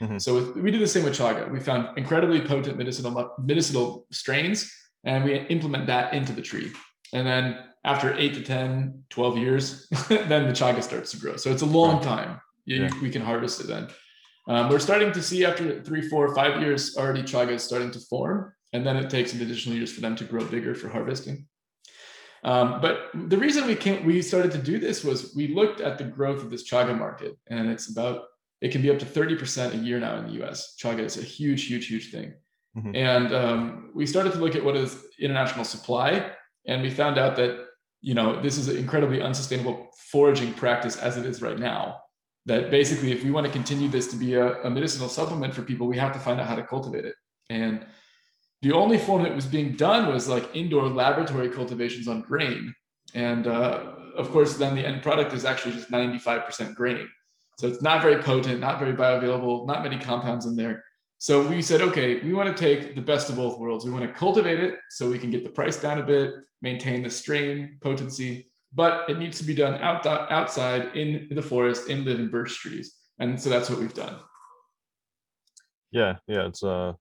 Mm-hmm. 0.02 0.18
So 0.18 0.36
with, 0.36 0.56
we 0.56 0.72
do 0.72 0.80
the 0.80 0.88
same 0.88 1.04
with 1.04 1.14
chaga. 1.14 1.50
We 1.52 1.60
found 1.60 1.98
incredibly 1.98 2.42
potent 2.42 2.78
medicinal 2.78 3.34
medicinal 3.40 4.06
strains, 4.12 4.72
and 5.04 5.24
we 5.24 5.38
implement 5.48 5.88
that 5.88 6.14
into 6.14 6.34
the 6.34 6.42
tree. 6.42 6.72
And 7.14 7.26
then 7.26 7.58
after 7.84 8.14
eight 8.16 8.34
to 8.34 8.42
10, 8.42 9.04
12 9.10 9.38
years, 9.38 9.88
then 10.10 10.48
the 10.48 10.54
chaga 10.54 10.84
starts 10.84 11.12
to 11.12 11.18
grow. 11.18 11.38
So 11.38 11.52
it's 11.52 11.62
a 11.62 11.68
long 11.68 12.02
time. 12.02 12.42
You, 12.66 12.84
yeah. 12.84 12.90
We 13.02 13.10
can 13.10 13.22
harvest 13.22 13.62
it 13.62 13.68
then. 13.68 13.88
Um, 14.50 14.70
we're 14.70 14.80
starting 14.80 15.12
to 15.12 15.22
see 15.22 15.46
after 15.46 15.82
three, 15.84 16.08
four, 16.08 16.34
five 16.34 16.62
years 16.62 16.98
already 16.98 17.22
chaga 17.22 17.52
is 17.52 17.64
starting 17.64 17.92
to 17.92 18.00
form, 18.00 18.54
and 18.74 18.86
then 18.86 18.98
it 18.98 19.10
takes 19.10 19.34
an 19.34 19.42
additional 19.42 19.76
years 19.76 19.92
for 19.92 20.02
them 20.02 20.16
to 20.18 20.24
grow 20.24 20.44
bigger 20.46 20.76
for 20.76 20.90
harvesting. 20.90 21.48
Um, 22.48 22.80
but 22.80 23.10
the 23.14 23.38
reason 23.38 23.68
we 23.68 23.76
came, 23.76 24.06
we 24.06 24.22
started 24.22 24.52
to 24.54 24.58
do 24.58 24.80
this 24.80 25.04
was 25.04 25.36
we 25.36 25.50
looked 25.50 25.82
at 25.82 25.98
the 25.98 26.06
growth 26.06 26.42
of 26.42 26.50
this 26.50 26.64
chaga 26.64 26.98
market, 26.98 27.38
and 27.48 27.70
it's 27.70 27.92
about 27.92 28.24
it 28.62 28.72
can 28.72 28.82
be 28.82 28.90
up 28.90 28.98
to 29.00 29.06
30% 29.06 29.74
a 29.74 29.78
year 29.78 30.00
now 30.00 30.16
in 30.18 30.28
the 30.28 30.44
US. 30.44 30.76
Chaga 30.82 31.02
is 31.02 31.18
a 31.18 31.22
huge, 31.22 31.66
huge, 31.66 31.88
huge 31.88 32.10
thing. 32.10 32.34
Mm-hmm. 32.76 32.96
And 32.96 33.36
um, 33.36 33.92
we 33.94 34.06
started 34.06 34.32
to 34.32 34.40
look 34.40 34.56
at 34.56 34.64
what 34.64 34.78
is 34.78 34.98
international 35.20 35.66
supply, 35.66 36.32
and 36.66 36.82
we 36.82 36.90
found 36.90 37.18
out 37.18 37.36
that 37.36 37.66
you 38.00 38.14
know 38.14 38.42
this 38.42 38.58
is 38.58 38.70
an 38.70 38.78
incredibly 38.78 39.22
unsustainable 39.22 39.90
foraging 40.10 40.54
practice 40.54 40.96
as 40.96 41.18
it 41.18 41.26
is 41.26 41.42
right 41.42 41.60
now. 41.60 41.98
That 42.46 42.72
basically, 42.72 43.12
if 43.12 43.26
we 43.26 43.32
want 43.32 43.46
to 43.46 43.52
continue 43.52 43.90
this 43.90 44.08
to 44.12 44.16
be 44.16 44.36
a, 44.36 44.62
a 44.62 44.70
medicinal 44.70 45.10
supplement 45.10 45.54
for 45.54 45.64
people, 45.64 45.86
we 45.86 45.98
have 45.98 46.14
to 46.14 46.20
find 46.20 46.40
out 46.40 46.48
how 46.48 46.56
to 46.56 46.64
cultivate 46.64 47.04
it. 47.04 47.16
And 47.50 47.86
the 48.62 48.72
only 48.72 48.98
form 48.98 49.24
that 49.24 49.36
was 49.36 49.46
being 49.46 49.74
done 49.74 50.12
was 50.12 50.28
like 50.28 50.56
indoor 50.56 50.88
laboratory 50.88 51.50
cultivations 51.50 52.08
on 52.08 52.22
grain. 52.22 52.74
And 53.14 53.48
uh, 53.48 53.94
of 54.16 54.32
course, 54.32 54.58
then 54.58 54.76
the 54.76 54.86
end 54.86 55.04
product 55.04 55.34
is 55.34 55.46
actually 55.46 55.74
just 55.74 55.92
95% 55.92 56.76
grain. 56.76 57.08
So 57.60 57.68
it's 57.68 57.82
not 57.82 58.02
very 58.02 58.22
potent, 58.22 58.60
not 58.60 58.80
very 58.80 58.94
bioavailable, 58.94 59.68
not 59.68 59.84
many 59.84 59.98
compounds 59.98 60.46
in 60.46 60.56
there. 60.56 60.84
So 61.20 61.48
we 61.48 61.62
said, 61.62 61.82
okay, 61.82 62.20
we 62.22 62.34
want 62.34 62.56
to 62.56 62.64
take 62.64 62.96
the 62.96 63.02
best 63.02 63.30
of 63.30 63.38
both 63.38 63.58
worlds. 63.58 63.86
We 63.86 63.92
want 63.92 64.04
to 64.06 64.14
cultivate 64.14 64.60
it 64.60 64.76
so 64.90 65.10
we 65.10 65.18
can 65.18 65.32
get 65.32 65.44
the 65.44 65.50
price 65.50 65.78
down 65.78 66.00
a 66.00 66.04
bit, 66.04 66.34
maintain 66.62 67.02
the 67.02 67.10
strain 67.10 67.78
potency, 67.82 68.52
but 68.74 69.10
it 69.10 69.18
needs 69.18 69.40
to 69.40 69.44
be 69.44 69.56
done 69.56 69.82
out, 69.82 70.06
outside 70.06 70.96
in 70.96 71.28
the 71.32 71.42
forest 71.42 71.90
in 71.90 72.06
living 72.06 72.30
birch 72.30 72.56
trees. 72.60 72.96
And 73.20 73.40
so 73.40 73.50
that's 73.50 73.70
what 73.70 73.80
we've 73.80 73.94
done. 73.94 74.18
Yeah, 75.92 76.18
yeah, 76.28 76.46
it's 76.46 76.62
a 76.62 76.96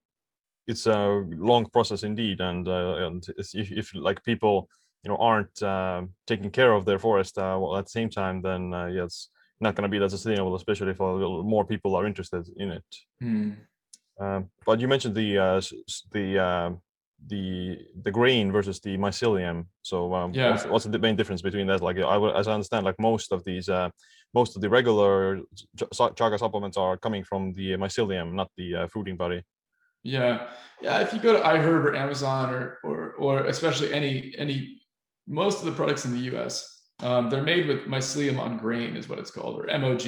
it's 0.66 0.87
a 0.87 1.25
long 1.28 1.66
process 1.66 2.02
indeed, 2.02 2.40
and 2.40 2.66
uh, 2.68 3.06
and 3.06 3.26
if, 3.38 3.54
if 3.54 3.94
like 3.94 4.25
people 4.25 4.68
you 5.02 5.11
know 5.11 5.16
aren't 5.16 5.62
uh, 5.62 6.02
taking 6.26 6.50
care 6.50 6.73
of 6.73 6.85
their 6.85 6.99
forest 6.99 7.38
uh, 7.38 7.56
well, 7.61 7.76
at 7.76 7.85
the 7.87 7.90
same 7.90 8.11
time, 8.11 8.42
then 8.42 8.75
uh, 8.75 8.87
yeah, 8.87 9.04
it's 9.04 9.30
not 9.61 9.75
going 9.75 9.82
to 9.82 9.88
be 9.88 9.99
that 9.99 10.11
sustainable, 10.11 10.54
especially 10.54 10.90
if 10.90 10.99
more 10.99 11.64
people 11.64 11.94
are 11.94 12.06
interested 12.06 12.49
in 12.56 12.70
it. 12.73 12.85
Hmm. 13.20 13.50
Um, 14.18 14.50
but 14.64 14.80
you 14.80 14.88
mentioned 14.88 15.14
the 15.14 15.38
uh, 15.38 15.61
the 16.12 16.38
uh, 16.38 16.70
the 17.28 17.78
the 18.02 18.11
grain 18.11 18.52
versus 18.52 18.80
the 18.80 18.96
mycelium. 18.96 19.66
So 19.82 20.14
um, 20.14 20.32
yeah. 20.32 20.50
what's, 20.50 20.66
what's, 20.66 20.85
the 20.85 20.99
main 20.99 21.16
difference 21.16 21.42
between 21.42 21.66
that? 21.68 21.82
Like 21.82 21.99
I, 21.99 22.38
as 22.38 22.49
I 22.49 22.54
understand, 22.54 22.85
like 22.85 22.99
most 22.99 23.32
of 23.32 23.44
these, 23.44 23.68
uh, 23.68 23.90
most 24.35 24.56
of 24.56 24.62
the 24.62 24.68
regular 24.68 25.40
chaga 25.76 26.38
supplements 26.38 26.76
are 26.76 26.96
coming 26.96 27.25
from 27.25 27.52
the 27.52 27.73
mycelium, 27.73 28.32
not 28.32 28.50
the 28.56 28.75
uh, 28.75 28.87
fruiting 28.88 29.16
body. 29.16 29.42
Yeah, 30.06 30.46
yeah. 30.80 31.00
If 31.00 31.12
you 31.12 31.18
go 31.18 31.32
to 31.32 31.40
iHerb 31.40 31.84
or 31.84 31.96
Amazon 31.96 32.54
or 32.54 32.78
or 32.84 33.12
or 33.14 33.44
especially 33.46 33.92
any 33.92 34.34
any 34.38 34.80
most 35.26 35.58
of 35.58 35.66
the 35.66 35.72
products 35.72 36.04
in 36.04 36.12
the 36.12 36.25
U.S. 36.32 36.84
Um, 37.02 37.28
they're 37.28 37.42
made 37.42 37.66
with 37.66 37.86
mycelium 37.86 38.38
on 38.38 38.56
grain, 38.56 38.97
is 38.97 39.08
what 39.08 39.19
it's 39.19 39.30
called, 39.30 39.60
or 39.60 39.78
MOG, 39.78 40.06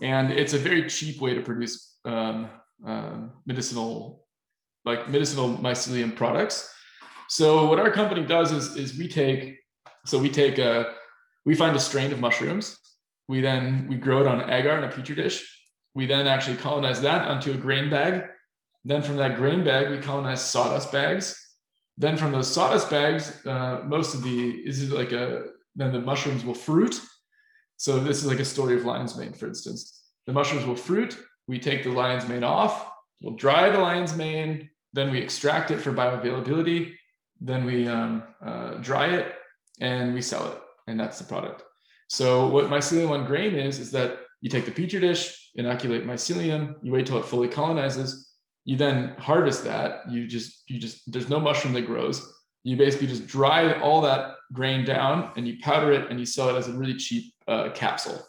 and 0.00 0.32
it's 0.32 0.54
a 0.54 0.58
very 0.58 0.88
cheap 0.88 1.20
way 1.20 1.34
to 1.34 1.42
produce 1.42 1.98
um, 2.04 2.48
uh, 2.86 3.18
medicinal, 3.46 4.26
like 4.84 5.08
medicinal 5.08 5.50
mycelium 5.58 6.16
products. 6.16 6.68
So 7.28 7.68
what 7.68 7.78
our 7.78 7.90
company 7.90 8.24
does 8.24 8.52
is 8.52 8.76
is 8.76 8.98
we 8.98 9.06
take, 9.06 9.58
so 10.06 10.18
we 10.18 10.30
take 10.30 10.58
a, 10.58 10.94
we 11.44 11.54
find 11.54 11.76
a 11.76 11.80
strain 11.80 12.10
of 12.10 12.20
mushrooms, 12.20 12.78
we 13.28 13.42
then 13.42 13.86
we 13.88 13.96
grow 13.96 14.22
it 14.22 14.26
on 14.26 14.50
agar 14.50 14.78
in 14.78 14.84
a 14.84 14.88
petri 14.88 15.14
dish, 15.14 15.38
we 15.94 16.06
then 16.06 16.26
actually 16.26 16.56
colonize 16.56 17.02
that 17.02 17.28
onto 17.28 17.52
a 17.52 17.56
grain 17.56 17.90
bag. 17.90 18.24
Then 18.84 19.02
from 19.02 19.16
that 19.16 19.36
grain 19.36 19.64
bag, 19.64 19.90
we 19.90 19.98
colonize 19.98 20.44
sawdust 20.44 20.92
bags. 20.92 21.40
Then 21.96 22.16
from 22.16 22.32
those 22.32 22.52
sawdust 22.52 22.90
bags, 22.90 23.44
uh, 23.46 23.82
most 23.84 24.14
of 24.14 24.22
the 24.22 24.50
is 24.50 24.90
like 24.90 25.12
a 25.12 25.46
then 25.76 25.92
the 25.92 26.00
mushrooms 26.00 26.44
will 26.44 26.54
fruit. 26.54 27.00
So 27.76 27.98
this 27.98 28.18
is 28.18 28.26
like 28.26 28.40
a 28.40 28.44
story 28.44 28.76
of 28.76 28.84
lion's 28.84 29.16
mane, 29.16 29.32
for 29.32 29.46
instance. 29.46 30.02
The 30.26 30.32
mushrooms 30.32 30.66
will 30.66 30.76
fruit. 30.76 31.18
We 31.48 31.58
take 31.58 31.82
the 31.82 31.90
lion's 31.90 32.28
mane 32.28 32.44
off. 32.44 32.90
We'll 33.20 33.36
dry 33.36 33.70
the 33.70 33.78
lion's 33.78 34.16
mane. 34.16 34.70
Then 34.92 35.10
we 35.10 35.20
extract 35.20 35.70
it 35.70 35.78
for 35.78 35.92
bioavailability. 35.92 36.94
Then 37.40 37.64
we 37.64 37.88
um, 37.88 38.22
uh, 38.44 38.74
dry 38.74 39.06
it 39.08 39.34
and 39.80 40.14
we 40.14 40.22
sell 40.22 40.46
it, 40.52 40.58
and 40.86 40.98
that's 40.98 41.18
the 41.18 41.24
product. 41.24 41.62
So 42.08 42.46
what 42.46 42.66
mycelium 42.66 43.10
on 43.10 43.26
grain 43.26 43.54
is 43.54 43.78
is 43.78 43.90
that 43.90 44.18
you 44.40 44.50
take 44.50 44.66
the 44.66 44.70
petri 44.70 45.00
dish, 45.00 45.50
inoculate 45.56 46.06
mycelium, 46.06 46.76
you 46.82 46.92
wait 46.92 47.06
till 47.06 47.18
it 47.18 47.24
fully 47.24 47.48
colonizes, 47.48 48.33
you 48.64 48.76
then 48.76 49.14
harvest 49.18 49.64
that. 49.64 50.10
You 50.10 50.26
just 50.26 50.62
you 50.68 50.78
just 50.78 51.10
there's 51.12 51.28
no 51.28 51.40
mushroom 51.40 51.74
that 51.74 51.82
grows. 51.82 52.32
You 52.62 52.76
basically 52.76 53.08
just 53.08 53.26
dry 53.26 53.78
all 53.80 54.00
that 54.02 54.36
grain 54.52 54.84
down 54.84 55.32
and 55.36 55.46
you 55.46 55.58
powder 55.62 55.92
it 55.92 56.10
and 56.10 56.18
you 56.18 56.24
sell 56.24 56.48
it 56.48 56.58
as 56.58 56.68
a 56.68 56.72
really 56.72 56.94
cheap 56.94 57.34
uh, 57.46 57.70
capsule. 57.74 58.26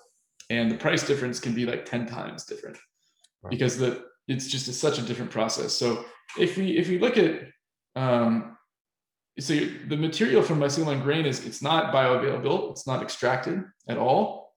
And 0.50 0.70
the 0.70 0.76
price 0.76 1.08
difference 1.08 1.40
can 1.40 1.54
be 1.54 1.66
like 1.66 1.86
10 1.86 2.06
times 2.06 2.44
different 2.46 2.78
right. 3.44 3.50
because 3.50 3.78
the 3.78 4.04
it's 4.28 4.48
just 4.48 4.68
a, 4.68 4.74
such 4.74 5.00
a 5.00 5.02
different 5.02 5.32
process. 5.32 5.74
So 5.74 6.06
if 6.38 6.58
we 6.58 6.78
if 6.78 6.90
we 6.90 7.00
look 7.00 7.18
at 7.18 7.44
um, 7.96 8.58
so 9.40 9.54
the 9.54 9.98
material 9.98 10.42
from 10.42 10.60
mycelium 10.60 11.04
grain 11.04 11.26
is 11.26 11.46
it's 11.46 11.62
not 11.62 11.94
bioavailable, 11.94 12.72
it's 12.72 12.88
not 12.88 13.02
extracted 13.02 13.64
at 13.88 13.98
all. 13.98 14.54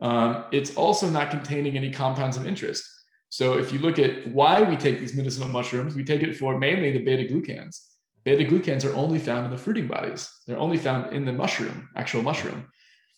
Um, 0.00 0.44
it's 0.52 0.74
also 0.76 1.08
not 1.08 1.30
containing 1.30 1.76
any 1.76 1.90
compounds 1.90 2.36
of 2.36 2.46
interest. 2.46 2.84
So 3.30 3.58
if 3.58 3.72
you 3.72 3.78
look 3.78 3.98
at 3.98 4.26
why 4.28 4.62
we 4.62 4.76
take 4.76 5.00
these 5.00 5.14
medicinal 5.14 5.48
mushrooms, 5.48 5.94
we 5.94 6.04
take 6.04 6.22
it 6.22 6.36
for 6.36 6.58
mainly 6.58 6.92
the 6.92 7.04
beta 7.04 7.32
glucans 7.32 7.88
beta 8.28 8.44
glucans 8.44 8.84
are 8.84 8.94
only 8.94 9.18
found 9.18 9.46
in 9.46 9.50
the 9.50 9.56
fruiting 9.56 9.86
bodies. 9.86 10.30
They're 10.46 10.58
only 10.58 10.76
found 10.76 11.14
in 11.14 11.24
the 11.24 11.32
mushroom, 11.32 11.88
actual 11.96 12.22
mushroom. 12.22 12.66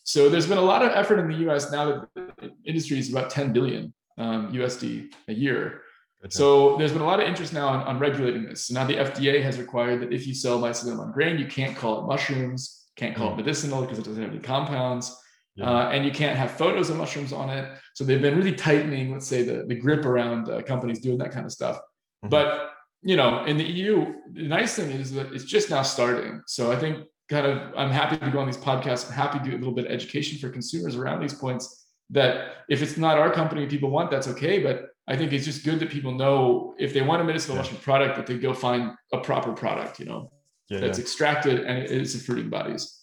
So 0.03 0.29
there's 0.29 0.47
been 0.47 0.57
a 0.57 0.69
lot 0.73 0.81
of 0.83 0.91
effort 0.93 1.19
in 1.19 1.27
the 1.27 1.37
U.S. 1.45 1.71
now 1.71 1.85
that 1.85 2.31
the 2.39 2.51
industry 2.65 2.97
is 2.97 3.11
about 3.11 3.29
10 3.29 3.53
billion 3.53 3.93
um, 4.17 4.51
USD 4.53 5.13
a 5.27 5.33
year. 5.33 5.81
So 6.29 6.77
there's 6.77 6.93
been 6.93 7.01
a 7.01 7.05
lot 7.05 7.19
of 7.19 7.27
interest 7.27 7.51
now 7.51 7.67
on, 7.67 7.81
on, 7.81 7.97
regulating 7.97 8.45
this. 8.45 8.67
So 8.67 8.75
now 8.75 8.85
the 8.85 8.93
FDA 8.93 9.41
has 9.41 9.57
required 9.57 10.01
that 10.01 10.13
if 10.13 10.27
you 10.27 10.35
sell 10.35 10.59
mycelium 10.59 10.99
on 10.99 11.11
grain, 11.11 11.39
you 11.39 11.47
can't 11.47 11.75
call 11.75 12.01
it 12.01 12.07
mushrooms, 12.07 12.85
can't 12.95 13.15
call 13.15 13.29
mm. 13.29 13.33
it 13.33 13.37
medicinal 13.37 13.81
because 13.81 13.97
it 13.97 14.05
doesn't 14.05 14.21
have 14.21 14.31
any 14.31 14.39
compounds, 14.39 15.17
yeah. 15.55 15.65
uh, 15.65 15.89
and 15.89 16.05
you 16.05 16.11
can't 16.11 16.37
have 16.37 16.51
photos 16.51 16.91
of 16.91 16.97
mushrooms 16.97 17.33
on 17.33 17.49
it. 17.49 17.67
So 17.93 18.03
they've 18.03 18.21
been 18.21 18.37
really 18.37 18.53
tightening, 18.53 19.11
let's 19.11 19.27
say, 19.27 19.43
the, 19.43 19.65
the 19.65 19.75
grip 19.75 20.05
around 20.05 20.49
uh, 20.49 20.61
companies 20.61 20.99
doing 20.99 21.17
that 21.19 21.31
kind 21.31 21.45
of 21.45 21.51
stuff. 21.51 21.77
Mm-hmm. 21.77 22.29
But 22.29 22.71
you 23.03 23.15
know, 23.15 23.45
in 23.45 23.57
the 23.57 23.63
EU, 23.63 24.13
the 24.31 24.47
nice 24.47 24.75
thing 24.75 24.91
is 24.91 25.11
that 25.13 25.33
it's 25.33 25.43
just 25.43 25.69
now 25.71 25.81
starting. 25.81 26.41
So 26.45 26.71
I 26.71 26.75
think 26.75 27.05
kind 27.29 27.47
of 27.47 27.73
I'm 27.75 27.89
happy 27.89 28.17
to 28.17 28.29
go 28.29 28.39
on 28.39 28.45
these 28.45 28.57
podcasts. 28.57 29.07
I'm 29.07 29.13
happy 29.13 29.39
to 29.39 29.45
do 29.45 29.51
a 29.51 29.57
little 29.57 29.73
bit 29.73 29.85
of 29.85 29.91
education 29.91 30.37
for 30.37 30.49
consumers 30.49 30.95
around 30.95 31.21
these 31.21 31.33
points. 31.33 31.87
That 32.11 32.65
if 32.69 32.81
it's 32.81 32.97
not 32.97 33.17
our 33.17 33.31
company 33.31 33.65
people 33.65 33.89
want, 33.89 34.11
that's 34.11 34.27
okay. 34.27 34.61
But 34.61 34.89
I 35.07 35.17
think 35.17 35.33
it's 35.33 35.45
just 35.45 35.65
good 35.65 35.79
that 35.79 35.89
people 35.89 36.13
know 36.13 36.75
if 36.77 36.93
they 36.93 37.01
want 37.01 37.21
a 37.21 37.25
medicinal 37.25 37.55
yeah. 37.55 37.63
mushroom 37.63 37.81
product, 37.81 38.17
that 38.17 38.27
they 38.27 38.37
go 38.37 38.53
find 38.53 38.91
a 39.11 39.17
proper 39.19 39.53
product, 39.53 39.99
you 39.99 40.05
know, 40.05 40.31
yeah, 40.69 40.79
that's 40.79 40.99
yeah. 40.99 41.03
extracted 41.03 41.61
and 41.61 41.79
it 41.79 41.91
is 41.91 42.23
fruiting 42.25 42.49
bodies. 42.49 43.00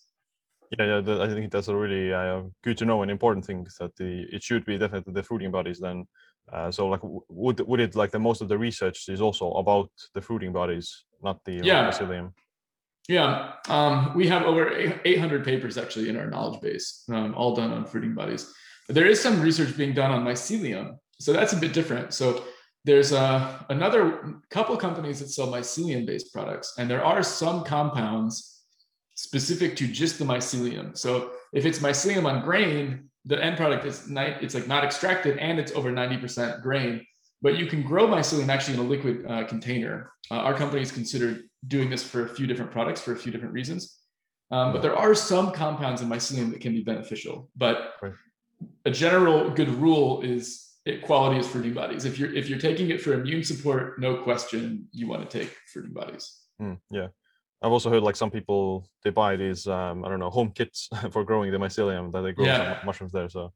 Yeah, 0.77 1.01
yeah, 1.01 1.23
I 1.23 1.29
think 1.29 1.51
that's 1.51 1.69
a 1.69 1.77
really 1.77 2.13
uh, 2.13 2.43
good 2.63 2.77
to 2.79 2.85
know 2.85 3.03
and 3.03 3.11
important 3.11 3.45
thing 3.47 3.67
that 3.79 3.97
the 3.97 4.27
it 4.31 4.43
should 4.43 4.65
be 4.67 4.77
definitely 4.77 5.15
the 5.15 5.23
fruiting 5.23 5.51
bodies 5.51 5.79
then 5.81 6.07
uh, 6.53 6.71
so 6.71 6.89
like 6.89 7.01
would 7.03 7.61
would 7.61 7.81
it 7.81 7.95
like 7.95 8.11
the 8.11 8.19
most 8.19 8.41
of 8.41 8.49
the 8.49 8.57
research 8.57 9.09
is 9.09 9.21
also 9.21 9.53
about 9.53 9.91
the 10.15 10.21
fruiting 10.21 10.53
bodies, 10.53 11.05
not 11.23 11.45
the 11.45 11.61
yeah. 11.63 11.91
mycelium? 11.91 12.33
Yeah, 13.09 13.55
um, 13.69 14.13
we 14.15 14.29
have 14.29 14.43
over 14.43 14.71
800 15.05 15.43
papers 15.45 15.79
actually 15.79 16.11
in 16.11 16.17
our 16.17 16.29
knowledge 16.29 16.61
base, 16.61 17.05
um, 17.11 17.35
all 17.35 17.55
done 17.55 17.73
on 17.73 17.87
fruiting 17.87 18.15
bodies. 18.15 18.53
But 18.87 18.97
there 18.97 19.07
is 19.07 19.21
some 19.21 19.41
research 19.41 19.77
being 19.77 19.95
done 19.95 20.11
on 20.11 20.25
mycelium, 20.25 20.99
so 21.19 21.33
that's 21.33 21.55
a 21.55 21.57
bit 21.57 21.73
different. 21.73 22.13
So 22.13 22.45
there's 22.85 23.13
uh, 23.13 23.63
another 23.71 24.41
couple 24.51 24.77
companies 24.77 25.21
that 25.21 25.29
sell 25.29 25.49
mycelium-based 25.49 26.33
products, 26.33 26.75
and 26.79 26.89
there 26.89 27.05
are 27.05 27.23
some 27.23 27.65
compounds 27.65 28.58
specific 29.19 29.75
to 29.75 29.89
just 29.89 30.17
the 30.21 30.25
mycelium. 30.25 30.97
So 30.97 31.33
if 31.53 31.67
it's 31.67 31.81
mycelium 31.81 32.25
on 32.25 32.45
grain, 32.45 33.11
the 33.25 33.43
end 33.43 33.57
product 33.57 33.85
is 33.85 34.09
night. 34.09 34.37
It's 34.41 34.55
like 34.55 34.69
not 34.69 34.85
extracted 34.85 35.39
and 35.39 35.59
it's 35.59 35.73
over 35.73 35.91
90% 35.91 36.63
grain. 36.63 37.05
But 37.43 37.59
you 37.59 37.67
can 37.67 37.83
grow 37.83 38.07
mycelium 38.07 38.49
actually 38.49 38.75
in 38.75 38.81
a 38.81 38.85
liquid 38.85 39.27
uh, 39.29 39.45
container. 39.49 40.13
Uh, 40.31 40.37
our 40.37 40.55
company 40.55 40.83
is 40.83 40.93
considered 40.93 41.43
doing 41.67 41.91
this 41.91 42.05
for 42.05 42.27
a 42.27 42.29
few 42.29 42.47
different 42.47 42.71
products 42.71 43.01
for 43.01 43.13
a 43.13 43.17
few 43.17 43.33
different 43.33 43.53
reasons. 43.53 43.99
Um, 44.53 44.73
but 44.73 44.83
there 44.83 44.97
are 44.97 45.17
some 45.17 45.51
compounds 45.51 46.01
in 46.01 46.09
mycelium 46.09 46.53
that 46.53 46.61
can 46.61 46.73
be 46.73 46.85
beneficial. 46.85 47.51
But 47.57 47.95
right. 48.01 48.13
a 48.85 48.93
general 48.93 49.51
good 49.51 49.69
rule 49.69 50.23
is 50.23 50.65
it, 50.85 51.03
quality 51.03 51.41
is 51.41 51.49
fruiting 51.49 51.75
bodies. 51.75 52.05
If 52.05 52.21
you're 52.21 52.33
if 52.33 52.49
you're 52.49 52.61
taking 52.61 52.91
it 52.91 53.03
for 53.03 53.15
immune 53.15 53.43
support, 53.43 54.01
no 54.01 54.23
question, 54.23 54.87
you 54.93 55.09
want 55.09 55.29
to 55.29 55.39
take 55.39 55.55
fruiting 55.73 55.93
bodies. 55.93 56.39
Mm, 56.63 56.79
yeah, 56.91 57.09
I've 57.63 57.73
also 57.73 57.91
heard 57.91 58.03
like 58.03 58.17
some 58.17 58.31
people 58.31 58.89
they 59.03 59.11
buy 59.11 59.37
these 59.37 59.67
um, 59.67 60.05
I 60.05 60.09
don't 60.09 60.21
know 60.21 60.31
home 60.31 60.53
kits 60.53 60.89
for 61.11 61.25
growing 61.25 61.51
the 61.51 61.59
mycelium 61.59 62.13
that 62.13 62.23
they 62.23 62.33
grow 62.33 62.47
yeah. 62.47 62.79
mushrooms 62.85 63.13
there. 63.13 63.29
So 63.29 63.53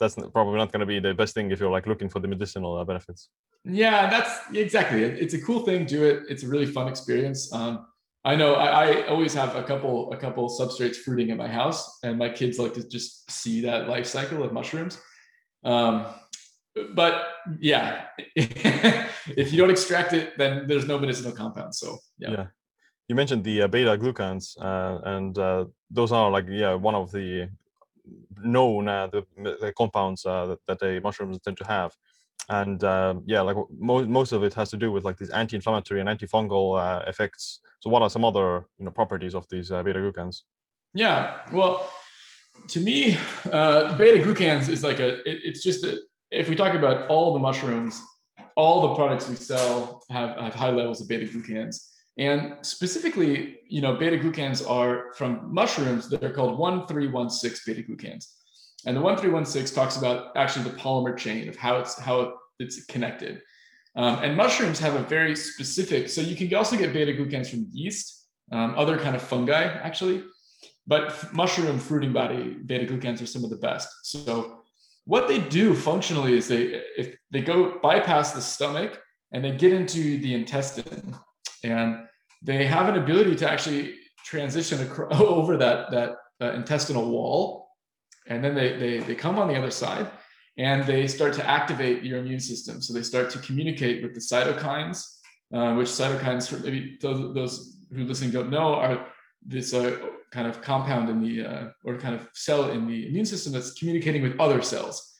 that's 0.00 0.14
probably 0.14 0.56
not 0.56 0.72
going 0.72 0.80
to 0.80 0.86
be 0.86 0.98
the 0.98 1.14
best 1.14 1.34
thing 1.34 1.50
if 1.50 1.60
you're 1.60 1.70
like 1.70 1.86
looking 1.86 2.08
for 2.08 2.20
the 2.20 2.28
medicinal 2.28 2.76
uh, 2.76 2.84
benefits. 2.84 3.28
Yeah, 3.64 4.10
that's 4.10 4.30
exactly. 4.52 5.02
It's 5.02 5.34
a 5.34 5.40
cool 5.40 5.60
thing. 5.60 5.86
Do 5.86 6.04
it. 6.04 6.24
It's 6.28 6.42
a 6.42 6.48
really 6.48 6.66
fun 6.66 6.88
experience. 6.88 7.52
Um, 7.52 7.86
I 8.24 8.36
know 8.36 8.54
I, 8.54 8.66
I, 8.66 9.06
always 9.06 9.34
have 9.34 9.54
a 9.54 9.62
couple 9.62 10.12
a 10.12 10.16
couple 10.16 10.48
substrates 10.48 10.96
fruiting 10.96 11.28
in 11.28 11.36
my 11.36 11.48
house, 11.48 11.98
and 12.02 12.18
my 12.18 12.30
kids 12.30 12.58
like 12.58 12.74
to 12.74 12.88
just 12.88 13.30
see 13.30 13.60
that 13.62 13.88
life 13.88 14.06
cycle 14.06 14.42
of 14.42 14.52
mushrooms. 14.52 14.98
Um, 15.62 16.06
but 16.94 17.26
yeah, 17.60 18.06
if 18.36 19.52
you 19.52 19.58
don't 19.58 19.70
extract 19.70 20.12
it, 20.12 20.36
then 20.36 20.66
there's 20.66 20.86
no 20.86 20.98
medicinal 20.98 21.32
compounds. 21.32 21.78
So 21.78 21.98
yeah. 22.18 22.30
yeah. 22.30 22.46
You 23.08 23.14
mentioned 23.14 23.44
the 23.44 23.62
uh, 23.62 23.68
beta 23.68 23.98
glucans, 23.98 24.56
uh, 24.60 25.00
and 25.04 25.36
uh, 25.38 25.66
those 25.90 26.12
are 26.12 26.30
like 26.30 26.46
yeah 26.48 26.74
one 26.74 26.94
of 26.94 27.10
the 27.12 27.48
known 28.42 28.88
uh, 28.88 29.06
the, 29.08 29.24
the 29.36 29.72
compounds 29.76 30.26
uh, 30.26 30.46
that, 30.46 30.58
that 30.66 30.78
the 30.78 31.00
mushrooms 31.02 31.38
tend 31.40 31.56
to 31.58 31.66
have. 31.66 31.94
And 32.48 32.82
uh, 32.84 33.14
yeah 33.26 33.40
like 33.40 33.56
mo- 33.78 34.06
most 34.06 34.32
of 34.32 34.42
it 34.42 34.54
has 34.54 34.70
to 34.70 34.76
do 34.76 34.92
with 34.92 35.04
like 35.04 35.16
these 35.18 35.30
anti-inflammatory 35.30 36.00
and 36.00 36.08
antifungal 36.08 36.78
uh, 36.78 37.04
effects. 37.06 37.60
So 37.80 37.90
what 37.90 38.02
are 38.02 38.10
some 38.10 38.24
other 38.24 38.66
you 38.78 38.84
know 38.84 38.90
properties 38.90 39.34
of 39.34 39.46
these 39.48 39.68
beta 39.68 39.98
glucans 39.98 40.42
yeah 40.94 41.40
well 41.52 41.90
to 42.68 42.80
me 42.80 43.18
beta 43.44 44.22
glucans 44.22 44.68
is 44.68 44.82
like 44.82 45.00
a 45.00 45.18
it, 45.28 45.40
it's 45.44 45.62
just 45.62 45.84
a, 45.84 46.00
if 46.30 46.48
we 46.48 46.56
talk 46.56 46.74
about 46.74 47.08
all 47.08 47.34
the 47.34 47.38
mushrooms 47.38 48.00
all 48.56 48.88
the 48.88 48.94
products 48.94 49.28
we 49.28 49.34
sell 49.34 50.02
have, 50.08 50.38
have 50.38 50.54
high 50.54 50.70
levels 50.70 51.00
of 51.00 51.08
beta 51.08 51.26
glucans 51.26 51.90
and 52.16 52.56
specifically, 52.62 53.58
you 53.68 53.80
know, 53.80 53.96
beta 53.96 54.16
glucans 54.16 54.68
are 54.68 55.12
from 55.14 55.52
mushrooms 55.52 56.08
that 56.10 56.22
are 56.22 56.30
called 56.30 56.58
1316 56.58 57.74
beta 57.74 57.88
glucans. 57.88 58.26
And 58.86 58.96
the 58.96 59.00
1316 59.00 59.74
talks 59.74 59.96
about 59.96 60.36
actually 60.36 60.70
the 60.70 60.76
polymer 60.76 61.16
chain 61.16 61.48
of 61.48 61.56
how 61.56 61.78
it's 61.78 61.98
how 61.98 62.34
it's 62.60 62.84
connected. 62.84 63.42
Um, 63.96 64.22
and 64.22 64.36
mushrooms 64.36 64.78
have 64.80 64.94
a 64.94 65.02
very 65.02 65.34
specific, 65.34 66.08
so 66.08 66.20
you 66.20 66.36
can 66.36 66.52
also 66.54 66.76
get 66.76 66.92
beta 66.92 67.12
glucans 67.12 67.48
from 67.48 67.66
yeast, 67.72 68.26
um, 68.52 68.74
other 68.76 68.98
kind 68.98 69.16
of 69.16 69.22
fungi 69.22 69.64
actually, 69.64 70.22
but 70.86 71.32
mushroom 71.32 71.78
fruiting 71.78 72.12
body 72.12 72.56
beta 72.66 72.86
glucans 72.92 73.22
are 73.22 73.26
some 73.26 73.42
of 73.42 73.50
the 73.50 73.56
best. 73.56 73.88
So 74.02 74.60
what 75.04 75.26
they 75.26 75.40
do 75.40 75.74
functionally 75.74 76.36
is 76.36 76.46
they 76.46 76.82
if 76.96 77.16
they 77.30 77.40
go 77.40 77.78
bypass 77.82 78.32
the 78.32 78.40
stomach 78.40 79.00
and 79.32 79.44
they 79.44 79.56
get 79.56 79.72
into 79.72 80.18
the 80.18 80.34
intestine 80.34 81.16
and 81.64 82.06
they 82.42 82.66
have 82.66 82.88
an 82.88 82.96
ability 82.96 83.34
to 83.36 83.50
actually 83.50 83.94
transition 84.24 84.80
across, 84.82 85.20
over 85.20 85.56
that 85.56 85.90
that 85.90 86.16
uh, 86.40 86.52
intestinal 86.52 87.10
wall, 87.10 87.68
and 88.28 88.44
then 88.44 88.54
they, 88.54 88.76
they 88.76 88.98
they 89.00 89.14
come 89.14 89.38
on 89.38 89.48
the 89.48 89.56
other 89.56 89.70
side 89.70 90.08
and 90.56 90.84
they 90.84 91.06
start 91.06 91.32
to 91.34 91.48
activate 91.48 92.02
your 92.02 92.18
immune 92.18 92.40
system. 92.40 92.80
So 92.80 92.92
they 92.92 93.02
start 93.02 93.30
to 93.30 93.38
communicate 93.40 94.02
with 94.02 94.14
the 94.14 94.20
cytokines, 94.20 95.04
uh, 95.52 95.74
which 95.74 95.88
cytokines, 95.88 96.48
for 96.48 96.58
maybe 96.58 96.96
those, 97.00 97.34
those 97.34 97.76
who 97.92 98.04
listening 98.04 98.30
don't 98.30 98.50
know, 98.50 98.74
are 98.74 99.06
this 99.44 99.74
uh, 99.74 99.98
kind 100.30 100.46
of 100.46 100.62
compound 100.62 101.10
in 101.10 101.20
the 101.20 101.44
uh, 101.44 101.68
or 101.84 101.98
kind 101.98 102.14
of 102.14 102.28
cell 102.34 102.70
in 102.70 102.86
the 102.86 103.08
immune 103.08 103.26
system 103.26 103.52
that's 103.52 103.72
communicating 103.72 104.22
with 104.22 104.38
other 104.40 104.62
cells. 104.62 105.14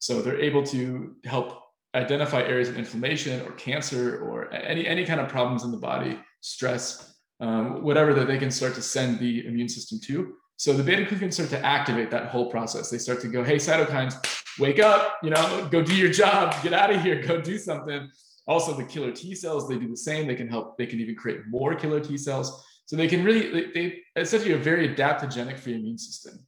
So 0.00 0.20
they're 0.20 0.40
able 0.40 0.64
to 0.64 1.14
help 1.24 1.62
identify 1.94 2.42
areas 2.42 2.68
of 2.68 2.76
inflammation 2.76 3.40
or 3.46 3.52
cancer 3.52 4.20
or 4.20 4.52
any, 4.52 4.86
any 4.86 5.04
kind 5.04 5.20
of 5.20 5.28
problems 5.28 5.64
in 5.64 5.70
the 5.70 5.76
body, 5.76 6.18
stress, 6.40 7.14
um, 7.40 7.82
whatever 7.82 8.14
that 8.14 8.26
they 8.26 8.38
can 8.38 8.50
start 8.50 8.74
to 8.74 8.82
send 8.82 9.18
the 9.18 9.46
immune 9.46 9.68
system 9.68 9.98
to. 10.04 10.34
So 10.56 10.72
the 10.72 10.82
beta 10.82 11.04
glucans 11.04 11.34
start 11.34 11.50
to 11.50 11.64
activate 11.64 12.10
that 12.12 12.28
whole 12.28 12.50
process. 12.50 12.88
They 12.88 12.98
start 12.98 13.20
to 13.22 13.28
go, 13.28 13.42
hey, 13.42 13.56
cytokines, 13.56 14.14
wake 14.58 14.78
up, 14.78 15.18
you 15.22 15.30
know, 15.30 15.68
go 15.70 15.82
do 15.82 15.94
your 15.94 16.10
job, 16.10 16.54
get 16.62 16.72
out 16.72 16.92
of 16.92 17.02
here, 17.02 17.20
go 17.20 17.40
do 17.40 17.58
something. 17.58 18.08
Also, 18.46 18.74
the 18.74 18.84
killer 18.84 19.12
T 19.12 19.34
cells, 19.34 19.68
they 19.68 19.78
do 19.78 19.88
the 19.88 19.96
same. 19.96 20.26
They 20.26 20.34
can 20.34 20.48
help, 20.48 20.78
they 20.78 20.86
can 20.86 21.00
even 21.00 21.14
create 21.14 21.40
more 21.48 21.74
killer 21.74 22.00
T 22.00 22.16
cells. 22.16 22.64
So 22.86 22.96
they 22.96 23.08
can 23.08 23.24
really, 23.24 23.50
they, 23.50 23.72
they 23.72 24.20
essentially 24.20 24.52
are 24.52 24.58
very 24.58 24.94
adaptogenic 24.94 25.58
for 25.58 25.70
your 25.70 25.78
immune 25.78 25.98
system. 25.98 26.46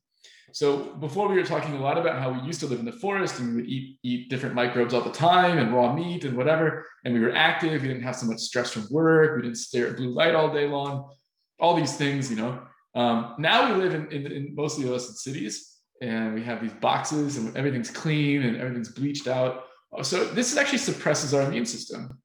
So 0.54 0.94
before 1.00 1.26
we 1.28 1.34
were 1.34 1.42
talking 1.42 1.74
a 1.74 1.80
lot 1.80 1.98
about 1.98 2.22
how 2.22 2.30
we 2.30 2.40
used 2.46 2.60
to 2.60 2.68
live 2.68 2.78
in 2.78 2.84
the 2.84 2.92
forest 2.92 3.40
and 3.40 3.48
we 3.48 3.54
would 3.56 3.68
eat 3.68 3.98
eat 4.04 4.30
different 4.30 4.54
microbes 4.54 4.94
all 4.94 5.00
the 5.00 5.10
time 5.10 5.58
and 5.58 5.74
raw 5.74 5.92
meat 5.92 6.24
and 6.24 6.36
whatever, 6.36 6.86
and 7.04 7.12
we 7.12 7.18
were 7.18 7.34
active. 7.34 7.82
We 7.82 7.88
didn't 7.88 8.04
have 8.04 8.14
so 8.14 8.26
much 8.26 8.38
stress 8.38 8.70
from 8.70 8.86
work. 8.88 9.34
We 9.34 9.42
didn't 9.42 9.56
stare 9.56 9.88
at 9.88 9.96
blue 9.96 10.10
light 10.10 10.36
all 10.36 10.54
day 10.54 10.68
long. 10.68 11.10
All 11.58 11.74
these 11.74 11.96
things, 11.96 12.30
you 12.30 12.36
know. 12.36 12.62
Um, 12.94 13.34
now 13.36 13.68
we 13.68 13.82
live 13.82 13.94
in, 13.94 14.06
in, 14.12 14.30
in 14.30 14.54
mostly 14.54 14.84
less 14.84 15.20
cities, 15.24 15.54
and 16.00 16.34
we 16.34 16.42
have 16.44 16.62
these 16.62 16.74
boxes, 16.74 17.36
and 17.36 17.56
everything's 17.56 17.90
clean 17.90 18.44
and 18.44 18.56
everything's 18.56 18.92
bleached 18.92 19.26
out. 19.26 19.64
So 20.02 20.24
this 20.24 20.56
actually 20.56 20.78
suppresses 20.78 21.34
our 21.34 21.42
immune 21.42 21.66
system. 21.66 22.16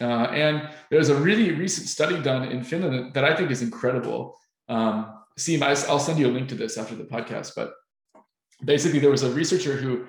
Uh, 0.00 0.26
and 0.44 0.70
there's 0.90 1.08
a 1.08 1.14
really 1.14 1.52
recent 1.52 1.86
study 1.86 2.20
done 2.20 2.48
in 2.48 2.64
Finland 2.64 3.14
that 3.14 3.24
I 3.24 3.36
think 3.36 3.52
is 3.52 3.62
incredible. 3.62 4.36
Um, 4.68 5.12
Siim, 5.38 5.62
I'll 5.62 5.98
send 5.98 6.18
you 6.18 6.28
a 6.28 6.32
link 6.32 6.48
to 6.48 6.54
this 6.54 6.78
after 6.78 6.94
the 6.94 7.04
podcast, 7.04 7.52
but 7.54 7.72
basically 8.64 8.98
there 8.98 9.10
was 9.10 9.22
a 9.22 9.30
researcher 9.30 9.76
who 9.76 10.06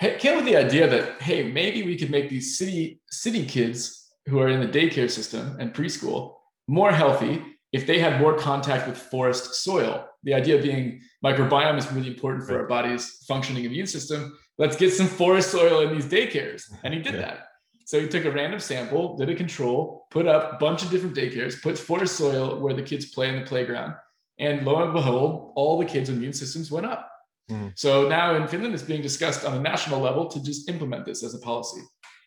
came 0.00 0.36
with 0.36 0.46
the 0.46 0.56
idea 0.56 0.88
that, 0.88 1.20
hey, 1.20 1.50
maybe 1.50 1.82
we 1.82 1.96
could 1.96 2.10
make 2.10 2.30
these 2.30 2.58
city, 2.58 3.00
city 3.10 3.44
kids 3.44 4.10
who 4.26 4.40
are 4.40 4.48
in 4.48 4.60
the 4.60 4.66
daycare 4.66 5.10
system 5.10 5.56
and 5.60 5.74
preschool 5.74 6.36
more 6.68 6.92
healthy 6.92 7.42
if 7.72 7.86
they 7.86 7.98
had 7.98 8.20
more 8.20 8.36
contact 8.36 8.86
with 8.86 8.96
forest 8.96 9.54
soil. 9.56 10.06
The 10.22 10.34
idea 10.34 10.60
being 10.62 11.00
microbiome 11.24 11.78
is 11.78 11.90
really 11.92 12.08
important 12.08 12.46
for 12.46 12.58
our 12.58 12.66
body's 12.66 13.24
functioning 13.28 13.64
immune 13.64 13.86
system. 13.86 14.38
Let's 14.58 14.76
get 14.76 14.92
some 14.92 15.06
forest 15.06 15.50
soil 15.50 15.80
in 15.80 15.94
these 15.94 16.06
daycares. 16.06 16.62
And 16.84 16.94
he 16.94 17.00
did 17.00 17.14
yeah. 17.14 17.20
that. 17.20 17.38
So 17.86 18.00
he 18.00 18.08
took 18.08 18.24
a 18.24 18.30
random 18.30 18.60
sample, 18.60 19.16
did 19.16 19.28
a 19.28 19.34
control, 19.34 20.06
put 20.10 20.26
up 20.26 20.54
a 20.54 20.56
bunch 20.56 20.82
of 20.82 20.90
different 20.90 21.16
daycares, 21.16 21.60
put 21.60 21.78
forest 21.78 22.16
soil 22.16 22.60
where 22.60 22.74
the 22.74 22.82
kids 22.82 23.06
play 23.06 23.28
in 23.28 23.36
the 23.36 23.46
playground, 23.46 23.94
and 24.42 24.66
lo 24.66 24.82
and 24.82 24.92
behold, 24.92 25.52
all 25.54 25.78
the 25.78 25.84
kids' 25.84 26.10
immune 26.10 26.32
systems 26.32 26.70
went 26.70 26.86
up. 26.86 27.08
Mm-hmm. 27.50 27.68
So 27.74 28.08
now 28.08 28.34
in 28.34 28.46
Finland, 28.48 28.74
it's 28.74 28.82
being 28.82 29.02
discussed 29.02 29.44
on 29.44 29.54
a 29.54 29.60
national 29.60 30.00
level 30.00 30.26
to 30.28 30.42
just 30.42 30.68
implement 30.68 31.04
this 31.04 31.22
as 31.22 31.34
a 31.34 31.38
policy. 31.38 31.82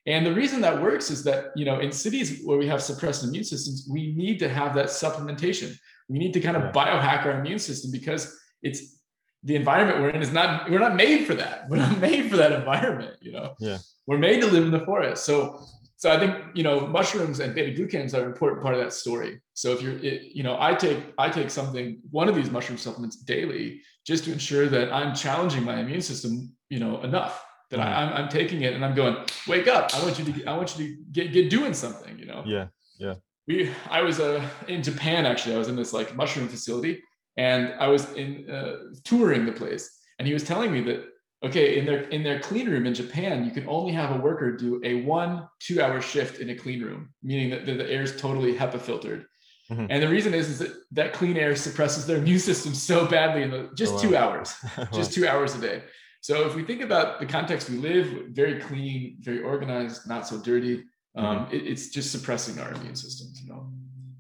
And 0.08 0.25
the 0.25 0.34
reason 0.34 0.62
that 0.62 0.82
works 0.82 1.10
is 1.10 1.23
that, 1.23 1.45
you 1.56 1.65
know, 1.65 1.80
in 1.80 1.91
cities 1.91 2.41
where 2.45 2.58
we 2.58 2.67
have 2.67 2.82
suppressed 2.82 3.23
immune 3.23 3.43
systems, 3.43 3.88
we 3.91 4.13
need 4.13 4.38
to 4.39 4.49
have 4.49 4.75
that 4.75 4.88
supplementation. 4.88 5.75
We 6.10 6.19
need 6.19 6.34
to 6.34 6.39
kind 6.39 6.56
of 6.56 6.71
biohack 6.73 7.25
our 7.25 7.39
immune 7.39 7.60
system 7.60 7.91
because 7.91 8.38
it's 8.62 8.99
the 9.43 9.56
environment 9.56 10.01
we're 10.01 10.10
in 10.10 10.21
is 10.21 10.32
not, 10.32 10.69
we're 10.69 10.80
not 10.80 10.95
made 10.95 11.25
for 11.25 11.34
that. 11.36 11.65
We're 11.69 11.78
not 11.78 11.99
made 11.99 12.30
for 12.32 12.38
that 12.38 12.51
environment, 12.51 13.17
you 13.21 13.32
know? 13.32 13.56
Yeah. 13.60 13.78
We're 14.08 14.17
made 14.17 14.41
to 14.41 14.47
live 14.47 14.63
in 14.63 14.71
the 14.71 14.86
forest. 14.86 15.23
So 15.25 15.60
so 16.06 16.12
I 16.12 16.20
think 16.20 16.36
you 16.54 16.62
know 16.62 16.86
mushrooms 16.86 17.39
and 17.39 17.56
beta 17.56 17.72
glucans 17.76 18.13
are 18.13 18.22
an 18.22 18.28
important 18.28 18.62
part 18.62 18.76
of 18.76 18.80
that 18.80 18.94
story. 18.94 19.41
So 19.56 19.72
if 19.72 19.82
you're, 19.82 19.98
it, 19.98 20.36
you 20.36 20.44
know, 20.44 20.56
I 20.60 20.76
take 20.76 21.00
I 21.18 21.30
take 21.30 21.50
something 21.50 22.00
one 22.12 22.30
of 22.30 22.36
these 22.36 22.52
mushroom 22.52 22.78
supplements 22.78 23.15
daily 23.15 23.82
just 24.06 24.26
to 24.26 24.32
ensure 24.32 24.68
that 24.68 24.94
I'm 24.94 25.15
challenging 25.15 25.63
my 25.63 25.80
immune 25.80 26.04
system, 26.04 26.54
you 26.70 26.80
know, 26.80 27.02
enough 27.02 27.44
that 27.72 27.80
mm-hmm. 27.80 27.89
I, 27.89 28.04
am 28.04 28.10
I'm, 28.10 28.24
I'm 28.26 28.30
taking 28.30 28.62
it 28.62 28.76
and 28.76 28.86
I'm 28.86 28.94
going, 28.94 29.15
wake 29.48 29.68
up! 29.68 29.96
I 29.96 30.04
want 30.04 30.20
you 30.20 30.32
to 30.32 30.46
I 30.46 30.56
want 30.56 30.78
you 30.78 30.86
to 30.86 30.96
get 31.12 31.34
get 31.34 31.50
doing 31.50 31.74
something, 31.74 32.20
you 32.20 32.28
know. 32.28 32.44
Yeah, 32.46 32.68
yeah. 33.00 33.15
We 33.48 33.72
I 33.89 34.04
was 34.04 34.20
uh, 34.20 34.48
in 34.68 34.84
Japan 34.84 35.26
actually. 35.26 35.56
I 35.56 35.58
was 35.58 35.70
in 35.70 35.76
this 35.76 35.91
like 35.91 36.15
mushroom 36.15 36.48
facility 36.50 37.02
and 37.36 37.74
I 37.80 37.88
was 37.88 38.13
in 38.13 38.48
uh, 38.48 38.76
touring 39.06 39.48
the 39.48 39.54
place, 39.54 39.89
and 40.20 40.28
he 40.28 40.36
was 40.36 40.44
telling 40.44 40.72
me 40.72 40.82
that 40.82 41.00
okay 41.45 41.77
in 41.77 41.86
their 41.86 42.01
in 42.10 42.23
their 42.23 42.39
clean 42.39 42.69
room 42.69 42.86
in 42.86 42.93
japan 42.93 43.45
you 43.45 43.51
can 43.51 43.67
only 43.67 43.93
have 43.93 44.15
a 44.15 44.19
worker 44.19 44.51
do 44.51 44.81
a 44.84 45.01
one 45.03 45.47
two 45.60 45.81
hour 45.81 46.01
shift 46.01 46.39
in 46.39 46.49
a 46.49 46.55
clean 46.55 46.81
room 46.81 47.13
meaning 47.23 47.49
that 47.49 47.65
the, 47.65 47.73
the 47.73 47.89
air 47.89 48.01
is 48.01 48.19
totally 48.19 48.53
hepa 48.53 48.79
filtered 48.79 49.25
mm-hmm. 49.71 49.86
and 49.89 50.01
the 50.01 50.08
reason 50.08 50.34
is, 50.34 50.49
is 50.49 50.60
that 50.60 50.73
that 50.91 51.13
clean 51.13 51.38
air 51.38 51.55
suppresses 51.55 52.05
their 52.05 52.17
immune 52.17 52.39
system 52.39 52.73
so 52.73 53.05
badly 53.05 53.43
in 53.43 53.51
the, 53.51 53.69
just 53.75 53.93
oh, 53.93 53.95
wow. 53.95 54.01
two 54.01 54.17
hours 54.17 54.55
just 54.93 55.13
two 55.13 55.27
hours 55.27 55.55
a 55.55 55.62
day 55.62 55.84
so 56.21 56.47
if 56.47 56.55
we 56.55 56.63
think 56.63 56.81
about 56.81 57.19
the 57.19 57.25
context 57.25 57.69
we 57.69 57.77
live 57.77 58.08
very 58.29 58.60
clean 58.60 59.17
very 59.19 59.41
organized 59.41 60.08
not 60.08 60.27
so 60.27 60.38
dirty 60.39 60.84
um, 61.15 61.25
mm-hmm. 61.25 61.55
it, 61.55 61.67
it's 61.67 61.89
just 61.89 62.12
suppressing 62.12 62.60
our 62.60 62.71
immune 62.73 62.95
systems 62.95 63.41
you 63.41 63.49
know 63.49 63.67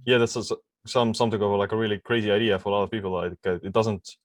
yeah 0.05 0.17
that's 0.17 0.35
a, 0.35 0.43
some 0.85 1.13
something 1.13 1.41
of 1.41 1.51
like 1.51 1.71
a 1.71 1.77
really 1.77 1.99
crazy 1.99 2.31
idea 2.31 2.59
for 2.59 2.69
a 2.69 2.71
lot 2.71 2.83
of 2.83 2.91
people 2.91 3.11
like 3.11 3.33
uh, 3.47 3.55
it 3.63 3.73
doesn't 3.73 4.15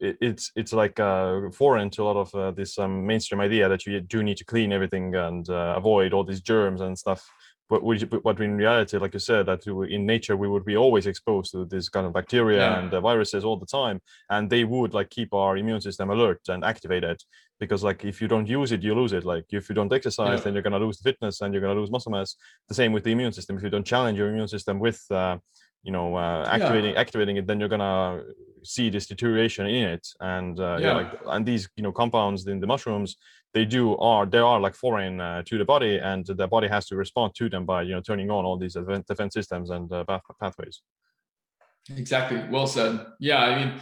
it, 0.00 0.16
it's 0.20 0.52
it's 0.56 0.72
like 0.72 0.98
uh, 1.00 1.50
foreign 1.50 1.90
to 1.90 2.02
a 2.02 2.04
lot 2.04 2.16
of 2.16 2.34
uh, 2.34 2.50
this 2.50 2.78
um, 2.78 3.06
mainstream 3.06 3.40
idea 3.40 3.68
that 3.68 3.86
you 3.86 4.00
do 4.00 4.22
need 4.22 4.36
to 4.38 4.44
clean 4.44 4.72
everything 4.72 5.14
and 5.14 5.48
uh, 5.48 5.74
avoid 5.76 6.12
all 6.12 6.24
these 6.24 6.40
germs 6.40 6.80
and 6.80 6.98
stuff. 6.98 7.28
But 7.68 7.82
we, 7.82 7.98
but 8.04 8.40
in 8.40 8.56
reality, 8.56 8.96
like 8.96 9.14
you 9.14 9.18
said, 9.18 9.46
that 9.46 9.66
in 9.66 10.06
nature 10.06 10.36
we 10.36 10.46
would 10.46 10.64
be 10.64 10.76
always 10.76 11.08
exposed 11.08 11.50
to 11.50 11.64
this 11.64 11.88
kind 11.88 12.06
of 12.06 12.12
bacteria 12.12 12.58
yeah. 12.58 12.78
and 12.78 12.94
uh, 12.94 13.00
viruses 13.00 13.44
all 13.44 13.56
the 13.56 13.66
time, 13.66 14.00
and 14.30 14.48
they 14.48 14.62
would 14.62 14.94
like 14.94 15.10
keep 15.10 15.34
our 15.34 15.56
immune 15.56 15.80
system 15.80 16.10
alert 16.10 16.40
and 16.48 16.64
activated. 16.64 17.20
Because 17.58 17.82
like 17.82 18.04
if 18.04 18.20
you 18.20 18.28
don't 18.28 18.46
use 18.46 18.70
it, 18.70 18.82
you 18.82 18.94
lose 18.94 19.12
it. 19.12 19.24
Like 19.24 19.46
if 19.50 19.68
you 19.68 19.74
don't 19.74 19.92
exercise, 19.92 20.38
yeah. 20.38 20.44
then 20.44 20.52
you're 20.52 20.62
gonna 20.62 20.78
lose 20.78 20.98
the 20.98 21.10
fitness 21.10 21.40
and 21.40 21.52
you're 21.52 21.62
gonna 21.62 21.80
lose 21.80 21.90
muscle 21.90 22.12
mass. 22.12 22.36
The 22.68 22.74
same 22.74 22.92
with 22.92 23.02
the 23.02 23.10
immune 23.10 23.32
system. 23.32 23.56
If 23.56 23.64
you 23.64 23.70
don't 23.70 23.86
challenge 23.86 24.16
your 24.16 24.28
immune 24.28 24.46
system 24.46 24.78
with 24.78 25.02
uh, 25.10 25.38
you 25.86 25.92
know 25.92 26.16
uh, 26.16 26.44
activating 26.50 26.92
yeah. 26.92 27.00
activating 27.00 27.36
it 27.36 27.46
then 27.46 27.60
you're 27.60 27.74
gonna 27.76 28.22
see 28.64 28.90
this 28.90 29.06
deterioration 29.06 29.66
in 29.66 29.88
it 29.94 30.06
and 30.20 30.58
uh, 30.58 30.76
yeah. 30.80 30.86
yeah. 30.86 30.92
like 30.94 31.12
and 31.26 31.46
these 31.46 31.68
you 31.76 31.82
know 31.84 31.92
compounds 31.92 32.46
in 32.46 32.58
the 32.60 32.66
mushrooms 32.66 33.16
they 33.54 33.64
do 33.64 33.96
are 33.98 34.26
they 34.26 34.38
are 34.50 34.60
like 34.60 34.74
foreign 34.74 35.20
uh, 35.20 35.42
to 35.48 35.56
the 35.56 35.64
body 35.64 35.98
and 35.98 36.26
the 36.26 36.48
body 36.48 36.68
has 36.68 36.86
to 36.86 36.96
respond 36.96 37.32
to 37.34 37.48
them 37.48 37.64
by 37.64 37.82
you 37.82 37.94
know 37.94 38.00
turning 38.00 38.30
on 38.30 38.44
all 38.44 38.58
these 38.58 38.76
defense 39.08 39.32
systems 39.32 39.70
and 39.70 39.92
uh, 39.92 40.04
pathways 40.40 40.82
exactly 41.96 42.42
well 42.50 42.66
said 42.66 42.92
yeah 43.20 43.40
i 43.44 43.50
mean 43.58 43.80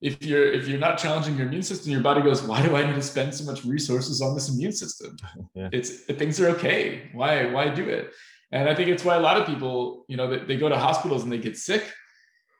if 0.00 0.24
you're 0.24 0.50
if 0.52 0.68
you're 0.68 0.78
not 0.78 0.96
challenging 0.96 1.36
your 1.36 1.48
immune 1.48 1.62
system 1.62 1.90
your 1.90 2.00
body 2.00 2.22
goes 2.22 2.42
why 2.42 2.64
do 2.64 2.76
i 2.76 2.86
need 2.86 2.94
to 2.94 3.02
spend 3.02 3.34
so 3.34 3.44
much 3.44 3.64
resources 3.64 4.22
on 4.22 4.34
this 4.36 4.48
immune 4.48 4.72
system 4.72 5.16
yeah. 5.54 5.68
it's 5.72 5.90
things 6.20 6.40
are 6.40 6.48
okay 6.48 7.10
why 7.12 7.46
why 7.54 7.68
do 7.68 7.84
it 7.88 8.12
and 8.52 8.68
I 8.68 8.74
think 8.74 8.88
it's 8.88 9.04
why 9.04 9.16
a 9.16 9.20
lot 9.20 9.36
of 9.36 9.46
people, 9.46 10.04
you 10.08 10.16
know, 10.16 10.28
they, 10.28 10.44
they 10.44 10.56
go 10.56 10.68
to 10.68 10.76
hospitals 10.76 11.22
and 11.22 11.32
they 11.32 11.38
get 11.38 11.56
sick 11.56 11.84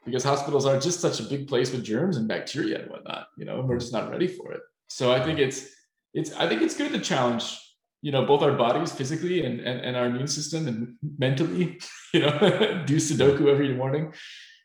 because 0.04 0.22
hospitals 0.22 0.64
are 0.64 0.78
just 0.78 1.00
such 1.00 1.20
a 1.20 1.24
big 1.24 1.48
place 1.48 1.72
with 1.72 1.84
germs 1.84 2.16
and 2.16 2.28
bacteria 2.28 2.80
and 2.80 2.90
whatnot, 2.90 3.26
you 3.36 3.44
know, 3.44 3.58
and 3.60 3.68
we're 3.68 3.78
just 3.78 3.92
not 3.92 4.10
ready 4.10 4.26
for 4.26 4.52
it. 4.52 4.60
So 4.88 5.12
I 5.12 5.22
think 5.22 5.38
it's, 5.38 5.68
it's, 6.14 6.32
I 6.34 6.48
think 6.48 6.62
it's 6.62 6.76
good 6.76 6.92
to 6.92 7.00
challenge, 7.00 7.58
you 8.02 8.12
know, 8.12 8.24
both 8.24 8.42
our 8.42 8.52
bodies 8.52 8.92
physically 8.92 9.44
and, 9.44 9.60
and, 9.60 9.80
and 9.80 9.96
our 9.96 10.06
immune 10.06 10.28
system 10.28 10.68
and 10.68 10.96
mentally, 11.18 11.80
you 12.14 12.20
know, 12.20 12.38
do 12.86 12.96
Sudoku 12.96 13.48
every 13.48 13.74
morning, 13.74 14.12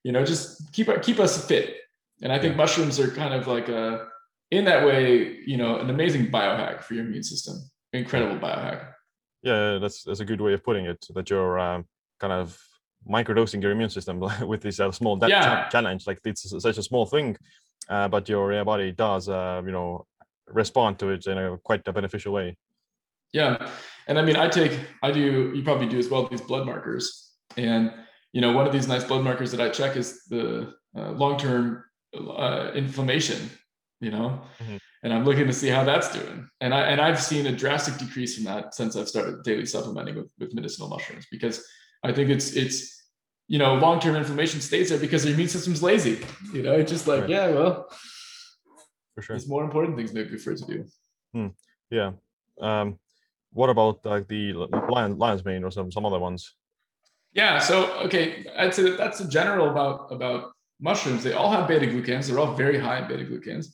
you 0.03 0.11
know, 0.11 0.23
just 0.23 0.71
keep, 0.73 0.89
our 0.89 0.99
keep 0.99 1.19
us 1.19 1.45
fit. 1.47 1.75
And 2.21 2.31
I 2.31 2.39
think 2.39 2.55
mushrooms 2.55 2.99
are 2.99 3.09
kind 3.09 3.33
of 3.33 3.47
like 3.47 3.67
a, 3.67 4.07
in 4.51 4.65
that 4.65 4.85
way, 4.85 5.39
you 5.45 5.57
know, 5.57 5.79
an 5.79 5.89
amazing 5.89 6.27
biohack 6.27 6.83
for 6.83 6.93
your 6.93 7.05
immune 7.05 7.23
system, 7.23 7.57
incredible 7.93 8.37
biohack 8.37 8.94
yeah 9.45 9.77
that's 9.77 10.03
that's 10.03 10.19
a 10.19 10.25
good 10.25 10.41
way 10.41 10.53
of 10.53 10.63
putting 10.63 10.85
it 10.85 11.05
that 11.13 11.29
you're 11.29 11.57
um, 11.59 11.85
kind 12.19 12.33
of 12.33 12.59
microdosing 13.07 13.61
your 13.61 13.71
immune 13.71 13.89
system 13.89 14.19
with 14.41 14.61
this 14.61 14.79
uh, 14.79 14.91
small 14.91 15.17
yeah. 15.27 15.69
challenge 15.69 16.05
like 16.07 16.19
it's 16.25 16.49
such 16.61 16.77
a 16.77 16.83
small 16.83 17.05
thing 17.05 17.37
uh, 17.89 18.07
but 18.07 18.27
your 18.27 18.65
body 18.65 18.91
does 18.91 19.29
uh, 19.29 19.61
you 19.65 19.71
know 19.71 20.05
respond 20.47 20.99
to 20.99 21.09
it 21.09 21.25
in 21.27 21.37
a 21.37 21.57
quite 21.63 21.87
a 21.87 21.93
beneficial 21.93 22.31
way. 22.33 22.55
Yeah 23.33 23.69
and 24.07 24.19
i 24.19 24.21
mean 24.21 24.35
i 24.35 24.47
take 24.47 24.79
i 25.03 25.11
do 25.11 25.51
you 25.55 25.63
probably 25.63 25.87
do 25.87 25.97
as 25.97 26.09
well 26.09 26.27
these 26.27 26.41
blood 26.41 26.65
markers 26.65 27.33
and 27.57 27.91
you 28.33 28.41
know 28.41 28.51
one 28.51 28.67
of 28.67 28.73
these 28.73 28.87
nice 28.87 29.03
blood 29.03 29.23
markers 29.23 29.51
that 29.51 29.61
i 29.61 29.69
check 29.69 29.95
is 29.95 30.25
the 30.25 30.73
uh, 30.97 31.11
long-term 31.11 31.83
uh, 32.37 32.71
inflammation 32.75 33.49
you 34.01 34.11
know? 34.11 34.41
Mm-hmm 34.61 34.77
and 35.05 35.13
I'm 35.13 35.23
looking 35.23 35.45
to 35.45 35.53
see 35.53 35.69
how 35.69 35.83
that's 35.83 36.11
doing. 36.11 36.49
And 36.61 36.73
I 36.73 36.87
and 36.87 36.99
I've 36.99 37.21
seen 37.21 37.45
a 37.45 37.55
drastic 37.55 37.95
decrease 37.97 38.39
in 38.39 38.43
that 38.45 38.73
since 38.73 38.95
I've 38.95 39.07
started 39.07 39.43
daily 39.43 39.67
supplementing 39.67 40.15
with, 40.15 40.29
with 40.39 40.55
medicinal 40.55 40.89
mushrooms 40.89 41.27
because 41.29 41.63
I 42.03 42.11
think 42.11 42.31
it's 42.31 42.53
it's 42.53 43.03
you 43.47 43.59
know 43.59 43.75
long-term 43.75 44.15
inflammation 44.15 44.61
stays 44.61 44.89
there 44.89 44.97
because 44.97 45.23
the 45.23 45.31
immune 45.31 45.47
system's 45.47 45.83
lazy. 45.83 46.25
You 46.51 46.63
know, 46.63 46.73
it's 46.73 46.91
just 46.91 47.07
like 47.07 47.21
right. 47.21 47.29
yeah, 47.29 47.49
well, 47.49 47.87
for 49.13 49.21
sure, 49.21 49.35
there's 49.35 49.47
more 49.47 49.63
important 49.63 49.95
things 49.95 50.11
maybe 50.11 50.39
for 50.39 50.53
it 50.53 50.57
to 50.57 50.65
do. 50.65 50.85
Hmm. 51.33 51.47
Yeah. 51.91 52.13
Um, 52.59 52.97
what 53.53 53.69
about 53.69 54.03
like 54.05 54.27
the 54.27 54.53
lion, 54.53 55.19
lion's 55.19 55.45
mane 55.45 55.63
or 55.63 55.69
some 55.69 55.91
some 55.91 56.07
other 56.07 56.19
ones? 56.19 56.55
Yeah. 57.31 57.59
So 57.59 57.91
okay, 58.05 58.47
I'd 58.57 58.73
say 58.73 58.81
that 58.89 58.97
that's 58.97 59.19
a 59.19 59.27
general 59.27 59.69
about 59.69 60.11
about 60.11 60.53
mushrooms. 60.79 61.23
They 61.23 61.33
all 61.33 61.51
have 61.51 61.67
beta 61.67 61.85
glucans. 61.85 62.27
They're 62.27 62.39
all 62.39 62.55
very 62.55 62.79
high 62.79 63.03
in 63.03 63.07
beta 63.07 63.23
glucans. 63.23 63.67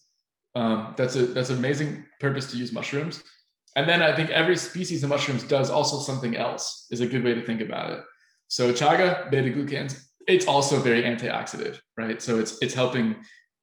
Um, 0.55 0.93
that's 0.97 1.15
a 1.15 1.25
that's 1.27 1.49
an 1.49 1.57
amazing 1.57 2.05
purpose 2.19 2.51
to 2.51 2.57
use 2.57 2.73
mushrooms. 2.73 3.23
And 3.75 3.87
then 3.87 4.01
I 4.01 4.13
think 4.13 4.29
every 4.31 4.57
species 4.57 5.03
of 5.03 5.09
mushrooms 5.09 5.43
does 5.43 5.69
also 5.69 5.99
something 5.99 6.35
else 6.35 6.87
is 6.91 6.99
a 6.99 7.07
good 7.07 7.23
way 7.23 7.33
to 7.33 7.45
think 7.45 7.61
about 7.61 7.91
it. 7.91 8.03
So 8.49 8.73
chaga, 8.73 9.31
beta 9.31 9.49
glucans, 9.49 10.07
it's 10.27 10.45
also 10.45 10.79
very 10.79 11.03
antioxidant, 11.03 11.79
right? 11.97 12.21
So 12.21 12.39
it's 12.39 12.61
it's 12.61 12.73
helping 12.73 13.15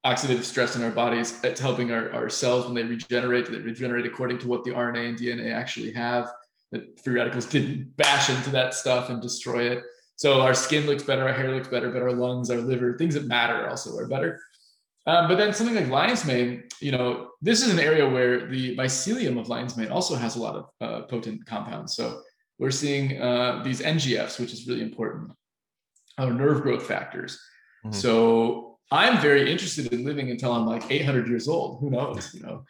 oxidative 0.07 0.45
stress 0.45 0.77
in 0.77 0.83
our 0.83 0.91
bodies. 0.91 1.39
It's 1.45 1.61
helping 1.61 1.93
our, 1.93 2.11
our 2.13 2.31
cells 2.31 2.65
when 2.65 2.75
they 2.75 2.85
regenerate, 2.85 3.51
they 3.51 3.59
regenerate 3.59 4.07
according 4.07 4.39
to 4.39 4.49
what 4.49 4.65
the 4.65 4.71
RNA 4.71 5.09
and 5.09 5.19
DNA 5.19 5.53
actually 5.53 5.93
have. 5.93 6.31
That 6.73 7.01
free 7.03 7.15
radicals 7.15 7.47
didn't 7.47 7.97
bash 7.97 8.31
into 8.31 8.51
that 8.51 8.75
stuff 8.75 9.11
and 9.11 9.21
destroy 9.21 9.71
it. 9.71 9.83
So 10.17 10.41
our 10.41 10.55
skin 10.55 10.87
looks 10.87 11.03
better, 11.03 11.27
our 11.27 11.33
hair 11.33 11.55
looks 11.55 11.69
better, 11.69 11.91
but 11.91 12.03
our 12.03 12.13
lungs, 12.13 12.51
our 12.51 12.59
liver, 12.59 12.97
things 12.97 13.15
that 13.15 13.27
matter 13.27 13.69
also 13.69 13.97
are 13.97 14.09
better. 14.09 14.41
Um, 15.09 15.27
but 15.27 15.39
then 15.39 15.55
something 15.55 15.75
like 15.75 15.89
lion's 15.89 16.27
mane, 16.27 16.65
you 16.81 16.93
know, 16.93 17.31
this 17.41 17.63
is 17.65 17.73
an 17.73 17.81
area 17.81 18.07
where 18.07 18.47
the 18.47 18.77
mycelium 18.77 19.41
of 19.41 19.49
lion's 19.49 19.75
mane 19.75 19.91
also 19.91 20.15
has 20.15 20.37
a 20.37 20.39
lot 20.39 20.55
of 20.55 20.67
uh, 20.83 21.07
potent 21.07 21.47
compounds. 21.47 21.95
So 21.95 22.21
we're 22.59 22.71
seeing 22.71 23.19
uh, 23.21 23.63
these 23.65 23.81
NGFs, 23.81 24.39
which 24.39 24.53
is 24.53 24.69
really 24.69 24.83
important, 24.83 25.33
or 26.19 26.31
nerve 26.31 26.61
growth 26.61 26.83
factors. 26.87 27.41
Mm-hmm. 27.87 27.95
So 27.95 28.77
I'm 28.91 29.19
very 29.23 29.51
interested 29.51 29.91
in 29.95 30.05
living 30.05 30.31
until 30.31 30.53
I'm 30.53 30.67
like 30.67 30.91
800 30.91 31.27
years 31.27 31.49
old. 31.49 31.81
Who 31.81 31.89
knows? 31.89 32.35
You 32.35 32.43
know, 32.43 32.65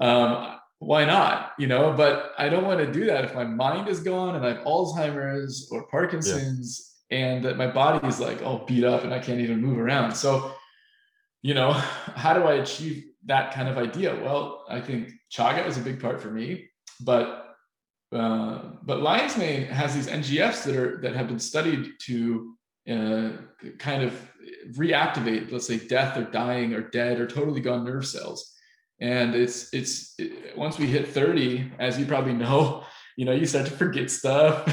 um, 0.00 0.58
why 0.80 1.04
not? 1.04 1.52
You 1.60 1.68
know, 1.68 1.94
but 1.96 2.32
I 2.36 2.48
don't 2.48 2.64
want 2.64 2.80
to 2.80 2.90
do 2.90 3.06
that 3.06 3.24
if 3.24 3.36
my 3.36 3.44
mind 3.44 3.86
is 3.86 4.00
gone 4.00 4.34
and 4.34 4.44
I 4.44 4.54
have 4.54 4.64
Alzheimer's 4.64 5.68
or 5.70 5.86
Parkinson's, 5.86 6.96
yeah. 7.08 7.18
and 7.18 7.44
that 7.44 7.56
my 7.56 7.68
body 7.68 8.04
is 8.08 8.18
like 8.18 8.42
all 8.42 8.64
beat 8.66 8.82
up 8.82 9.04
and 9.04 9.14
I 9.14 9.20
can't 9.20 9.38
even 9.38 9.62
move 9.62 9.78
around. 9.78 10.12
So 10.16 10.56
you 11.44 11.54
know, 11.54 11.72
how 12.16 12.34
do 12.34 12.42
I 12.42 12.54
achieve 12.54 13.04
that 13.26 13.54
kind 13.54 13.68
of 13.68 13.78
idea? 13.78 14.16
Well, 14.16 14.64
I 14.68 14.80
think 14.80 15.12
chaga 15.30 15.64
is 15.68 15.76
a 15.76 15.82
big 15.82 16.00
part 16.00 16.20
for 16.20 16.30
me, 16.30 16.68
but 17.00 17.42
uh, 18.12 18.60
but 18.82 19.02
lion's 19.02 19.36
mane 19.36 19.64
has 19.66 19.94
these 19.94 20.08
NGFs 20.08 20.64
that 20.64 20.76
are 20.76 21.00
that 21.02 21.14
have 21.14 21.28
been 21.28 21.38
studied 21.38 21.92
to 22.06 22.54
uh, 22.88 23.30
kind 23.78 24.02
of 24.02 24.12
reactivate, 24.72 25.52
let's 25.52 25.66
say, 25.66 25.78
death 25.78 26.16
or 26.16 26.24
dying 26.24 26.74
or 26.74 26.80
dead 26.80 27.20
or 27.20 27.26
totally 27.26 27.60
gone 27.60 27.84
nerve 27.84 28.06
cells. 28.06 28.52
And 29.00 29.34
it's 29.34 29.72
it's 29.74 30.14
it, 30.18 30.56
once 30.56 30.78
we 30.78 30.86
hit 30.86 31.08
30, 31.08 31.72
as 31.78 31.98
you 31.98 32.06
probably 32.06 32.34
know, 32.34 32.84
you 33.16 33.24
know, 33.26 33.32
you 33.32 33.46
start 33.46 33.66
to 33.66 33.72
forget 33.72 34.10
stuff. 34.10 34.66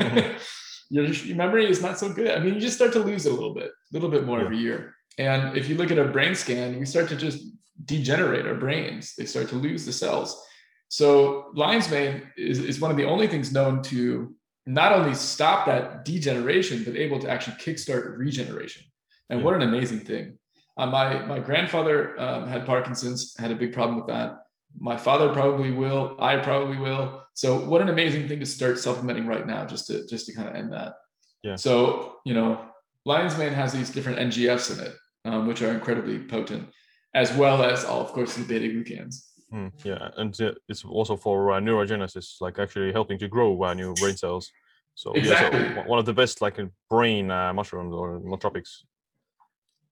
your, 0.90 1.04
your 1.04 1.36
memory 1.36 1.70
is 1.70 1.82
not 1.82 1.98
so 1.98 2.12
good. 2.12 2.30
I 2.30 2.40
mean, 2.40 2.54
you 2.54 2.60
just 2.60 2.76
start 2.76 2.92
to 2.94 2.98
lose 3.00 3.26
it 3.26 3.32
a 3.32 3.34
little 3.34 3.54
bit, 3.54 3.70
a 3.70 3.92
little 3.92 4.10
bit 4.10 4.24
more 4.24 4.38
yeah. 4.38 4.44
every 4.44 4.58
year. 4.58 4.95
And 5.18 5.56
if 5.56 5.68
you 5.68 5.76
look 5.76 5.90
at 5.90 5.98
a 5.98 6.04
brain 6.04 6.34
scan, 6.34 6.78
we 6.78 6.86
start 6.86 7.08
to 7.08 7.16
just 7.16 7.42
degenerate 7.84 8.46
our 8.46 8.54
brains. 8.54 9.14
They 9.16 9.26
start 9.26 9.48
to 9.48 9.56
lose 9.56 9.86
the 9.86 9.92
cells. 9.92 10.42
So 10.88 11.50
lion's 11.54 11.90
mane 11.90 12.22
is, 12.36 12.58
is 12.58 12.80
one 12.80 12.90
of 12.90 12.96
the 12.96 13.04
only 13.04 13.26
things 13.26 13.52
known 13.52 13.82
to 13.84 14.34
not 14.66 14.92
only 14.92 15.14
stop 15.14 15.66
that 15.66 16.04
degeneration, 16.04 16.84
but 16.84 16.96
able 16.96 17.18
to 17.20 17.30
actually 17.30 17.56
kickstart 17.56 18.16
regeneration. 18.16 18.84
And 19.30 19.42
what 19.42 19.54
an 19.54 19.62
amazing 19.62 20.00
thing. 20.00 20.38
Uh, 20.76 20.86
my, 20.86 21.24
my 21.24 21.38
grandfather 21.38 22.20
um, 22.20 22.46
had 22.46 22.66
Parkinson's, 22.66 23.34
had 23.38 23.50
a 23.50 23.56
big 23.56 23.72
problem 23.72 23.96
with 23.96 24.06
that. 24.08 24.38
My 24.78 24.96
father 24.96 25.32
probably 25.32 25.70
will. 25.70 26.16
I 26.18 26.36
probably 26.36 26.76
will. 26.76 27.22
So 27.36 27.58
what 27.58 27.80
an 27.80 27.88
amazing 27.88 28.28
thing 28.28 28.40
to 28.40 28.46
start 28.46 28.78
supplementing 28.78 29.26
right 29.26 29.46
now, 29.46 29.64
just 29.64 29.86
to 29.86 30.06
just 30.06 30.26
to 30.26 30.34
kind 30.34 30.48
of 30.48 30.54
end 30.54 30.72
that. 30.72 30.94
Yeah. 31.42 31.56
So 31.56 32.16
you 32.24 32.34
know, 32.34 32.60
lion's 33.04 33.38
mane 33.38 33.52
has 33.52 33.72
these 33.72 33.90
different 33.90 34.18
NGFs 34.18 34.72
in 34.72 34.86
it, 34.86 34.94
um, 35.26 35.46
which 35.46 35.60
are 35.62 35.72
incredibly 35.72 36.18
potent, 36.18 36.68
as 37.14 37.32
well 37.34 37.62
as 37.62 37.84
all, 37.84 38.00
of 38.00 38.12
course, 38.12 38.36
the 38.36 38.44
beta 38.44 38.66
glucans. 38.66 39.24
Mm, 39.52 39.72
yeah, 39.84 40.08
and 40.16 40.38
it's 40.68 40.84
also 40.84 41.16
for 41.16 41.52
uh, 41.52 41.60
neurogenesis, 41.60 42.40
like 42.40 42.58
actually 42.58 42.92
helping 42.92 43.18
to 43.18 43.28
grow 43.28 43.62
uh, 43.62 43.74
new 43.74 43.94
brain 43.94 44.16
cells. 44.16 44.50
So, 44.94 45.12
exactly. 45.12 45.60
yeah, 45.60 45.74
so 45.74 45.88
one 45.88 45.98
of 45.98 46.06
the 46.06 46.12
best 46.12 46.40
like 46.40 46.58
brain 46.88 47.30
uh, 47.30 47.52
mushrooms 47.52 47.92
or 47.92 48.20
nootropics. 48.20 48.70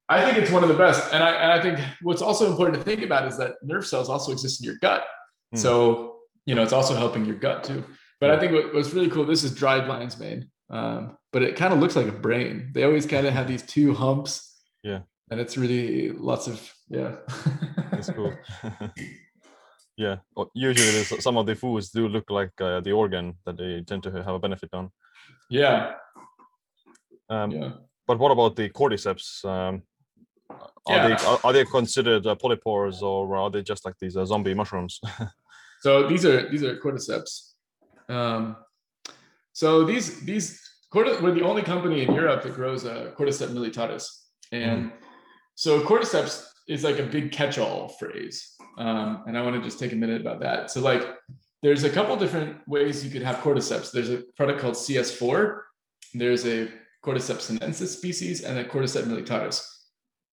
I 0.09 0.25
think 0.25 0.38
it's 0.38 0.51
one 0.51 0.62
of 0.62 0.68
the 0.68 0.77
best, 0.77 1.12
and 1.12 1.23
I, 1.23 1.31
and 1.31 1.53
I 1.53 1.62
think 1.62 1.79
what's 2.03 2.23
also 2.23 2.51
important 2.51 2.79
to 2.79 2.85
think 2.85 3.03
about 3.03 3.27
is 3.27 3.38
that 3.38 3.53
nerve 3.62 3.87
cells 3.87 4.09
also 4.09 4.33
exist 4.33 4.61
in 4.61 4.66
your 4.66 4.77
gut. 4.81 5.05
Mm. 5.55 5.59
So 5.59 6.16
you 6.47 6.55
know 6.55 6.62
it's 6.62 6.73
also 6.73 6.94
helping 6.94 7.25
your 7.25 7.37
gut 7.37 7.64
too. 7.64 7.85
But 8.20 8.31
I 8.31 8.38
think 8.38 8.53
what, 8.53 8.75
what's 8.75 8.92
really 8.92 9.11
cool. 9.11 9.25
This 9.25 9.44
is 9.44 9.55
dried 9.55 9.87
lion's 9.87 10.18
mane, 10.18 10.51
um, 10.70 11.16
but 11.33 11.42
it 11.42 11.57
kind 11.57 11.73
of 11.73 11.81
looks 11.81 11.97
like 11.97 12.07
a 12.07 12.12
brain. 12.12 12.70
They 12.73 12.85
always 12.85 13.07
kind 13.07 13.27
of 13.27 13.33
have 13.35 13.49
these 13.49 13.62
two 13.62 13.94
humps. 13.94 14.59
Yeah 14.83 15.01
and 15.31 15.41
it's 15.41 15.57
really 15.57 16.11
lots 16.11 16.47
of 16.47 16.73
yeah 16.89 17.17
that's 17.91 18.11
cool 18.11 18.33
yeah 19.97 20.17
usually 20.55 21.05
some 21.05 21.37
of 21.37 21.47
the 21.47 21.55
foods 21.55 21.91
do 21.91 22.09
look 22.09 22.29
like 22.31 22.53
uh, 22.61 22.81
the 22.81 22.93
organ 22.93 23.35
that 23.47 23.57
they 23.57 23.83
tend 23.83 24.03
to 24.03 24.11
have 24.11 24.35
a 24.35 24.39
benefit 24.39 24.71
on 24.73 24.91
yeah 25.51 25.93
um, 27.31 27.51
yeah 27.51 27.73
but 28.07 28.19
what 28.19 28.33
about 28.33 28.57
the 28.57 28.69
cordyceps 28.69 29.45
um, 29.45 29.83
are 30.87 30.97
yeah. 30.97 31.09
they 31.09 31.25
are, 31.25 31.41
are, 31.45 31.53
they 31.53 31.65
considered 31.65 32.27
uh, 32.27 32.35
polypores 32.35 33.03
or 33.03 33.37
are 33.37 33.51
they 33.51 33.63
just 33.63 33.85
like 33.85 33.95
these 33.99 34.17
uh, 34.17 34.25
zombie 34.25 34.55
mushrooms? 34.55 35.01
so 35.81 36.07
these 36.07 36.25
are 36.25 36.49
these 36.51 36.63
are 36.63 36.77
cordyceps. 36.79 37.53
Um, 38.09 38.57
so 39.53 39.85
these 39.85 40.21
these 40.21 40.61
we're 40.93 41.35
the 41.35 41.43
only 41.43 41.63
company 41.63 42.03
in 42.03 42.15
Europe 42.15 42.43
that 42.45 42.55
grows 42.55 42.85
a 42.85 42.93
uh, 42.93 43.15
cordyceps 43.15 43.53
militaris, 43.53 44.07
and 44.53 44.85
mm. 44.85 44.93
So 45.55 45.81
cordyceps 45.83 46.47
is 46.69 46.85
like 46.85 46.99
a 46.99 47.05
big 47.05 47.33
catch-all 47.33 47.88
phrase. 47.88 48.55
Um, 48.79 49.25
and 49.27 49.38
I 49.38 49.43
want 49.43 49.57
to 49.57 49.62
just 49.62 49.79
take 49.79 49.93
a 49.93 49.97
minute 49.97 50.21
about 50.21 50.40
that. 50.40 50.71
So 50.71 50.81
like, 50.81 51.03
there's 51.62 51.85
a 51.85 51.90
couple 51.90 52.17
different 52.17 52.57
ways 52.69 53.05
you 53.05 53.11
could 53.11 53.23
have 53.23 53.37
cordyceps. 53.37 53.90
There's 53.90 54.11
a 54.11 54.23
product 54.37 54.61
called 54.61 54.75
CS4. 54.75 55.61
There's 56.14 56.47
a 56.47 56.69
Cordyceps 57.05 57.43
sinensis 57.43 57.97
species 57.97 58.43
and 58.43 58.59
a 58.59 58.64
Cordyceps 58.64 59.05
militaris. 59.05 59.67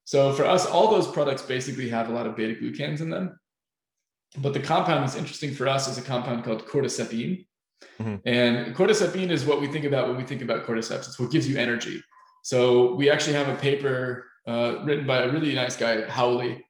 So 0.06 0.34
for 0.34 0.46
us, 0.46 0.66
all 0.66 0.90
those 0.90 1.08
products 1.08 1.42
basically 1.42 1.90
have 1.90 2.10
a 2.10 2.14
lot 2.14 2.28
of 2.28 2.36
beta 2.36 2.60
glucans 2.60 3.02
in 3.02 3.10
them. 3.10 3.40
But 4.38 4.54
the 4.54 4.60
compound 4.60 5.04
that's 5.04 5.16
interesting 5.16 5.54
for 5.54 5.68
us 5.68 5.88
is 5.88 5.98
a 5.98 6.02
compound 6.02 6.44
called 6.44 6.66
cordycepin. 6.66 7.46
Mm-hmm. 8.00 8.16
And 8.26 8.76
cordycepin 8.76 9.30
is 9.30 9.46
what 9.46 9.60
we 9.60 9.68
think 9.68 9.86
about 9.86 10.08
when 10.08 10.18
we 10.18 10.24
think 10.24 10.42
about 10.42 10.66
cordyceps. 10.66 11.08
It's 11.08 11.20
what 11.20 11.32
gives 11.32 11.48
you 11.48 11.58
energy. 11.58 12.02
So 12.44 12.96
we 12.96 13.10
actually 13.10 13.34
have 13.34 13.50
a 13.50 13.56
paper 13.56 14.31
uh, 14.48 14.80
written 14.84 15.06
by 15.06 15.24
a 15.24 15.32
really 15.32 15.54
nice 15.54 15.76
guy, 15.76 16.02
Howley, 16.10 16.64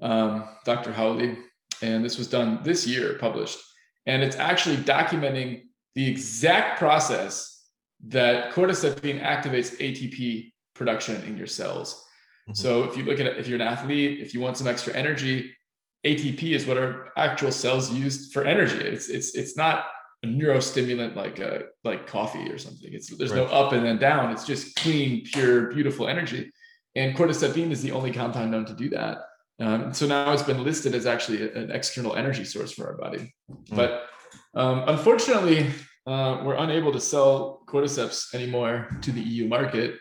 um, 0.00 0.48
Dr. 0.64 0.92
Howley, 0.92 1.38
and 1.82 2.04
this 2.04 2.18
was 2.18 2.28
done 2.28 2.60
this 2.62 2.86
year, 2.86 3.16
published. 3.18 3.58
And 4.06 4.22
it's 4.22 4.36
actually 4.36 4.76
documenting 4.76 5.62
the 5.94 6.08
exact 6.08 6.78
process 6.78 7.62
that 8.08 8.52
cordycepin 8.52 9.22
activates 9.22 9.76
ATP 9.78 10.52
production 10.74 11.22
in 11.24 11.36
your 11.36 11.46
cells. 11.46 12.04
Mm-hmm. 12.48 12.54
So 12.54 12.84
if 12.84 12.96
you 12.96 13.04
look 13.04 13.20
at 13.20 13.26
it, 13.26 13.38
if 13.38 13.48
you're 13.48 13.60
an 13.60 13.66
athlete, 13.66 14.20
if 14.20 14.34
you 14.34 14.40
want 14.40 14.56
some 14.58 14.66
extra 14.66 14.92
energy, 14.92 15.50
ATP 16.04 16.42
is 16.54 16.66
what 16.66 16.76
our 16.76 17.08
actual 17.16 17.50
cells 17.50 17.90
use 17.90 18.30
for 18.32 18.44
energy. 18.44 18.76
It's 18.76 19.08
it's 19.08 19.34
it's 19.34 19.56
not 19.56 19.86
a 20.22 20.26
neurostimulant 20.26 21.16
like 21.16 21.38
a, 21.38 21.56
uh, 21.56 21.62
like 21.82 22.06
coffee 22.06 22.50
or 22.50 22.58
something. 22.58 22.92
It's 22.92 23.14
there's 23.16 23.30
right. 23.30 23.38
no 23.38 23.46
up 23.46 23.72
and 23.72 23.84
then 23.84 23.98
down. 23.98 24.30
It's 24.30 24.44
just 24.44 24.76
clean, 24.76 25.24
pure, 25.24 25.72
beautiful 25.72 26.08
energy. 26.08 26.50
And 26.96 27.16
cordycepin 27.16 27.70
is 27.70 27.82
the 27.82 27.92
only 27.92 28.12
compound 28.12 28.50
known 28.50 28.64
to 28.66 28.74
do 28.74 28.88
that. 28.90 29.18
Um, 29.60 29.92
so 29.92 30.06
now 30.06 30.32
it's 30.32 30.42
been 30.42 30.62
listed 30.64 30.94
as 30.94 31.06
actually 31.06 31.50
an 31.52 31.70
external 31.70 32.16
energy 32.16 32.44
source 32.44 32.72
for 32.72 32.86
our 32.86 32.96
body. 32.96 33.34
Mm. 33.50 33.76
But 33.76 34.06
um, 34.54 34.84
unfortunately, 34.86 35.70
uh, 36.06 36.42
we're 36.44 36.56
unable 36.56 36.92
to 36.92 37.00
sell 37.00 37.62
cordyceps 37.66 38.34
anymore 38.34 38.98
to 39.02 39.12
the 39.12 39.20
EU 39.20 39.48
market 39.48 39.96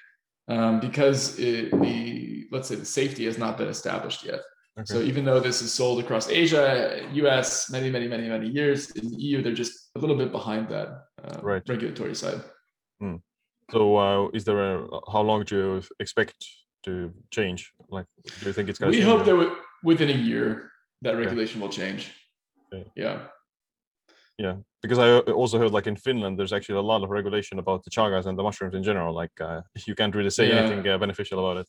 um, 0.48 0.80
because 0.80 1.40
it, 1.40 1.72
the 1.82 2.46
let's 2.52 2.68
say 2.68 2.76
the 2.76 2.86
safety 2.86 3.26
has 3.26 3.38
not 3.38 3.58
been 3.58 3.68
established 3.68 4.24
yet. 4.26 4.42
Okay. 4.78 4.86
So 4.86 5.02
even 5.02 5.24
though 5.24 5.40
this 5.40 5.62
is 5.62 5.72
sold 5.72 6.00
across 6.00 6.30
Asia, 6.30 7.08
US, 7.14 7.70
many, 7.70 7.92
many, 7.92 8.08
many, 8.08 8.28
many 8.28 8.50
years 8.50 8.92
in 8.92 9.10
the 9.12 9.18
EU, 9.18 9.42
they're 9.42 9.54
just 9.54 9.92
a 9.96 10.00
little 10.00 10.16
bit 10.16 10.32
behind 10.32 10.68
that 10.70 11.06
uh, 11.24 11.40
right. 11.42 11.62
regulatory 11.68 12.16
side. 12.16 12.42
Hmm. 13.00 13.18
So 13.72 13.98
uh, 13.98 14.28
is 14.34 14.44
there 14.44 14.60
a 14.60 14.88
how 15.12 15.22
long 15.22 15.44
do 15.46 15.56
you 15.56 15.82
expect 16.00 16.36
to 16.84 17.14
change? 17.32 17.72
Like, 17.90 18.06
do 18.40 18.48
you 18.48 18.54
think 18.54 18.70
it's 18.70 18.80
going 18.80 18.92
to? 18.92 18.98
We 18.98 19.04
hope 19.04 19.26
that 19.26 19.58
within 19.84 20.10
a 20.10 20.14
year 20.14 20.72
that 21.02 21.18
regulation 21.18 21.62
okay. 21.62 21.68
will 21.68 21.74
change. 21.74 22.12
Okay. 22.74 22.86
Yeah. 22.96 23.20
Yeah, 24.40 24.56
because 24.82 24.98
I 24.98 25.20
also 25.20 25.60
heard 25.60 25.72
like 25.72 25.86
in 25.86 25.96
Finland, 25.96 26.40
there's 26.40 26.54
actually 26.54 26.80
a 26.80 26.82
lot 26.82 27.04
of 27.04 27.12
regulation 27.12 27.60
about 27.60 27.84
the 27.84 27.92
chagas 27.92 28.26
and 28.26 28.38
the 28.38 28.42
mushrooms 28.42 28.74
in 28.74 28.84
general. 28.84 29.14
Like 29.14 29.32
uh, 29.40 29.62
you 29.88 29.96
can't 29.96 30.16
really 30.16 30.32
say 30.32 30.50
yeah. 30.50 30.56
anything 30.56 30.88
uh, 30.88 30.98
beneficial 30.98 31.40
about 31.40 31.62
it. 31.62 31.68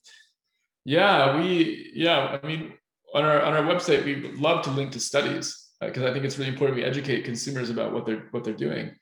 Yeah, 0.85 1.37
we 1.37 1.93
yeah. 1.95 2.39
I 2.43 2.47
mean, 2.47 2.73
on 3.15 3.23
our 3.25 3.43
on 3.43 3.53
our 3.55 3.63
website, 3.63 4.05
we 4.05 4.33
love 4.33 4.65
to 4.65 4.71
link 4.71 4.93
to 4.93 5.01
studies 5.01 5.73
because 5.81 6.03
uh, 6.03 6.09
I 6.09 6.13
think 6.13 6.25
it's 6.25 6.39
really 6.39 6.53
important 6.53 6.77
we 6.77 6.85
educate 6.85 7.25
consumers 7.25 7.69
about 7.71 7.93
what 7.93 8.07
they're 8.07 8.29
what 8.31 8.45
they're 8.45 8.55
doing, 8.55 8.95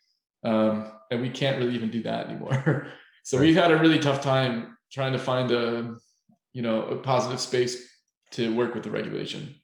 um, 0.44 0.90
and 1.10 1.20
we 1.22 1.30
can't 1.30 1.58
really 1.58 1.74
even 1.74 1.90
do 1.90 2.02
that 2.02 2.26
anymore. 2.26 2.88
so 3.24 3.38
right. 3.38 3.44
we've 3.44 3.54
had 3.54 3.70
a 3.70 3.76
really 3.76 4.00
tough 4.00 4.20
time 4.20 4.76
trying 4.92 5.12
to 5.12 5.18
find 5.18 5.50
a 5.50 5.96
you 6.52 6.62
know 6.62 6.82
a 6.82 6.96
positive 6.96 7.40
space 7.40 7.88
to 8.32 8.54
work 8.54 8.74
with 8.74 8.84
the 8.84 8.90
regulation. 8.90 9.54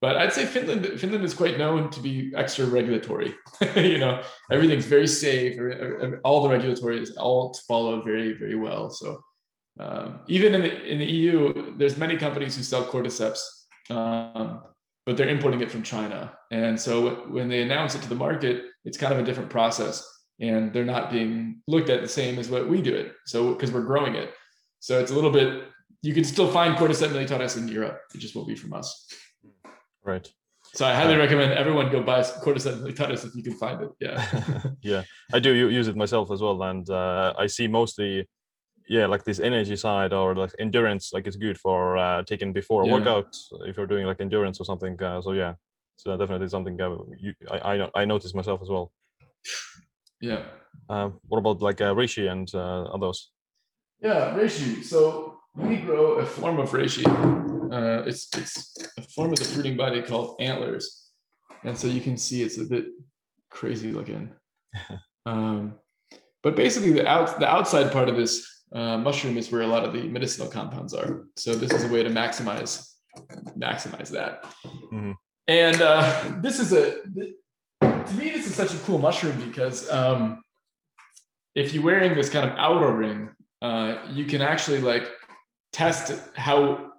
But 0.00 0.16
I'd 0.16 0.32
say 0.32 0.44
Finland 0.44 1.00
Finland 1.00 1.24
is 1.24 1.34
quite 1.34 1.58
known 1.58 1.90
to 1.90 2.00
be 2.00 2.32
extra 2.36 2.66
regulatory. 2.66 3.34
you 3.76 3.98
know, 3.98 4.22
everything's 4.50 4.86
very 4.86 5.06
safe. 5.06 5.58
All 6.24 6.42
the 6.42 6.50
regulatory 6.50 7.00
is 7.00 7.16
all 7.16 7.56
followed 7.66 8.04
very 8.04 8.34
very 8.34 8.56
well. 8.56 8.90
So 8.90 9.20
um, 9.80 10.20
even 10.28 10.54
in 10.54 10.62
the 10.62 10.84
in 10.84 10.98
the 10.98 11.06
EU, 11.06 11.76
there's 11.78 11.96
many 11.96 12.16
companies 12.16 12.56
who 12.56 12.62
sell 12.62 12.84
cordyceps, 12.84 13.40
um, 13.90 14.62
but 15.06 15.16
they're 15.16 15.28
importing 15.28 15.60
it 15.62 15.70
from 15.70 15.82
China. 15.82 16.32
And 16.50 16.78
so 16.78 17.26
when 17.28 17.48
they 17.48 17.62
announce 17.62 17.94
it 17.94 18.02
to 18.02 18.08
the 18.08 18.14
market, 18.14 18.64
it's 18.84 18.98
kind 18.98 19.12
of 19.12 19.18
a 19.18 19.24
different 19.24 19.50
process, 19.50 20.06
and 20.38 20.72
they're 20.72 20.84
not 20.84 21.10
being 21.10 21.62
looked 21.66 21.88
at 21.88 22.02
the 22.02 22.08
same 22.08 22.38
as 22.38 22.50
what 22.50 22.68
we 22.68 22.82
do 22.82 22.94
it. 22.94 23.14
So 23.26 23.54
because 23.54 23.72
we're 23.72 23.82
growing 23.82 24.14
it, 24.14 24.32
so 24.84 25.00
it's 25.00 25.10
a 25.10 25.14
little 25.14 25.30
bit. 25.30 25.64
You 26.02 26.12
can 26.12 26.24
still 26.24 26.50
find 26.52 26.76
cordyceps 26.76 27.08
militaris 27.08 27.56
in 27.56 27.68
Europe. 27.68 28.00
It 28.14 28.18
just 28.18 28.36
won't 28.36 28.48
be 28.48 28.54
from 28.54 28.74
us. 28.74 29.08
Right. 30.04 30.30
So 30.74 30.84
I 30.84 30.94
highly 30.94 31.16
recommend 31.16 31.52
everyone 31.52 31.90
go 31.90 32.02
buy 32.02 32.20
cordyceps 32.20 32.82
militaris 32.82 33.24
if 33.24 33.34
you 33.34 33.42
can 33.42 33.54
find 33.54 33.80
it. 33.80 33.90
Yeah. 33.98 34.16
yeah, 34.82 35.02
I 35.32 35.38
do 35.40 35.54
use 35.54 35.88
it 35.88 35.96
myself 35.96 36.30
as 36.30 36.42
well, 36.42 36.62
and 36.64 36.88
uh, 36.90 37.32
I 37.38 37.46
see 37.46 37.66
mostly, 37.66 38.28
yeah, 38.86 39.06
like 39.06 39.24
this 39.24 39.40
energy 39.40 39.76
side 39.76 40.12
or 40.12 40.34
like 40.34 40.52
endurance. 40.58 41.14
Like 41.14 41.26
it's 41.26 41.36
good 41.36 41.56
for 41.56 41.96
uh, 41.96 42.22
taking 42.24 42.52
before 42.52 42.82
a 42.82 42.86
yeah. 42.86 42.92
workout 42.92 43.34
if 43.66 43.78
you're 43.78 43.86
doing 43.86 44.04
like 44.04 44.20
endurance 44.20 44.60
or 44.60 44.66
something. 44.66 45.02
Uh, 45.02 45.22
so 45.22 45.32
yeah, 45.32 45.54
so 45.96 46.14
definitely 46.18 46.48
something 46.48 46.78
uh, 46.78 46.98
you, 47.16 47.32
I 47.50 47.58
I 47.72 47.90
I 48.02 48.04
noticed 48.04 48.34
myself 48.34 48.60
as 48.60 48.68
well. 48.68 48.92
Yeah. 50.20 50.42
Um, 50.90 51.20
what 51.28 51.38
about 51.38 51.62
like 51.62 51.80
uh, 51.80 51.94
reishi 51.94 52.30
and 52.30 52.54
uh, 52.54 52.82
others? 52.96 53.30
Yeah, 54.04 54.36
reishi. 54.36 54.84
So 54.84 55.40
we 55.56 55.78
grow 55.78 56.14
a 56.14 56.26
form 56.26 56.58
of 56.60 56.70
reishi 56.70 57.04
uh, 57.74 58.02
it's 58.06 58.28
it's 58.36 58.76
a 58.98 59.02
form 59.02 59.32
of 59.32 59.38
the 59.38 59.44
fruiting 59.44 59.76
body 59.76 60.02
called 60.02 60.36
antlers, 60.40 61.10
and 61.64 61.76
so 61.76 61.86
you 61.86 62.00
can 62.00 62.16
see 62.16 62.42
it's 62.42 62.58
a 62.58 62.64
bit 62.64 62.86
crazy 63.50 63.90
looking. 63.90 64.30
um, 65.26 65.74
but 66.42 66.56
basically, 66.56 66.92
the 66.92 67.06
out 67.06 67.38
the 67.38 67.48
outside 67.48 67.90
part 67.92 68.08
of 68.08 68.16
this 68.16 68.46
uh, 68.72 68.98
mushroom 68.98 69.36
is 69.36 69.50
where 69.50 69.62
a 69.62 69.66
lot 69.66 69.84
of 69.84 69.92
the 69.92 70.02
medicinal 70.04 70.48
compounds 70.48 70.94
are. 70.94 71.26
So 71.36 71.54
this 71.54 71.72
is 71.72 71.84
a 71.84 71.88
way 71.88 72.02
to 72.02 72.10
maximize 72.10 72.86
maximize 73.58 74.10
that. 74.10 74.44
Mm-hmm. 74.64 75.12
And 75.48 75.82
uh, 75.82 76.32
this 76.40 76.60
is 76.60 76.72
a 76.72 77.02
to 77.80 78.14
me 78.14 78.30
this 78.30 78.46
is 78.46 78.54
such 78.54 78.72
a 78.74 78.78
cool 78.78 78.98
mushroom 78.98 79.38
because 79.44 79.90
um, 79.90 80.42
if 81.54 81.74
you're 81.74 81.84
wearing 81.84 82.14
this 82.14 82.30
kind 82.30 82.48
of 82.48 82.56
outer 82.56 82.92
ring, 82.92 83.30
uh, 83.62 83.96
you 84.12 84.24
can 84.24 84.42
actually 84.42 84.80
like 84.80 85.10
test 85.72 86.12
how 86.34 86.92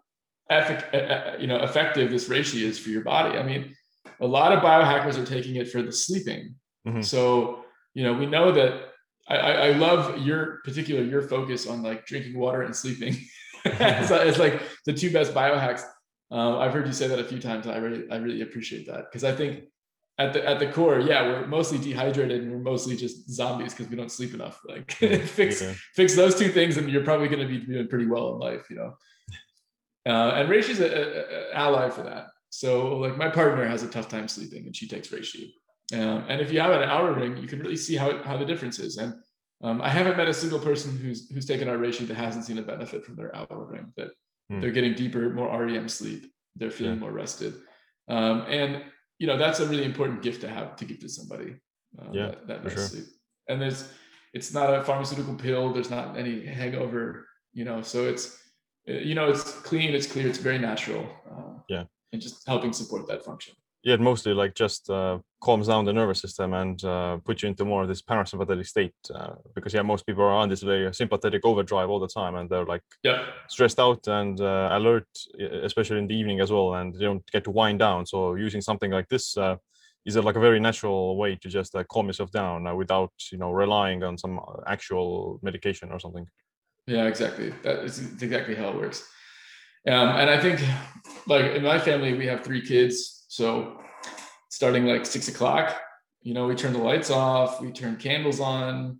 effic- 0.52 0.94
uh, 0.94 0.98
uh, 0.98 1.38
you 1.39 1.48
know, 1.48 1.58
effective 1.63 2.12
this 2.12 2.30
reishi 2.30 2.62
is 2.62 2.80
for 2.80 2.89
your 2.89 3.04
body. 3.04 3.38
I 3.38 3.44
mean, 3.44 3.76
a 4.20 4.28
lot 4.28 4.52
of 4.52 4.60
biohackers 4.60 5.18
are 5.18 5.26
taking 5.26 5.56
it 5.56 5.70
for 5.70 5.82
the 5.82 5.91
sleeping. 5.91 6.56
Mm-hmm. 6.88 7.02
So, 7.02 7.65
you 7.94 8.04
know, 8.04 8.13
we 8.13 8.26
know 8.26 8.52
that 8.52 8.89
I, 9.28 9.38
I 9.38 9.72
love 9.72 10.20
your 10.20 10.60
particular 10.63 11.04
your 11.04 11.24
focus 11.24 11.68
on 11.68 11.82
like 11.82 12.06
drinking 12.06 12.38
water 12.38 12.62
and 12.62 12.76
sleeping. 12.76 13.18
it's, 13.65 14.12
it's, 14.12 14.38
like 14.38 14.62
the 14.86 14.94
two 14.94 15.12
best 15.12 15.34
biohacks. 15.34 15.82
Um, 16.32 16.58
I've 16.58 16.74
heard 16.74 16.86
you 16.86 16.94
say 16.94 17.08
that 17.08 17.20
a 17.20 17.24
few 17.24 17.39
times. 17.39 17.65
I 17.65 17.78
really 17.78 18.10
I 18.12 18.18
really 18.18 18.41
appreciate 18.41 18.86
that 18.88 19.06
because 19.10 19.24
I 19.24 19.34
think 19.36 19.63
at 20.17 20.34
the 20.34 20.47
at 20.47 20.60
the 20.60 20.71
core, 20.71 20.99
yeah, 20.99 21.23
we're 21.23 21.47
mostly 21.47 21.78
dehydrated 21.78 22.43
and 22.43 22.51
we're 22.51 22.60
mostly 22.60 22.95
just 22.95 23.30
zombies 23.30 23.73
because 23.73 23.89
we 23.89 23.97
don't 23.97 24.12
sleep 24.12 24.34
enough. 24.34 24.62
Like 24.67 24.91
fix 24.91 25.62
yeah. 25.62 25.73
fix 25.93 26.15
those 26.15 26.38
two 26.38 26.49
things, 26.49 26.78
and 26.78 26.89
you're 26.89 27.04
probably 27.04 27.28
going 27.28 27.45
to 27.45 27.47
be 27.47 27.65
doing 27.65 27.88
pretty 27.88 28.06
well 28.06 28.34
in 28.34 28.39
life. 28.39 28.69
You 28.69 28.78
know. 28.78 28.93
Uh, 30.08 30.36
and 30.36 30.49
reishi 30.49 30.69
is 30.69 30.80
an 30.80 31.23
ally 31.54 31.89
for 31.89 32.04
that. 32.04 32.28
So 32.49 32.97
like 32.97 33.17
my 33.17 33.30
partner 33.30 33.67
has 33.67 33.84
a 33.84 33.88
tough 33.88 34.08
time 34.08 34.28
sleeping 34.28 34.65
and 34.65 34.75
she 34.75 34.88
takes 34.88 35.10
reishi. 35.10 35.51
Um, 35.93 36.25
and 36.30 36.39
if 36.39 36.51
you 36.54 36.60
have 36.62 36.71
an 36.71 36.88
Oura 36.88 37.15
ring, 37.15 37.38
you 37.38 37.47
can 37.47 37.60
really 37.60 37.75
see 37.75 37.95
how, 37.95 38.21
how 38.23 38.38
the 38.38 38.45
difference 38.45 38.80
is. 38.80 38.97
And 38.97 39.13
um, 39.61 39.82
I 39.82 39.89
haven't 39.89 40.16
met 40.16 40.28
a 40.28 40.34
single 40.34 40.59
person 40.59 40.97
who's 40.97 41.30
who's 41.30 41.45
taken 41.45 41.68
our 41.68 41.78
reishi 41.78 42.07
that 42.07 42.16
hasn't 42.16 42.45
seen 42.45 42.57
a 42.57 42.61
benefit 42.61 43.03
from 43.03 43.16
their 43.16 43.32
Oura 43.32 43.70
ring. 43.70 43.93
That 43.97 44.09
hmm. 44.49 44.61
they're 44.61 44.72
getting 44.72 44.93
deeper, 44.93 45.30
more 45.32 45.66
REM 45.66 45.89
sleep. 45.89 46.32
They're 46.55 46.72
feeling 46.72 46.95
yeah. 46.95 46.99
more 47.01 47.11
rested. 47.11 47.55
Um, 48.07 48.45
and 48.47 48.84
you 49.20 49.28
know 49.28 49.38
that's 49.38 49.59
a 49.59 49.68
really 49.68 49.86
important 49.86 50.22
gift 50.22 50.41
to 50.41 50.49
have 50.49 50.76
to 50.78 50.86
give 50.86 50.99
to 50.99 51.09
somebody. 51.09 51.55
Uh, 51.97 52.11
yeah, 52.11 52.28
that, 52.28 52.47
that 52.47 52.63
nice 52.63 52.91
sure. 52.91 53.01
And 53.47 53.61
there's 53.61 53.91
it's 54.34 54.53
not 54.53 54.74
a 54.74 54.84
pharmaceutical 54.84 55.36
pill. 55.36 55.72
There's 55.74 55.89
not 55.89 56.18
any 56.18 56.45
hangover. 56.45 57.28
You 57.53 57.63
know, 57.63 57.82
so 57.82 58.05
it's 58.05 58.38
you 58.88 59.16
know 59.16 59.30
it's 59.30 59.51
clean 59.61 59.93
it's 59.93 60.07
clear 60.07 60.28
it's 60.28 60.38
very 60.38 60.59
natural 60.59 61.07
uh, 61.30 61.59
yeah 61.70 61.84
and 62.13 62.22
just 62.22 62.47
helping 62.47 62.72
support 62.72 63.07
that 63.07 63.24
function 63.24 63.53
yeah, 63.86 63.94
it 63.94 64.02
mostly 64.02 64.34
like 64.34 64.56
just 64.56 64.90
uh, 64.90 65.20
calms 65.42 65.68
down 65.68 65.86
the 65.86 65.94
nervous 65.94 66.20
system 66.20 66.54
and 66.54 66.84
uh, 66.84 67.18
puts 67.18 67.44
you 67.44 67.50
into 67.50 67.66
more 67.66 67.84
of 67.84 67.88
this 67.88 68.02
parasympathetic 68.02 68.66
state. 68.66 68.96
Uh, 69.14 69.36
because 69.54 69.76
yeah, 69.76 69.84
most 69.84 70.08
people 70.08 70.24
are 70.24 70.32
on 70.32 70.50
this 70.50 70.64
very 70.64 70.92
sympathetic 70.92 71.46
overdrive 71.46 71.88
all 71.88 72.00
the 72.00 72.08
time, 72.08 72.34
and 72.34 72.50
they're 72.50 72.66
like 72.66 72.82
yeah. 73.04 73.26
stressed 73.48 73.80
out 73.80 74.08
and 74.08 74.42
uh, 74.42 74.70
alert, 74.72 75.08
especially 75.40 76.00
in 76.00 76.08
the 76.08 76.16
evening 76.16 76.40
as 76.40 76.52
well, 76.52 76.74
and 76.74 76.96
they 76.96 77.06
don't 77.06 77.24
get 77.32 77.44
to 77.44 77.52
wind 77.52 77.78
down. 77.78 78.08
So 78.08 78.34
using 78.34 78.60
something 78.60 78.90
like 78.90 79.08
this 79.08 79.38
uh, 79.38 79.58
is 80.04 80.16
like 80.16 80.36
a 80.36 80.40
very 80.40 80.60
natural 80.60 81.16
way 81.16 81.36
to 81.36 81.48
just 81.48 81.76
uh, 81.76 81.84
calm 81.84 82.08
yourself 82.08 82.32
down 82.32 82.76
without 82.76 83.14
you 83.32 83.38
know 83.38 83.52
relying 83.52 84.02
on 84.02 84.18
some 84.18 84.40
actual 84.66 85.40
medication 85.44 85.92
or 85.92 86.00
something. 86.00 86.28
Yeah, 86.88 87.06
exactly. 87.06 87.54
That 87.64 87.84
is 87.86 88.00
exactly 88.00 88.56
how 88.56 88.70
it 88.70 88.78
works. 88.78 89.08
Um, 89.88 90.10
and 90.18 90.28
I 90.28 90.42
think, 90.42 90.60
like 91.28 91.52
in 91.52 91.62
my 91.62 91.78
family, 91.78 92.18
we 92.18 92.26
have 92.26 92.44
three 92.44 92.66
kids 92.66 93.14
so 93.36 93.82
starting 94.50 94.86
like 94.86 95.06
six 95.06 95.28
o'clock, 95.28 95.76
you 96.22 96.34
know, 96.34 96.48
we 96.48 96.56
turn 96.56 96.72
the 96.72 96.80
lights 96.80 97.12
off, 97.12 97.60
we 97.62 97.70
turn 97.72 97.98
candles 97.98 98.40
on, 98.40 98.98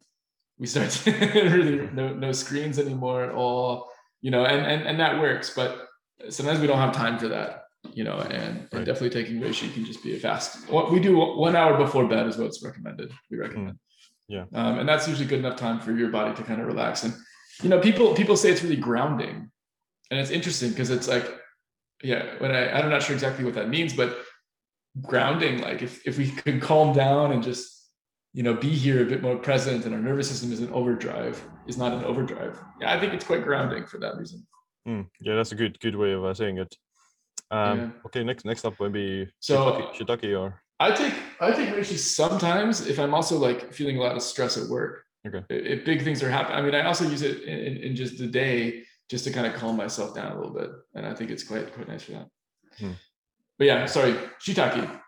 we 0.58 0.68
start 0.68 1.06
really 1.06 1.88
no, 1.94 2.14
no 2.14 2.34
screens 2.34 2.78
anymore 2.78 3.24
at 3.24 3.34
all, 3.34 3.90
you 4.22 4.32
know, 4.32 4.44
and, 4.44 4.66
and, 4.66 4.86
and 4.86 5.00
that 5.00 5.22
works. 5.22 5.54
But 5.56 5.88
sometimes 6.28 6.60
we 6.60 6.68
don't 6.68 6.80
have 6.80 6.94
time 6.94 7.18
for 7.18 7.30
that, 7.30 7.64
you 7.94 8.04
know, 8.04 8.18
and, 8.18 8.58
right. 8.60 8.74
and 8.74 8.86
definitely 8.86 9.12
taking 9.12 9.40
reishi 9.40 9.74
can 9.74 9.86
just 9.86 10.04
be 10.04 10.18
a 10.18 10.20
fast. 10.20 10.70
What 10.70 10.92
we 10.92 11.00
do 11.00 11.18
one 11.18 11.56
hour 11.56 11.78
before 11.78 12.06
bed 12.06 12.28
is 12.28 12.36
what's 12.36 12.62
recommended. 12.62 13.14
We 13.32 13.38
recommend. 13.38 13.76
Mm. 13.76 13.80
Yeah. 14.28 14.46
Um, 14.54 14.80
and 14.80 14.90
that's 14.90 15.08
usually 15.08 15.28
good 15.28 15.40
enough 15.40 15.56
time 15.56 15.80
for 15.80 15.94
your 15.94 16.10
body 16.10 16.36
to 16.36 16.44
kind 16.44 16.60
of 16.60 16.68
relax. 16.68 17.04
And, 17.04 17.14
you 17.64 17.70
know, 17.70 17.80
people, 17.80 18.14
people 18.16 18.36
say 18.36 18.52
it's 18.52 18.64
really 18.64 18.76
grounding 18.76 19.50
and 20.12 20.20
it's 20.20 20.32
interesting 20.32 20.72
because 20.72 20.90
it's 20.90 21.08
like 21.08 21.26
yeah 22.04 22.36
when 22.40 22.52
I, 22.52 22.72
i'm 22.72 22.90
not 22.90 23.02
sure 23.02 23.14
exactly 23.14 23.46
what 23.46 23.54
that 23.56 23.70
means 23.70 23.94
but 23.94 24.18
grounding 25.02 25.62
like 25.62 25.82
if, 25.82 26.06
if 26.08 26.18
we 26.18 26.32
could 26.32 26.62
calm 26.62 26.94
down 26.94 27.32
and 27.32 27.44
just 27.44 27.90
you 28.34 28.44
know 28.44 28.54
be 28.54 28.70
here 28.70 29.02
a 29.02 29.06
bit 29.06 29.22
more 29.22 29.38
present 29.38 29.86
and 29.86 29.94
our 29.94 30.02
nervous 30.02 30.30
system 30.30 30.52
is 30.52 30.62
in 30.62 30.72
overdrive 30.72 31.42
is 31.68 31.78
not 31.78 31.94
an 31.94 32.04
overdrive 32.04 32.60
yeah 32.80 32.94
i 32.94 33.00
think 33.00 33.14
it's 33.14 33.26
quite 33.26 33.44
grounding 33.44 33.86
for 33.86 34.00
that 34.00 34.16
reason 34.18 34.46
mm, 34.88 35.06
yeah 35.20 35.36
that's 35.36 35.52
a 35.52 35.56
good 35.56 35.80
good 35.80 35.96
way 35.96 36.12
of 36.12 36.24
uh, 36.24 36.34
saying 36.34 36.58
it 36.58 36.76
um 37.52 37.80
yeah. 37.80 37.90
okay 38.06 38.24
next 38.24 38.46
next 38.46 38.66
up 38.66 38.74
maybe 38.80 39.28
so 39.40 39.58
shiitake, 39.58 40.22
shiitake 40.24 40.40
or 40.40 40.62
i 40.80 40.92
take 40.92 41.14
i 41.42 41.52
take 41.52 41.70
reishi 41.70 41.98
sometimes 41.98 42.88
if 42.88 43.00
i'm 43.00 43.14
also 43.14 43.38
like 43.38 43.74
feeling 43.74 43.98
a 43.98 44.02
lot 44.02 44.16
of 44.16 44.22
stress 44.22 44.58
at 44.58 44.68
work 44.70 45.04
okay 45.28 45.44
if, 45.50 45.80
if 45.80 45.86
big 45.86 46.04
things 46.04 46.24
are 46.24 46.30
happening 46.30 46.58
i 46.58 46.62
mean 46.62 46.76
i 46.76 46.86
also 46.86 47.08
use 47.08 47.22
it 47.22 47.44
in, 47.44 47.78
in 47.78 47.96
just 47.96 48.18
the 48.18 48.28
day 48.28 48.84
just 49.10 49.24
to 49.26 49.32
kind 49.32 49.46
of 49.46 49.54
calm 49.54 49.78
myself 49.78 50.16
down 50.16 50.32
a 50.32 50.36
little 50.36 50.54
bit. 50.54 50.72
And 50.96 51.06
I 51.06 51.14
think 51.14 51.32
it's 51.32 51.44
quite 51.44 51.74
quite 51.74 51.88
nice 51.88 52.04
for 52.04 52.14
that. 52.14 52.28
Hmm. 52.80 52.92
But 53.58 53.68
yeah, 53.68 53.86
sorry, 53.86 54.16
shiitake. 54.46 55.00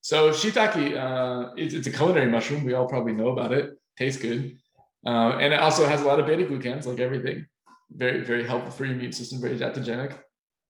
So 0.00 0.30
shiitake, 0.30 0.96
uh, 0.96 1.52
it's, 1.56 1.74
it's, 1.74 1.86
a 1.88 1.90
culinary 1.90 2.30
mushroom. 2.30 2.64
We 2.64 2.74
all 2.74 2.86
probably 2.86 3.12
know 3.12 3.30
about 3.30 3.52
it. 3.52 3.76
Tastes 3.98 4.22
good, 4.22 4.56
uh, 5.04 5.38
and 5.40 5.52
it 5.52 5.60
also 5.60 5.86
has 5.86 6.02
a 6.02 6.04
lot 6.04 6.20
of 6.20 6.26
beta 6.26 6.44
glucans, 6.44 6.86
like 6.86 7.00
everything. 7.00 7.46
Very 7.90 8.22
very 8.22 8.46
helpful 8.46 8.70
for 8.70 8.84
your 8.84 8.94
immune 8.94 9.12
system. 9.12 9.40
Very 9.40 9.58
adaptogenic. 9.58 10.16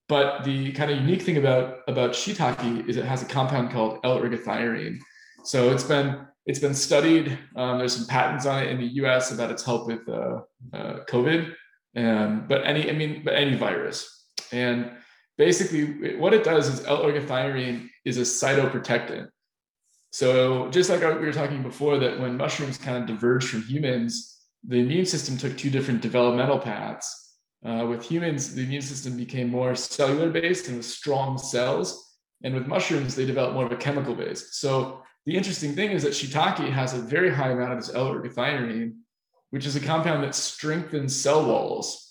But 0.09 0.43
the 0.45 0.71
kind 0.71 0.89
of 0.89 0.97
unique 0.97 1.21
thing 1.21 1.37
about 1.37 1.79
about 1.87 2.11
shiitake 2.11 2.87
is 2.87 2.97
it 2.97 3.05
has 3.05 3.21
a 3.21 3.25
compound 3.25 3.71
called 3.71 3.99
L-ergothioneine. 4.03 4.99
So 5.43 5.71
it's 5.71 5.83
been 5.83 6.25
it's 6.47 6.59
been 6.59 6.73
studied. 6.73 7.37
Um, 7.55 7.77
there's 7.77 7.95
some 7.95 8.07
patents 8.07 8.45
on 8.45 8.63
it 8.63 8.69
in 8.69 8.79
the 8.79 8.87
U.S. 9.01 9.31
about 9.31 9.51
its 9.51 9.63
help 9.63 9.85
with 9.85 10.07
uh, 10.07 10.39
uh, 10.73 11.03
COVID, 11.09 11.53
um, 11.97 12.45
but 12.47 12.65
any 12.65 12.89
I 12.89 12.93
mean, 12.93 13.21
but 13.23 13.35
any 13.35 13.55
virus. 13.55 14.25
And 14.51 14.91
basically, 15.37 16.17
what 16.17 16.33
it 16.33 16.43
does 16.43 16.67
is 16.67 16.85
L-ergothioneine 16.85 17.89
is 18.05 18.17
a 18.17 18.21
cytoprotectant. 18.21 19.29
So 20.11 20.69
just 20.69 20.89
like 20.89 21.01
we 21.01 21.25
were 21.25 21.33
talking 21.33 21.61
before, 21.61 21.97
that 21.99 22.19
when 22.19 22.37
mushrooms 22.37 22.77
kind 22.77 22.97
of 22.97 23.05
diverged 23.05 23.49
from 23.49 23.61
humans, 23.61 24.39
the 24.67 24.77
immune 24.77 25.05
system 25.05 25.37
took 25.37 25.57
two 25.57 25.69
different 25.69 26.01
developmental 26.01 26.59
paths. 26.59 27.35
Uh, 27.65 27.85
with 27.87 28.03
humans, 28.03 28.55
the 28.55 28.63
immune 28.63 28.81
system 28.81 29.17
became 29.17 29.49
more 29.49 29.75
cellular 29.75 30.29
based 30.29 30.67
and 30.67 30.77
with 30.77 30.85
strong 30.85 31.37
cells. 31.37 32.15
And 32.43 32.53
with 32.53 32.67
mushrooms, 32.67 33.15
they 33.15 33.25
developed 33.25 33.55
more 33.55 33.65
of 33.65 33.71
a 33.71 33.77
chemical 33.77 34.15
based. 34.15 34.55
So 34.55 35.03
the 35.25 35.35
interesting 35.35 35.73
thing 35.73 35.91
is 35.91 36.03
that 36.03 36.13
shiitake 36.13 36.71
has 36.71 36.93
a 36.93 36.99
very 36.99 37.29
high 37.29 37.49
amount 37.49 37.73
of 37.73 37.79
this 37.79 37.93
L-ergothioneine, 37.93 38.93
which 39.49 39.65
is 39.65 39.75
a 39.75 39.79
compound 39.79 40.23
that 40.23 40.35
strengthens 40.35 41.15
cell 41.15 41.45
walls. 41.45 42.06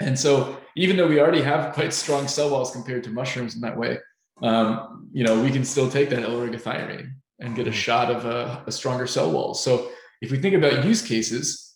And 0.00 0.18
so, 0.18 0.56
even 0.76 0.96
though 0.96 1.06
we 1.06 1.20
already 1.20 1.42
have 1.42 1.74
quite 1.74 1.92
strong 1.92 2.26
cell 2.26 2.50
walls 2.50 2.70
compared 2.70 3.04
to 3.04 3.10
mushrooms 3.10 3.54
in 3.54 3.60
that 3.60 3.76
way, 3.76 3.98
um, 4.42 5.08
you 5.12 5.24
know, 5.24 5.40
we 5.42 5.50
can 5.50 5.64
still 5.64 5.90
take 5.90 6.08
that 6.10 6.22
L-ergothioneine 6.22 7.12
and 7.40 7.54
get 7.54 7.66
a 7.66 7.72
shot 7.72 8.10
of 8.10 8.24
a, 8.24 8.62
a 8.66 8.72
stronger 8.72 9.06
cell 9.06 9.30
wall. 9.30 9.54
So, 9.54 9.90
if 10.22 10.30
we 10.30 10.38
think 10.38 10.54
about 10.54 10.84
use 10.84 11.02
cases, 11.02 11.74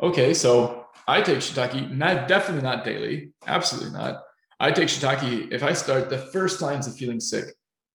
okay, 0.00 0.32
so 0.34 0.86
I 1.08 1.22
take 1.22 1.38
shiitake, 1.38 1.90
not 1.90 2.28
definitely 2.28 2.62
not 2.62 2.84
daily, 2.84 3.32
absolutely 3.46 3.92
not. 3.92 4.22
I 4.58 4.70
take 4.70 4.88
shiitake 4.88 5.52
if 5.52 5.62
I 5.62 5.72
start 5.72 6.08
the 6.08 6.18
first 6.18 6.58
signs 6.58 6.86
of 6.86 6.96
feeling 6.96 7.20
sick 7.20 7.46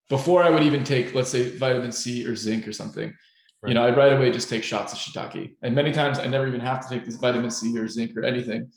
before 0.09 0.43
I 0.43 0.49
would 0.49 0.63
even 0.63 0.83
take, 0.83 1.15
let's 1.15 1.29
say, 1.29 1.49
vitamin 1.57 1.91
C 1.91 2.25
or 2.25 2.35
zinc 2.35 2.67
or 2.67 2.73
something. 2.73 3.13
Right. 3.61 3.69
You 3.69 3.73
know, 3.75 3.85
I'd 3.85 3.97
right 3.97 4.13
away 4.13 4.31
just 4.31 4.49
take 4.49 4.63
shots 4.63 4.91
of 4.93 4.99
shiitake. 4.99 5.55
And 5.61 5.75
many 5.75 5.91
times 5.91 6.19
I 6.19 6.27
never 6.27 6.47
even 6.47 6.59
have 6.59 6.81
to 6.81 6.89
take 6.93 7.05
this 7.05 7.15
vitamin 7.15 7.51
C 7.51 7.77
or 7.77 7.87
zinc 7.87 8.15
or 8.17 8.23
anything 8.23 8.69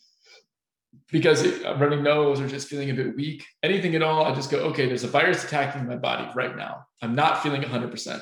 because 1.15 1.45
I'm 1.65 1.81
running 1.81 2.03
nose 2.03 2.41
or 2.41 2.49
just 2.49 2.69
feeling 2.69 2.91
a 2.91 2.95
bit 2.95 3.15
weak, 3.15 3.47
anything 3.63 3.95
at 3.95 4.03
all. 4.03 4.25
I 4.25 4.35
just 4.35 4.51
go, 4.51 4.59
okay, 4.71 4.87
there's 4.87 5.05
a 5.05 5.09
virus 5.09 5.45
attacking 5.45 5.87
my 5.87 5.97
body 5.97 6.29
right 6.35 6.57
now. 6.57 6.87
I'm 7.01 7.15
not 7.15 7.43
feeling 7.43 7.63
100%. 7.63 8.21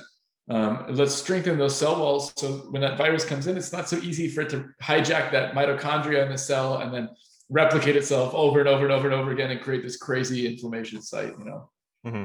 Um, 0.50 0.84
let's 0.90 1.14
strengthen 1.14 1.56
those 1.58 1.74
cell 1.74 1.98
walls. 1.98 2.32
So 2.36 2.66
when 2.70 2.82
that 2.82 2.98
virus 2.98 3.24
comes 3.24 3.46
in, 3.46 3.56
it's 3.56 3.72
not 3.72 3.88
so 3.88 3.96
easy 3.96 4.28
for 4.28 4.42
it 4.42 4.50
to 4.50 4.68
hijack 4.82 5.32
that 5.32 5.54
mitochondria 5.54 6.22
in 6.24 6.30
the 6.30 6.36
cell 6.36 6.78
and 6.78 6.92
then 6.92 7.08
replicate 7.48 7.96
itself 7.96 8.34
over 8.34 8.60
and 8.60 8.68
over 8.68 8.84
and 8.84 8.92
over 8.92 9.10
and 9.10 9.14
over 9.18 9.32
again 9.32 9.50
and 9.50 9.60
create 9.60 9.82
this 9.82 9.96
crazy 9.96 10.46
inflammation 10.46 11.00
site, 11.00 11.32
you 11.38 11.44
know? 11.44 11.70
Mm-hmm 12.06 12.24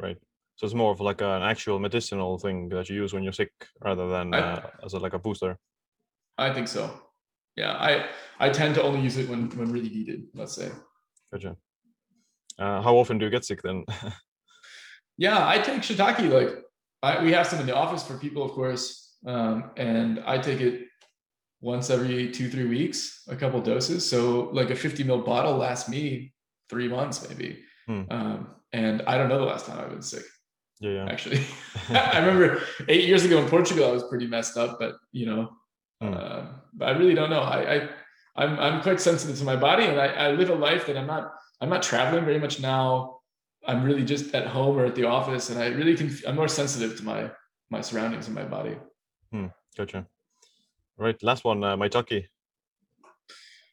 right? 0.00 0.16
So 0.56 0.66
it's 0.66 0.74
more 0.74 0.92
of 0.92 1.00
like 1.00 1.20
an 1.20 1.42
actual 1.42 1.78
medicinal 1.78 2.38
thing 2.38 2.68
that 2.70 2.88
you 2.88 2.96
use 2.96 3.12
when 3.12 3.22
you're 3.22 3.32
sick 3.32 3.52
rather 3.82 4.08
than 4.08 4.34
I, 4.34 4.38
uh, 4.38 4.70
as 4.84 4.92
a, 4.94 4.98
like 4.98 5.14
a 5.14 5.18
booster. 5.18 5.58
I 6.36 6.52
think 6.52 6.68
so. 6.68 6.90
Yeah, 7.56 7.72
I 7.72 8.06
I 8.38 8.50
tend 8.50 8.74
to 8.76 8.82
only 8.82 9.00
use 9.00 9.16
it 9.16 9.28
when 9.28 9.50
when 9.50 9.72
really 9.72 9.90
needed. 9.90 10.24
Let's 10.34 10.54
say. 10.54 10.70
Gotcha. 11.32 11.56
Uh, 12.58 12.82
how 12.82 12.96
often 12.96 13.18
do 13.18 13.24
you 13.24 13.30
get 13.30 13.44
sick 13.44 13.62
then? 13.62 13.84
yeah, 15.16 15.46
I 15.46 15.58
take 15.58 15.82
shiitake. 15.82 16.30
Like 16.30 16.62
I, 17.02 17.22
we 17.22 17.32
have 17.32 17.46
some 17.46 17.60
in 17.60 17.66
the 17.66 17.76
office 17.76 18.06
for 18.06 18.18
people, 18.18 18.42
of 18.42 18.52
course, 18.52 19.16
um, 19.26 19.70
and 19.76 20.22
I 20.26 20.38
take 20.38 20.60
it 20.60 20.86
once 21.60 21.90
every 21.90 22.30
two 22.30 22.48
three 22.50 22.66
weeks, 22.66 23.22
a 23.28 23.36
couple 23.36 23.60
doses. 23.60 24.08
So 24.08 24.50
like 24.52 24.70
a 24.70 24.76
50 24.76 25.04
ml 25.04 25.24
bottle 25.24 25.56
lasts 25.56 25.88
me 25.88 26.32
three 26.68 26.88
months 26.88 27.26
maybe. 27.28 27.62
Hmm. 27.86 28.02
Um, 28.10 28.54
and 28.72 29.02
I 29.02 29.18
don't 29.18 29.28
know 29.28 29.38
the 29.38 29.44
last 29.44 29.66
time 29.66 29.78
I've 29.78 29.90
been 29.90 30.02
sick. 30.02 30.24
Yeah, 30.80 30.90
yeah. 30.90 31.06
Actually, 31.06 31.44
I 31.90 32.18
remember 32.18 32.62
eight 32.88 33.06
years 33.06 33.24
ago 33.24 33.38
in 33.38 33.48
Portugal, 33.48 33.88
I 33.88 33.92
was 33.92 34.04
pretty 34.04 34.26
messed 34.26 34.56
up, 34.56 34.78
but 34.78 34.94
you 35.12 35.26
know, 35.26 35.50
hmm. 36.00 36.14
uh, 36.14 36.42
but 36.74 36.88
I 36.88 36.92
really 36.92 37.14
don't 37.14 37.30
know. 37.30 37.40
I, 37.40 37.74
I 37.74 37.88
I'm 38.36 38.58
I'm 38.58 38.82
quite 38.82 39.00
sensitive 39.00 39.38
to 39.38 39.44
my 39.44 39.56
body, 39.56 39.84
and 39.84 40.00
I, 40.00 40.06
I 40.06 40.30
live 40.32 40.50
a 40.50 40.54
life 40.54 40.86
that 40.86 40.96
I'm 40.96 41.06
not 41.06 41.32
I'm 41.60 41.68
not 41.68 41.82
traveling 41.82 42.24
very 42.24 42.38
much 42.38 42.60
now. 42.60 43.18
I'm 43.66 43.84
really 43.84 44.04
just 44.04 44.34
at 44.34 44.46
home 44.46 44.78
or 44.78 44.86
at 44.86 44.94
the 44.94 45.04
office, 45.04 45.50
and 45.50 45.60
I 45.60 45.68
really 45.68 45.96
can. 45.96 46.16
I'm 46.26 46.36
more 46.36 46.48
sensitive 46.48 46.96
to 46.98 47.04
my 47.04 47.30
my 47.70 47.80
surroundings 47.80 48.26
and 48.26 48.34
my 48.34 48.44
body. 48.44 48.76
Hmm, 49.32 49.46
gotcha. 49.76 50.06
All 50.98 51.04
right, 51.04 51.22
last 51.22 51.44
one, 51.44 51.62
uh, 51.62 51.76
maitake. 51.76 52.26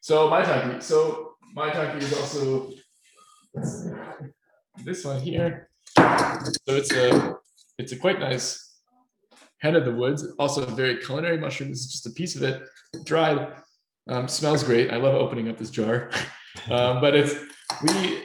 So 0.01 0.29
maitake. 0.29 0.81
So 0.83 1.35
maitake 1.55 2.01
is 2.01 2.13
also 2.13 2.71
this 4.83 5.05
one 5.05 5.21
here. 5.21 5.69
So 5.95 6.75
it's 6.75 6.93
a 6.93 7.35
it's 7.77 7.91
a 7.91 7.97
quite 7.97 8.19
nice 8.19 8.66
head 9.59 9.75
of 9.75 9.85
the 9.85 9.91
woods. 9.91 10.25
Also 10.39 10.63
a 10.63 10.71
very 10.71 10.97
culinary 10.97 11.37
mushroom. 11.37 11.69
This 11.69 11.81
is 11.81 11.91
just 11.91 12.07
a 12.07 12.11
piece 12.11 12.35
of 12.35 12.43
it, 12.43 12.63
dried. 13.05 13.53
Um, 14.09 14.27
smells 14.27 14.63
great. 14.63 14.91
I 14.91 14.97
love 14.97 15.15
opening 15.15 15.49
up 15.49 15.57
this 15.57 15.69
jar. 15.69 16.09
um, 16.69 17.01
but 17.01 17.15
it's 17.15 17.35
we 17.83 18.23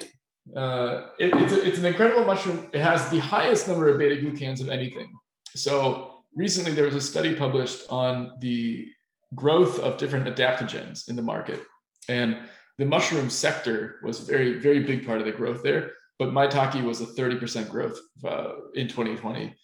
uh, 0.56 1.08
it, 1.18 1.34
it's, 1.34 1.52
a, 1.52 1.66
it's 1.66 1.78
an 1.78 1.84
incredible 1.84 2.24
mushroom. 2.24 2.68
It 2.72 2.80
has 2.80 3.08
the 3.10 3.18
highest 3.18 3.68
number 3.68 3.88
of 3.88 3.98
beta 3.98 4.16
glucans 4.16 4.60
of 4.60 4.68
anything. 4.68 5.12
So 5.54 6.22
recently 6.34 6.72
there 6.72 6.84
was 6.84 6.94
a 6.94 7.00
study 7.00 7.34
published 7.34 7.86
on 7.90 8.32
the 8.40 8.88
growth 9.34 9.78
of 9.80 9.98
different 9.98 10.26
adaptogens 10.26 11.08
in 11.08 11.16
the 11.16 11.22
market. 11.22 11.60
And 12.08 12.38
the 12.78 12.84
mushroom 12.84 13.30
sector 13.30 14.00
was 14.02 14.20
a 14.20 14.32
very, 14.32 14.58
very 14.58 14.80
big 14.80 15.06
part 15.06 15.20
of 15.20 15.26
the 15.26 15.32
growth 15.32 15.62
there 15.62 15.92
but 16.22 16.32
maitake 16.32 16.82
was 16.84 17.00
a 17.00 17.06
30% 17.06 17.68
growth 17.68 17.98
uh, 18.24 18.52
in 18.74 18.86
2020 18.86 19.54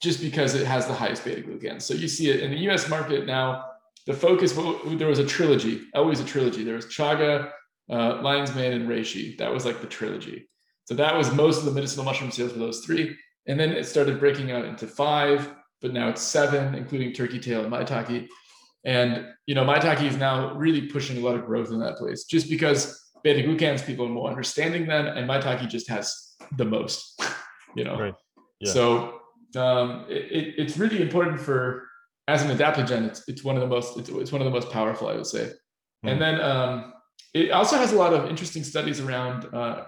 just 0.00 0.20
because 0.20 0.54
it 0.54 0.66
has 0.66 0.86
the 0.86 0.94
highest 0.94 1.24
beta 1.24 1.42
glucans. 1.42 1.82
So 1.82 1.94
you 1.94 2.08
see 2.08 2.30
it 2.30 2.40
in 2.40 2.50
the 2.50 2.58
US 2.70 2.88
market 2.88 3.26
now. 3.26 3.64
The 4.06 4.14
focus, 4.14 4.52
there 4.52 5.08
was 5.08 5.18
a 5.18 5.26
trilogy, 5.26 5.82
always 5.94 6.20
a 6.20 6.24
trilogy. 6.24 6.64
There 6.64 6.76
was 6.76 6.86
chaga, 6.86 7.50
uh, 7.90 8.20
lion's 8.22 8.54
mane, 8.54 8.72
and 8.72 8.88
reishi. 8.88 9.36
That 9.38 9.52
was 9.52 9.66
like 9.66 9.80
the 9.80 9.86
trilogy. 9.86 10.48
So 10.86 10.94
that 10.94 11.14
was 11.14 11.32
most 11.34 11.58
of 11.58 11.66
the 11.66 11.72
medicinal 11.72 12.04
mushroom 12.06 12.30
sales 12.30 12.52
for 12.52 12.58
those 12.58 12.80
three. 12.80 13.16
And 13.46 13.60
then 13.60 13.72
it 13.72 13.84
started 13.84 14.18
breaking 14.18 14.50
out 14.50 14.64
into 14.64 14.86
five, 14.86 15.50
but 15.82 15.92
now 15.92 16.08
it's 16.08 16.22
seven, 16.22 16.74
including 16.74 17.12
turkey 17.12 17.38
tail 17.38 17.62
and 17.62 17.72
maitake. 17.72 18.28
And 18.84 19.26
you 19.46 19.54
know, 19.54 19.64
maitake 19.64 20.02
is 20.02 20.16
now 20.16 20.54
really 20.54 20.86
pushing 20.86 21.18
a 21.18 21.20
lot 21.20 21.34
of 21.34 21.44
growth 21.44 21.70
in 21.70 21.80
that 21.80 21.96
place, 21.96 22.24
just 22.24 22.48
because 22.48 23.10
beta 23.22 23.46
glucans 23.46 23.84
people 23.84 24.06
are 24.06 24.10
more 24.10 24.30
understanding 24.30 24.86
them, 24.86 25.06
and 25.06 25.28
maitake 25.28 25.68
just 25.68 25.88
has 25.88 26.34
the 26.56 26.64
most. 26.64 27.20
You 27.76 27.84
know, 27.84 27.98
Right. 28.00 28.14
Yeah. 28.60 28.72
so 28.72 29.17
um, 29.56 30.04
it, 30.08 30.30
it- 30.30 30.54
it's 30.58 30.76
really 30.78 31.00
important 31.02 31.40
for 31.40 31.84
as 32.26 32.42
an 32.42 32.56
adaptogen. 32.56 33.06
It's 33.06 33.26
it's 33.28 33.42
one 33.44 33.56
of 33.56 33.62
the 33.62 33.68
most 33.68 33.98
it's, 33.98 34.08
it's 34.10 34.32
one 34.32 34.40
of 34.42 34.44
the 34.44 34.50
most 34.50 34.70
powerful, 34.70 35.08
I 35.08 35.14
would 35.14 35.26
say. 35.26 35.50
Hmm. 36.02 36.08
And 36.08 36.20
then 36.20 36.40
um, 36.40 36.92
it 37.34 37.50
also 37.50 37.76
has 37.76 37.92
a 37.92 37.96
lot 37.96 38.12
of 38.12 38.28
interesting 38.28 38.64
studies 38.64 39.00
around 39.00 39.46
uh, 39.54 39.84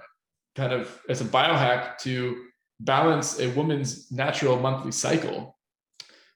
kind 0.56 0.72
of 0.72 1.00
as 1.08 1.20
a 1.20 1.24
biohack 1.24 1.98
to 1.98 2.44
balance 2.80 3.38
a 3.40 3.48
woman's 3.50 4.11
natural 4.11 4.58
monthly 4.58 4.92
cycle. 4.92 5.56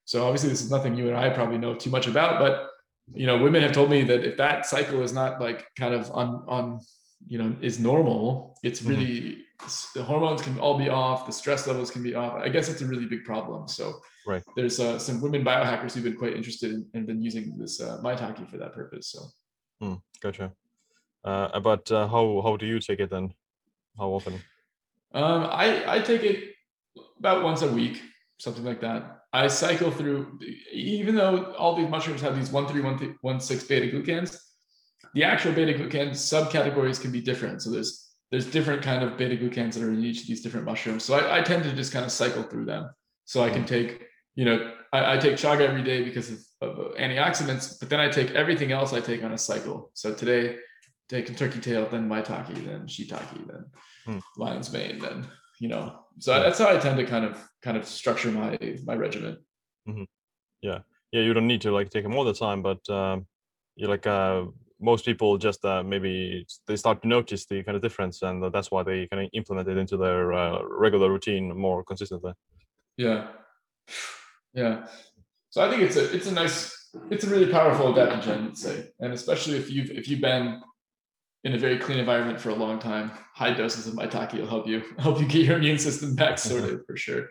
So 0.04 0.24
obviously, 0.24 0.50
this 0.50 0.62
is 0.62 0.70
nothing 0.70 0.94
you 0.96 1.08
and 1.08 1.16
I 1.16 1.30
probably 1.30 1.56
know 1.58 1.74
too 1.74 1.90
much 1.90 2.06
about, 2.06 2.38
but 2.38 2.68
you 3.14 3.26
know, 3.26 3.38
women 3.42 3.62
have 3.62 3.72
told 3.72 3.90
me 3.90 4.02
that 4.04 4.24
if 4.24 4.36
that 4.36 4.66
cycle 4.66 5.02
is 5.02 5.12
not 5.12 5.40
like 5.40 5.66
kind 5.78 5.94
of 5.94 6.10
on 6.10 6.44
on 6.48 6.80
you 7.26 7.38
know 7.38 7.54
is 7.60 7.78
normal, 7.78 8.56
it's 8.62 8.80
Mhm. 8.80 8.88
really 8.90 9.38
the 9.94 10.02
hormones 10.02 10.42
can 10.42 10.58
all 10.58 10.76
be 10.78 10.88
off, 10.88 11.26
the 11.26 11.32
stress 11.32 11.66
levels 11.66 11.90
can 11.90 12.02
be 12.02 12.14
off. 12.14 12.34
I 12.34 12.48
guess 12.48 12.68
it's 12.68 12.82
a 12.82 12.86
really 12.86 13.06
big 13.06 13.24
problem. 13.24 13.68
So 13.68 14.00
Right. 14.26 14.42
there's 14.56 14.78
uh, 14.80 14.98
some 14.98 15.20
women 15.20 15.44
biohackers 15.44 15.92
who've 15.92 16.04
been 16.04 16.16
quite 16.16 16.34
interested 16.36 16.72
in 16.72 16.86
and 16.94 17.06
been 17.06 17.22
using 17.22 17.56
this 17.58 17.80
uh, 17.80 18.00
maitake 18.02 18.48
for 18.50 18.58
that 18.58 18.72
purpose. 18.74 19.06
So. 19.12 19.20
Gotcha. 20.20 20.52
Uh, 21.22 21.60
but 21.60 21.90
uh, 21.92 22.08
how 22.08 22.40
how 22.42 22.56
do 22.56 22.66
you 22.66 22.78
take 22.80 23.00
it 23.00 23.10
then? 23.10 23.34
How 23.98 24.08
often? 24.08 24.34
Um, 25.12 25.44
I 25.50 25.66
I 25.96 26.00
take 26.00 26.22
it 26.22 26.38
about 27.18 27.42
once 27.44 27.62
a 27.62 27.70
week, 27.70 28.00
something 28.38 28.64
like 28.64 28.80
that. 28.80 29.20
I 29.32 29.48
cycle 29.48 29.90
through, 29.90 30.38
even 30.72 31.14
though 31.14 31.52
all 31.58 31.74
these 31.76 31.88
mushrooms 31.88 32.20
have 32.22 32.36
these 32.36 32.50
one 32.50 32.66
three 32.66 32.80
one 32.80 32.98
th- 32.98 33.16
one 33.20 33.40
six 33.40 33.64
beta 33.64 33.86
glucans, 33.92 34.38
the 35.14 35.24
actual 35.24 35.52
beta 35.52 35.72
glucan 35.72 36.10
subcategories 36.10 37.00
can 37.00 37.10
be 37.10 37.20
different. 37.20 37.62
So 37.62 37.70
there's 37.70 38.12
there's 38.30 38.46
different 38.46 38.82
kind 38.82 39.04
of 39.04 39.16
beta 39.16 39.36
glucans 39.36 39.74
that 39.74 39.82
are 39.82 39.92
in 39.92 40.04
each 40.04 40.22
of 40.22 40.26
these 40.26 40.42
different 40.42 40.66
mushrooms. 40.66 41.04
So 41.04 41.14
I, 41.14 41.38
I 41.38 41.42
tend 41.42 41.62
to 41.64 41.72
just 41.72 41.92
kind 41.92 42.04
of 42.04 42.10
cycle 42.10 42.42
through 42.42 42.64
them. 42.64 42.90
So 43.26 43.42
I 43.42 43.50
can 43.50 43.64
take, 43.64 44.02
you 44.34 44.44
know, 44.44 44.72
I, 44.92 45.14
I 45.14 45.18
take 45.18 45.34
chaga 45.34 45.60
every 45.60 45.82
day 45.82 46.02
because 46.02 46.30
of, 46.30 46.38
of 46.60 46.94
antioxidants, 46.96 47.78
but 47.78 47.88
then 47.90 48.00
I 48.00 48.08
take 48.08 48.32
everything 48.32 48.72
else 48.72 48.92
I 48.92 49.00
take 49.00 49.22
on 49.22 49.32
a 49.32 49.38
cycle. 49.38 49.90
So 49.94 50.12
today, 50.12 50.56
taking 51.08 51.36
turkey 51.36 51.60
tail, 51.60 51.88
then 51.88 52.08
maitake, 52.08 52.54
then 52.66 52.86
shiitake, 52.86 53.46
then 53.46 53.66
Hmm. 54.06 54.18
lion's 54.36 54.70
mane, 54.72 54.98
then 54.98 55.26
you 55.60 55.68
know. 55.68 56.00
So 56.18 56.38
that's 56.40 56.58
how 56.58 56.68
I 56.74 56.78
tend 56.78 56.98
to 56.98 57.06
kind 57.06 57.24
of 57.24 57.38
kind 57.62 57.76
of 57.76 57.86
structure 57.86 58.30
my 58.30 58.58
my 58.84 58.94
regimen. 58.94 59.38
Yeah, 60.60 60.80
Yeah, 61.12 61.20
you 61.22 61.34
don't 61.34 61.46
need 61.46 61.60
to 61.62 61.72
like 61.72 61.90
take 61.90 62.02
them 62.02 62.14
all 62.16 62.24
the 62.24 62.34
time, 62.34 62.62
but 62.62 62.88
um, 62.90 63.26
you 63.76 63.86
like 63.86 64.06
uh, 64.06 64.44
most 64.84 65.04
people 65.04 65.38
just 65.38 65.64
uh, 65.64 65.82
maybe 65.82 66.46
they 66.66 66.76
start 66.76 67.02
to 67.02 67.08
notice 67.08 67.46
the 67.46 67.62
kind 67.62 67.76
of 67.76 67.82
difference, 67.82 68.22
and 68.22 68.52
that's 68.52 68.70
why 68.70 68.82
they 68.82 69.06
kind 69.08 69.24
of 69.24 69.30
implement 69.32 69.68
it 69.68 69.78
into 69.78 69.96
their 69.96 70.32
uh, 70.32 70.62
regular 70.62 71.10
routine 71.10 71.56
more 71.56 71.82
consistently. 71.82 72.32
Yeah, 72.96 73.28
yeah. 74.52 74.86
So 75.50 75.64
I 75.64 75.70
think 75.70 75.82
it's 75.82 75.96
a 75.96 76.14
it's 76.14 76.26
a 76.26 76.32
nice 76.32 76.90
it's 77.10 77.24
a 77.24 77.30
really 77.30 77.50
powerful 77.50 77.92
adaptogen, 77.92 78.48
I'd 78.48 78.58
say, 78.58 78.90
and 79.00 79.12
especially 79.12 79.56
if 79.56 79.70
you've 79.70 79.90
if 79.90 80.08
you've 80.08 80.20
been 80.20 80.62
in 81.44 81.54
a 81.54 81.58
very 81.58 81.78
clean 81.78 81.98
environment 81.98 82.40
for 82.40 82.50
a 82.50 82.54
long 82.54 82.78
time, 82.78 83.10
high 83.34 83.52
doses 83.52 83.86
of 83.86 83.94
maitake 83.94 84.34
will 84.34 84.46
help 84.46 84.66
you 84.66 84.82
help 84.98 85.20
you 85.20 85.26
get 85.26 85.46
your 85.46 85.56
immune 85.56 85.78
system 85.78 86.14
back 86.14 86.38
sorted 86.38 86.80
for 86.86 86.96
sure. 86.96 87.28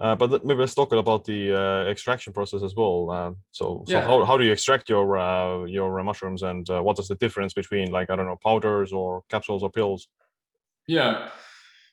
Uh, 0.00 0.16
but 0.16 0.44
maybe 0.44 0.60
let's 0.60 0.74
talk 0.74 0.92
about 0.92 1.24
the 1.24 1.52
uh, 1.56 1.90
extraction 1.90 2.32
process 2.32 2.62
as 2.62 2.74
well. 2.74 3.10
Um, 3.10 3.36
so, 3.52 3.84
so 3.86 3.98
Yeah. 3.98 4.04
how, 4.04 4.24
how 4.24 4.36
do 4.36 4.44
you 4.44 4.52
extract 4.52 4.88
your 4.88 5.16
uh, 5.16 5.64
your 5.66 6.02
mushrooms, 6.02 6.42
and 6.42 6.68
uh, 6.68 6.82
what 6.82 6.98
is 6.98 7.06
the 7.08 7.14
difference 7.14 7.54
between 7.54 7.92
like 7.92 8.10
I 8.10 8.16
don't 8.16 8.26
know 8.26 8.38
powders 8.42 8.92
or 8.92 9.22
capsules 9.30 9.62
or 9.62 9.70
pills? 9.70 10.08
Yeah. 10.88 11.28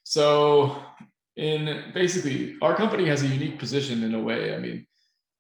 So 0.04 0.76
in 1.36 1.92
basically 1.94 2.56
our 2.62 2.76
company 2.76 3.06
has 3.08 3.22
a 3.24 3.28
unique 3.28 3.60
position 3.60 4.04
in 4.04 4.16
a 4.16 4.20
way. 4.20 4.56
I 4.56 4.58
mean, 4.58 4.88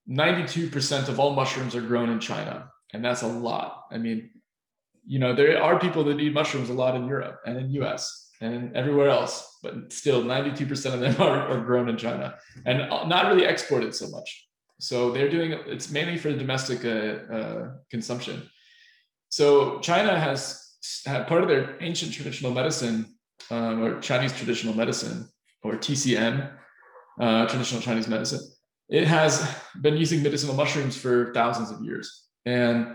92% 0.07 1.09
of 1.09 1.19
all 1.19 1.33
mushrooms 1.33 1.75
are 1.75 1.81
grown 1.81 2.09
in 2.09 2.19
China, 2.19 2.69
and 2.93 3.03
that's 3.03 3.23
a 3.23 3.27
lot. 3.27 3.85
I 3.91 3.97
mean, 3.97 4.29
you 5.05 5.17
know, 5.19 5.33
there 5.33 5.61
are 5.61 5.79
people 5.79 6.03
that 6.05 6.19
eat 6.19 6.33
mushrooms 6.33 6.69
a 6.69 6.73
lot 6.73 6.95
in 6.95 7.07
Europe 7.07 7.39
and 7.45 7.57
in 7.57 7.71
US 7.81 8.30
and 8.41 8.75
everywhere 8.75 9.09
else, 9.09 9.59
but 9.61 9.93
still 9.93 10.23
92% 10.23 10.93
of 10.93 10.99
them 10.99 11.15
are, 11.19 11.47
are 11.47 11.61
grown 11.61 11.87
in 11.87 11.97
China 11.97 12.35
and 12.65 12.89
not 12.89 13.27
really 13.27 13.45
exported 13.45 13.95
so 13.95 14.09
much. 14.09 14.47
So 14.79 15.11
they're 15.11 15.29
doing 15.29 15.51
it's 15.67 15.91
mainly 15.91 16.17
for 16.17 16.33
domestic 16.33 16.83
uh, 16.83 17.33
uh, 17.33 17.71
consumption. 17.91 18.49
So 19.29 19.79
China 19.79 20.19
has 20.19 20.59
part 21.05 21.43
of 21.43 21.47
their 21.47 21.77
ancient 21.81 22.13
traditional 22.13 22.51
medicine 22.51 23.05
um, 23.51 23.83
or 23.83 24.01
Chinese 24.01 24.33
traditional 24.33 24.73
medicine 24.73 25.29
or 25.63 25.73
TCM, 25.73 26.51
uh, 27.19 27.45
traditional 27.45 27.79
Chinese 27.81 28.07
medicine. 28.07 28.41
It 28.89 29.07
has 29.07 29.47
been 29.79 29.97
using 29.97 30.23
medicinal 30.23 30.55
mushrooms 30.55 30.97
for 30.97 31.31
thousands 31.33 31.69
of 31.69 31.81
years, 31.81 32.25
and 32.45 32.87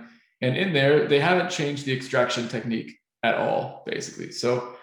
and 0.43 0.57
in 0.57 0.73
there 0.73 1.07
they 1.07 1.21
haven't 1.21 1.51
changed 1.51 1.87
the 1.87 1.93
extraction 1.93 2.49
technique 2.49 2.99
at 3.23 3.37
all, 3.37 3.83
basically. 3.87 4.33
So 4.33 4.76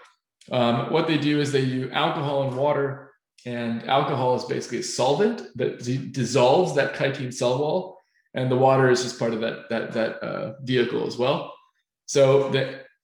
um, 0.50 0.92
what 0.92 1.06
they 1.06 1.18
do 1.18 1.40
is 1.40 1.52
they 1.52 1.60
use 1.60 1.90
alcohol 1.92 2.48
and 2.48 2.56
water, 2.56 3.12
and 3.46 3.84
alcohol 3.88 4.36
is 4.36 4.44
basically 4.44 4.78
a 4.78 4.82
solvent 4.82 5.42
that 5.56 5.82
d- 5.82 6.08
dissolves 6.10 6.74
that 6.74 6.94
chitin 6.94 7.32
cell 7.32 7.58
wall, 7.58 7.98
and 8.34 8.50
the 8.50 8.56
water 8.56 8.90
is 8.90 9.02
just 9.02 9.18
part 9.18 9.34
of 9.34 9.40
that 9.40 9.68
that 9.70 9.92
that 9.92 10.22
uh, 10.22 10.54
vehicle 10.62 11.06
as 11.06 11.16
well. 11.16 11.52
So 12.06 12.50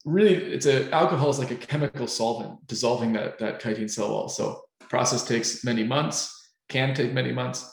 really 0.05 0.35
it's 0.35 0.67
a 0.67 0.91
alcohol 0.93 1.31
is 1.31 1.39
like 1.39 1.51
a 1.51 1.57
chemical 1.57 2.07
solvent 2.07 2.67
dissolving 2.67 3.13
that 3.15 3.39
that 3.39 3.61
chitin 3.61 3.89
cell 3.89 4.11
wall. 4.11 4.29
So 4.29 4.63
process 4.89 5.25
takes 5.25 5.65
many 5.65 5.85
months, 5.85 6.19
can 6.69 6.95
take 6.95 7.13
many 7.13 7.33
months, 7.33 7.71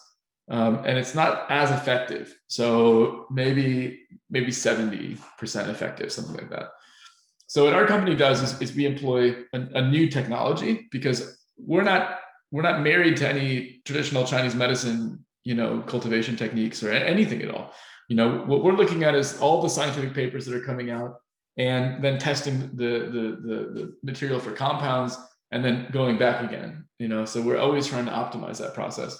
um, 0.49 0.83
and 0.85 0.97
it's 0.97 1.15
not 1.15 1.49
as 1.49 1.71
effective. 1.71 2.33
So 2.47 3.27
maybe 3.31 3.99
maybe 4.29 4.51
seventy 4.51 5.17
percent 5.37 5.69
effective, 5.69 6.11
something 6.11 6.35
like 6.35 6.49
that. 6.49 6.69
So 7.47 7.63
what 7.63 7.73
our 7.73 7.85
company 7.85 8.15
does 8.15 8.41
is, 8.43 8.61
is 8.61 8.75
we 8.75 8.85
employ 8.85 9.35
a, 9.53 9.59
a 9.73 9.89
new 9.89 10.09
technology 10.09 10.87
because 10.91 11.37
we're 11.57 11.83
not 11.83 12.19
we're 12.51 12.61
not 12.61 12.81
married 12.81 13.17
to 13.17 13.27
any 13.27 13.81
traditional 13.83 14.25
Chinese 14.25 14.55
medicine, 14.55 15.25
you 15.43 15.53
know, 15.53 15.81
cultivation 15.81 16.37
techniques 16.37 16.81
or 16.81 16.91
anything 16.91 17.41
at 17.41 17.49
all. 17.49 17.73
You 18.07 18.15
know, 18.15 18.39
what 18.45 18.63
we're 18.63 18.73
looking 18.73 19.03
at 19.03 19.15
is 19.15 19.37
all 19.41 19.61
the 19.61 19.67
scientific 19.69 20.13
papers 20.13 20.45
that 20.45 20.55
are 20.55 20.63
coming 20.63 20.89
out 20.89 21.15
and 21.57 22.01
then 22.01 22.17
testing 22.19 22.69
the, 22.73 23.09
the, 23.11 23.37
the, 23.41 23.55
the 23.73 23.97
material 24.01 24.39
for 24.39 24.53
compounds 24.53 25.17
and 25.51 25.63
then 25.63 25.87
going 25.91 26.17
back 26.17 26.41
again, 26.41 26.85
you 26.99 27.09
know, 27.09 27.25
so 27.25 27.41
we're 27.41 27.57
always 27.57 27.87
trying 27.87 28.05
to 28.05 28.11
optimize 28.11 28.59
that 28.59 28.73
process. 28.73 29.19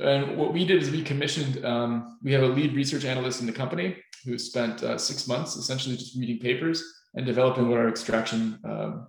And 0.00 0.36
what 0.36 0.52
we 0.52 0.64
did 0.64 0.82
is 0.82 0.90
we 0.90 1.02
commissioned, 1.02 1.64
um, 1.64 2.18
we 2.22 2.32
have 2.32 2.42
a 2.42 2.46
lead 2.46 2.74
research 2.74 3.04
analyst 3.04 3.40
in 3.40 3.46
the 3.46 3.52
company 3.52 3.96
who 4.24 4.38
spent 4.38 4.82
uh, 4.82 4.98
six 4.98 5.28
months 5.28 5.54
essentially 5.56 5.96
just 5.96 6.16
reading 6.16 6.38
papers 6.38 6.82
and 7.14 7.26
developing 7.26 7.68
what 7.68 7.78
our 7.78 7.88
extraction 7.88 8.58
um, 8.64 9.08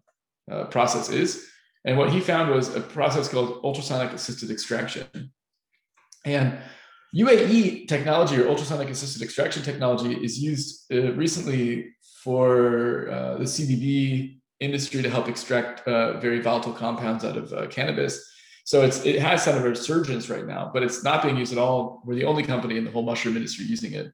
uh, 0.52 0.66
process 0.66 1.10
is. 1.10 1.48
And 1.86 1.98
what 1.98 2.12
he 2.12 2.20
found 2.20 2.50
was 2.50 2.76
a 2.76 2.82
process 2.82 3.28
called 3.28 3.60
ultrasonic 3.64 4.14
assisted 4.14 4.52
extraction. 4.52 5.32
And 6.26 6.58
UAE 7.16 7.88
technology 7.88 8.38
or 8.38 8.48
ultrasonic 8.48 8.90
assisted 8.90 9.22
extraction 9.22 9.64
technology 9.64 10.14
is 10.14 10.40
used 10.40 10.92
uh, 10.92 11.14
recently 11.14 11.94
for 12.24 13.10
uh, 13.12 13.38
the 13.38 13.44
CBD 13.44 14.40
industry 14.60 15.02
to 15.04 15.10
help 15.10 15.28
extract 15.28 15.86
uh, 15.88 16.20
very 16.20 16.40
volatile 16.40 16.74
compounds 16.74 17.26
out 17.26 17.38
of 17.38 17.52
uh, 17.54 17.68
cannabis. 17.68 18.26
So 18.66 18.82
it's 18.82 19.06
it 19.06 19.20
has 19.20 19.44
kind 19.44 19.58
of 19.58 19.66
a 19.66 19.70
resurgence 19.70 20.30
right 20.30 20.48
now, 20.48 20.72
but 20.74 20.84
it's 20.84 21.04
not 21.04 21.22
being 21.22 21.36
used 21.36 21.52
at 21.52 21.60
all. 21.60 22.02
We're 22.06 22.16
the 22.16 22.24
only 22.24 22.44
company 22.44 22.78
in 22.78 22.86
the 22.86 22.92
whole 22.92 23.04
mushroom 23.04 23.36
industry 23.36 23.66
using 23.66 23.94
it. 23.94 24.14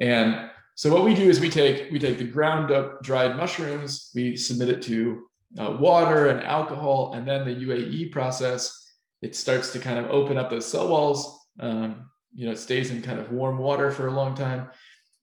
And 0.00 0.50
so 0.74 0.92
what 0.92 1.04
we 1.04 1.14
do 1.14 1.28
is 1.28 1.40
we 1.40 1.50
take 1.50 1.90
we 1.90 1.98
take 1.98 2.18
the 2.18 2.24
ground 2.24 2.70
up 2.70 3.02
dried 3.02 3.36
mushrooms, 3.36 4.10
we 4.14 4.36
submit 4.36 4.68
it 4.70 4.82
to 4.82 5.24
uh, 5.58 5.76
water 5.78 6.28
and 6.28 6.42
alcohol, 6.42 7.12
and 7.14 7.26
then 7.26 7.44
the 7.44 7.54
UAE 7.54 8.12
process. 8.12 8.78
It 9.20 9.36
starts 9.36 9.72
to 9.72 9.78
kind 9.78 9.98
of 9.98 10.10
open 10.10 10.36
up 10.36 10.50
those 10.50 10.66
cell 10.66 10.88
walls. 10.88 11.46
Um, 11.60 12.10
you 12.34 12.46
know, 12.46 12.52
it 12.52 12.58
stays 12.58 12.90
in 12.90 13.02
kind 13.02 13.20
of 13.20 13.30
warm 13.30 13.58
water 13.58 13.90
for 13.90 14.08
a 14.08 14.10
long 14.10 14.34
time, 14.34 14.70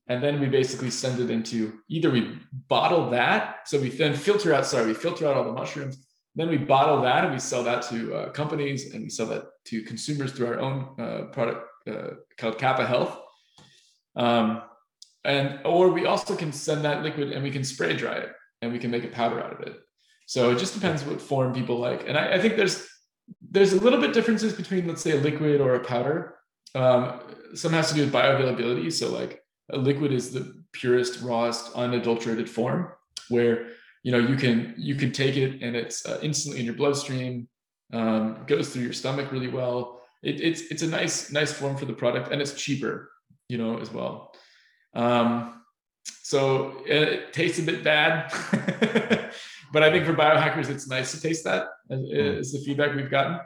and 0.08 0.24
then 0.24 0.40
we 0.40 0.48
basically 0.48 0.92
send 0.92 1.20
it 1.20 1.30
into 1.30 1.80
either 1.90 2.10
we 2.10 2.38
bottle 2.68 3.10
that, 3.10 3.68
so 3.68 3.80
we 3.80 3.90
then 3.90 4.14
filter 4.14 4.54
out. 4.54 4.66
Sorry, 4.66 4.86
we 4.86 4.94
filter 4.94 5.28
out 5.28 5.36
all 5.36 5.44
the 5.44 5.52
mushrooms. 5.52 6.06
Then 6.36 6.48
we 6.48 6.58
bottle 6.58 7.02
that 7.02 7.26
and 7.26 7.34
we 7.34 7.40
sell 7.40 7.64
that 7.64 7.82
to 7.90 8.16
uh, 8.16 8.30
companies 8.32 8.94
and 8.94 9.04
we 9.04 9.10
sell 9.10 9.26
that 9.26 9.46
to 9.66 9.82
consumers 9.82 10.32
through 10.32 10.48
our 10.48 10.60
own 10.60 10.96
uh, 10.98 11.24
product 11.34 11.66
uh, 11.88 12.12
called 12.38 12.58
Kääpä 12.58 12.88
Health. 12.88 13.18
Um, 14.16 14.62
and 15.30 15.60
or 15.66 15.84
we 15.98 16.06
also 16.06 16.36
can 16.36 16.52
send 16.52 16.84
that 16.84 17.04
liquid 17.04 17.32
and 17.34 17.44
we 17.44 17.52
can 17.52 17.64
spray 17.64 17.94
dry 17.96 18.18
it 18.24 18.32
and 18.62 18.72
we 18.74 18.80
can 18.80 18.92
make 18.92 19.06
a 19.06 19.14
powder 19.20 19.40
out 19.44 19.54
of 19.54 19.62
it 19.68 19.76
So 20.26 20.52
it 20.52 20.60
just 20.60 20.76
depends 20.76 21.04
what 21.04 21.20
form 21.22 21.54
people 21.54 21.78
like. 21.80 22.02
And 22.08 22.16
I, 22.16 22.36
I 22.36 22.40
think 22.42 22.56
there's 22.56 22.88
there's 23.42 23.74
a 23.74 23.82
little 23.86 24.02
bit 24.02 24.14
differences 24.14 24.54
between 24.54 24.88
let's 24.88 25.02
say 25.02 25.12
a 25.18 25.22
liquid 25.30 25.60
or 25.60 25.74
a 25.76 25.84
powder. 25.94 26.36
Um, 26.76 27.02
some 27.56 27.74
has 27.74 27.90
to 27.90 27.96
do 27.96 28.02
with 28.06 28.14
bioavailability. 28.14 28.92
So 28.94 29.06
like 29.12 29.44
a 29.72 29.78
liquid 29.78 30.12
is 30.12 30.32
the 30.32 30.44
purest, 30.72 31.22
rawest, 31.22 31.74
unadulterated 31.76 32.48
form 32.48 32.80
where 33.30 33.56
you 34.04 34.12
know 34.14 34.20
you 34.20 34.36
can 34.44 34.76
you 34.78 34.96
can 35.02 35.12
take 35.12 35.36
it 35.36 35.52
and 35.64 35.76
it's 35.76 36.06
uh, 36.06 36.20
instantly 36.22 36.60
in 36.60 36.66
your 36.70 36.76
bloodstream, 36.76 37.48
um, 37.94 38.44
goes 38.46 38.70
through 38.70 38.84
your 38.84 38.94
stomach 38.94 39.32
really 39.32 39.52
well. 39.60 40.02
It, 40.22 40.42
it's 40.42 40.62
it's 40.72 40.84
a 40.84 40.88
nice 41.00 41.32
nice 41.32 41.52
form 41.52 41.76
for 41.78 41.86
the 41.86 41.94
product 41.94 42.32
and 42.32 42.42
it's 42.42 42.54
cheaper, 42.54 43.12
you 43.48 43.58
know, 43.58 43.80
as 43.80 43.92
well. 43.92 44.29
Um, 44.94 45.62
so 46.04 46.84
it 46.86 47.34
tastes 47.34 47.60
a 47.60 47.64
bit 47.64 47.84
bad, 47.84 48.32
but 49.74 49.84
I 49.84 49.92
think 49.92 50.06
for 50.06 50.14
biohackers 50.14 50.70
it's 50.70 50.88
nice 50.88 51.12
to 51.12 51.22
taste 51.22 51.44
that. 51.46 51.68
Is 51.90 52.54
the 52.54 52.60
feedback 52.60 52.96
we've 52.96 53.10
gotten. 53.10 53.40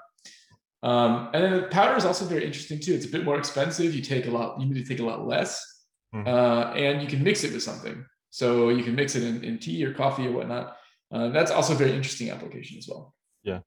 Um, 0.84 1.30
and 1.34 1.44
then 1.44 1.52
the 1.54 1.68
powder 1.68 1.96
is 1.96 2.04
also 2.04 2.26
very 2.26 2.46
interesting 2.46 2.80
too. 2.80 2.94
It's 2.94 3.06
a 3.06 3.10
bit 3.10 3.24
more 3.24 3.38
expensive. 3.38 3.96
You 3.96 4.02
take 4.02 4.28
a 4.28 4.32
lot. 4.32 4.60
You 4.60 4.66
need 4.66 4.84
to 4.84 4.88
take 4.88 5.00
a 5.00 5.06
lot 5.06 5.26
less, 5.26 5.64
mm-hmm. 6.14 6.28
uh, 6.28 6.74
and 6.74 7.02
you 7.02 7.08
can 7.08 7.24
mix 7.24 7.46
it 7.46 7.54
with 7.54 7.64
something. 7.64 8.06
So 8.30 8.70
you 8.70 8.84
can 8.84 8.96
mix 8.96 9.16
it 9.16 9.24
in, 9.24 9.44
in 9.44 9.60
tea 9.60 9.86
or 9.86 9.94
coffee 9.94 10.28
or 10.28 10.32
whatnot. 10.32 10.76
Uh, 11.14 11.30
that's 11.30 11.52
also 11.52 11.74
a 11.74 11.78
very 11.78 11.94
interesting 11.94 12.32
application 12.32 12.78
as 12.78 12.88
well. 12.90 13.14
Yeah. 13.44 13.60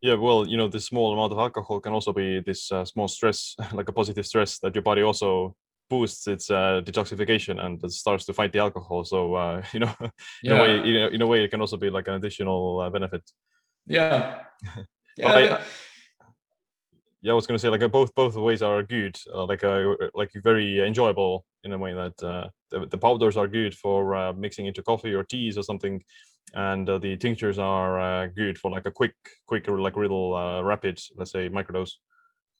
Yeah, 0.00 0.14
well, 0.14 0.46
you 0.46 0.56
know, 0.56 0.68
this 0.68 0.86
small 0.86 1.12
amount 1.12 1.32
of 1.32 1.38
alcohol 1.38 1.80
can 1.80 1.92
also 1.92 2.12
be 2.12 2.40
this 2.40 2.70
uh, 2.70 2.84
small 2.84 3.08
stress, 3.08 3.56
like 3.72 3.88
a 3.88 3.92
positive 3.92 4.26
stress 4.26 4.58
that 4.60 4.74
your 4.74 4.82
body 4.82 5.02
also 5.02 5.56
boosts 5.88 6.26
its 6.26 6.50
uh, 6.50 6.80
detoxification 6.84 7.64
and 7.64 7.82
it 7.82 7.92
starts 7.92 8.24
to 8.26 8.34
fight 8.34 8.52
the 8.52 8.58
alcohol. 8.58 9.04
So, 9.04 9.34
uh, 9.34 9.62
you 9.72 9.80
know, 9.80 9.94
in 10.00 10.10
yeah. 10.42 10.58
a 10.58 10.62
way, 10.62 10.86
you 10.86 11.00
know, 11.00 11.08
in 11.08 11.22
a 11.22 11.26
way, 11.26 11.44
it 11.44 11.50
can 11.50 11.60
also 11.60 11.76
be 11.76 11.90
like 11.90 12.08
an 12.08 12.14
additional 12.14 12.80
uh, 12.80 12.90
benefit. 12.90 13.22
Yeah. 13.86 14.42
yeah. 15.16 15.28
I, 15.28 15.60
yeah, 17.20 17.32
I 17.32 17.34
was 17.34 17.48
gonna 17.48 17.58
say 17.58 17.68
like 17.68 17.90
both 17.90 18.14
both 18.14 18.36
ways 18.36 18.62
are 18.62 18.82
good, 18.84 19.18
uh, 19.34 19.44
like 19.44 19.64
uh, 19.64 19.94
like 20.14 20.30
very 20.36 20.86
enjoyable 20.86 21.44
in 21.64 21.72
a 21.72 21.78
way 21.78 21.92
that 21.92 22.22
uh, 22.22 22.48
the, 22.70 22.86
the 22.86 22.98
powders 22.98 23.36
are 23.36 23.48
good 23.48 23.74
for 23.74 24.14
uh, 24.14 24.32
mixing 24.32 24.66
into 24.66 24.84
coffee 24.84 25.14
or 25.14 25.24
teas 25.24 25.58
or 25.58 25.64
something, 25.64 26.00
and 26.54 26.88
uh, 26.88 26.98
the 26.98 27.16
tinctures 27.16 27.58
are 27.58 28.00
uh, 28.00 28.26
good 28.26 28.58
for 28.58 28.70
like 28.70 28.86
a 28.86 28.90
quick, 28.90 29.14
quick 29.46 29.66
like 29.68 29.96
little 29.96 30.34
uh, 30.34 30.62
rapid, 30.62 31.00
let's 31.16 31.32
say 31.32 31.48
microdose. 31.48 31.92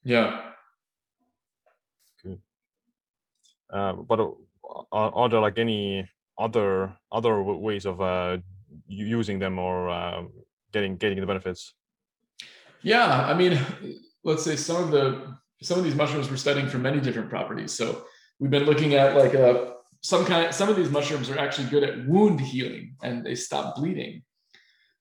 Yeah. 0.05 0.51
Good. 2.22 2.41
Uh, 3.73 3.93
but 3.93 4.21
uh, 4.21 4.31
are, 4.93 5.12
are 5.14 5.29
there 5.29 5.41
like 5.41 5.59
any 5.59 6.09
other 6.39 6.97
other 7.11 7.43
ways 7.43 7.85
of 7.87 8.01
uh, 8.01 8.39
using 8.87 9.39
them 9.39 9.59
or 9.59 9.89
uh, 9.89 10.23
getting 10.73 10.97
getting 10.97 11.21
the 11.21 11.27
benefits? 11.27 11.75
Yeah, 12.83 13.27
I 13.27 13.35
mean, 13.35 13.59
let's 14.25 14.45
say 14.45 14.57
some 14.57 14.83
of 14.83 14.91
the 14.91 15.37
some 15.62 15.79
of 15.79 15.85
these 15.85 15.95
mushrooms 15.95 16.31
we're 16.31 16.37
studying 16.37 16.69
for 16.69 16.79
many 16.79 17.01
different 17.01 17.29
properties. 17.29 17.73
So 17.73 18.05
we've 18.39 18.51
been 18.51 18.64
looking 18.64 18.95
at 18.95 19.16
like 19.16 19.35
a 19.35 19.51
uh, 19.51 19.73
some 20.01 20.25
kind 20.25 20.55
some 20.55 20.69
of 20.69 20.77
these 20.77 20.91
mushrooms 20.91 21.29
are 21.31 21.39
actually 21.39 21.69
good 21.69 21.83
at 21.83 22.07
wound 22.07 22.41
healing 22.41 22.95
and 23.03 23.25
they 23.25 23.35
stop 23.35 23.77
bleeding 23.77 24.23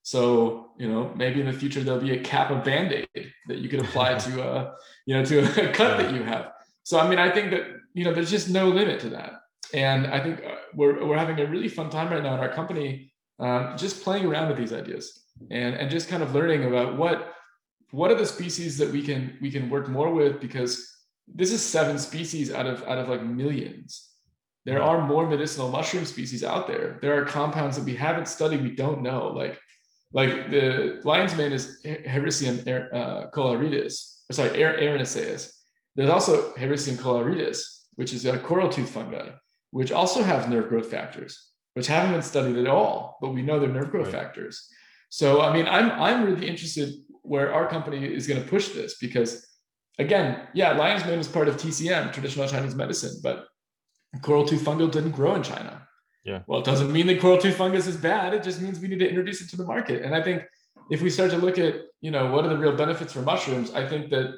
so 0.01 0.71
you 0.77 0.87
know 0.87 1.13
maybe 1.15 1.39
in 1.39 1.45
the 1.45 1.53
future 1.53 1.83
there'll 1.83 2.01
be 2.01 2.17
a 2.17 2.23
cap 2.23 2.49
of 2.49 2.63
band-aid 2.63 3.07
that 3.47 3.57
you 3.59 3.69
could 3.69 3.79
apply 3.79 4.15
to 4.25 4.41
a 4.41 4.51
uh, 4.51 4.71
you 5.05 5.13
know 5.15 5.23
to 5.23 5.39
a 5.39 5.73
cut 5.79 5.97
that 5.97 6.13
you 6.13 6.23
have 6.23 6.51
so 6.83 6.99
i 6.99 7.07
mean 7.07 7.19
i 7.19 7.29
think 7.29 7.51
that 7.51 7.63
you 7.97 8.03
know 8.03 8.13
there's 8.13 8.31
just 8.37 8.49
no 8.49 8.65
limit 8.79 8.99
to 8.99 9.09
that 9.09 9.31
and 9.73 10.07
i 10.07 10.19
think 10.23 10.35
uh, 10.45 10.55
we're, 10.73 11.05
we're 11.05 11.17
having 11.17 11.39
a 11.39 11.49
really 11.53 11.71
fun 11.77 11.89
time 11.89 12.09
right 12.13 12.23
now 12.23 12.33
in 12.33 12.39
our 12.39 12.53
company 12.59 13.11
um, 13.39 13.77
just 13.77 14.03
playing 14.03 14.25
around 14.25 14.47
with 14.49 14.57
these 14.57 14.73
ideas 14.81 15.05
and 15.51 15.75
and 15.75 15.89
just 15.89 16.09
kind 16.09 16.23
of 16.23 16.33
learning 16.33 16.65
about 16.65 16.97
what 16.97 17.33
what 17.91 18.11
are 18.11 18.19
the 18.23 18.25
species 18.25 18.77
that 18.77 18.91
we 18.91 19.01
can 19.01 19.37
we 19.41 19.49
can 19.55 19.69
work 19.69 19.87
more 19.87 20.11
with 20.13 20.39
because 20.39 20.71
this 21.39 21.51
is 21.51 21.61
seven 21.61 21.97
species 21.97 22.53
out 22.53 22.67
of 22.67 22.83
out 22.83 22.97
of 22.97 23.09
like 23.09 23.23
millions 23.23 24.07
there 24.67 24.83
are 24.83 25.07
more 25.07 25.25
medicinal 25.25 25.69
mushroom 25.69 26.03
species 26.03 26.43
out 26.43 26.67
there. 26.67 26.99
There 27.01 27.17
are 27.17 27.23
compounds 27.23 27.77
that 27.77 27.85
we 27.85 27.95
haven't 27.95 28.27
studied, 28.27 28.61
we 28.61 28.75
don't 28.75 29.01
know. 29.01 29.27
Like, 29.27 29.57
like 30.11 30.51
the 30.51 30.99
lion's 31.05 31.37
mane 31.37 31.53
is 31.53 31.79
Hericium 31.85 32.59
uh, 32.67 33.29
coralloides, 33.33 34.17
sorry, 34.29 34.49
Erinaceus. 34.49 35.53
There's 35.95 36.09
also 36.09 36.53
Hericium 36.55 36.97
coralloides, 36.97 37.61
which 37.97 38.13
is 38.13 38.25
a 38.25 38.39
coral 38.39 38.69
tooth 38.69 38.89
fungi, 38.89 39.29
which 39.71 39.91
also 39.91 40.23
have 40.23 40.49
nerve 40.49 40.69
growth 40.69 40.89
factors, 40.89 41.49
which 41.73 41.87
haven't 41.87 42.13
been 42.13 42.21
studied 42.21 42.57
at 42.57 42.67
all, 42.67 43.17
but 43.21 43.29
we 43.29 43.41
know 43.41 43.59
they're 43.59 43.69
nerve 43.69 43.91
growth 43.91 44.13
right. 44.13 44.23
factors. 44.23 44.67
So, 45.09 45.41
I 45.41 45.53
mean, 45.53 45.67
I'm 45.67 45.91
I'm 45.91 46.23
really 46.23 46.47
interested 46.47 46.93
where 47.23 47.53
our 47.53 47.67
company 47.67 48.05
is 48.05 48.27
going 48.27 48.41
to 48.41 48.47
push 48.47 48.69
this 48.69 48.97
because, 48.99 49.45
again, 49.99 50.47
yeah, 50.53 50.71
lion's 50.73 51.05
mane 51.05 51.19
is 51.19 51.27
part 51.27 51.47
of 51.47 51.57
TCM, 51.57 52.13
traditional 52.13 52.47
Chinese 52.47 52.75
medicine, 52.75 53.19
but 53.21 53.45
coral 54.21 54.47
tooth 54.47 54.63
fungus 54.63 54.91
didn't 54.91 55.11
grow 55.11 55.35
in 55.35 55.43
China. 55.43 55.87
Yeah. 56.23 56.41
Well, 56.45 56.59
it 56.59 56.65
doesn't 56.65 56.91
mean 56.91 57.07
that 57.07 57.19
coral 57.19 57.37
tooth 57.37 57.55
fungus 57.55 57.87
is 57.87 57.97
bad. 57.97 58.33
It 58.33 58.43
just 58.43 58.61
means 58.61 58.79
we 58.79 58.89
need 58.89 58.99
to 58.99 59.09
introduce 59.09 59.41
it 59.41 59.49
to 59.51 59.57
the 59.57 59.65
market. 59.65 60.03
And 60.03 60.13
I 60.13 60.21
think 60.21 60.43
if 60.91 61.01
we 61.01 61.09
start 61.09 61.31
to 61.31 61.37
look 61.37 61.57
at, 61.57 61.75
you 62.01 62.11
know, 62.11 62.31
what 62.31 62.45
are 62.45 62.49
the 62.49 62.57
real 62.57 62.75
benefits 62.75 63.13
for 63.13 63.21
mushrooms, 63.21 63.73
I 63.73 63.87
think 63.87 64.09
that 64.11 64.33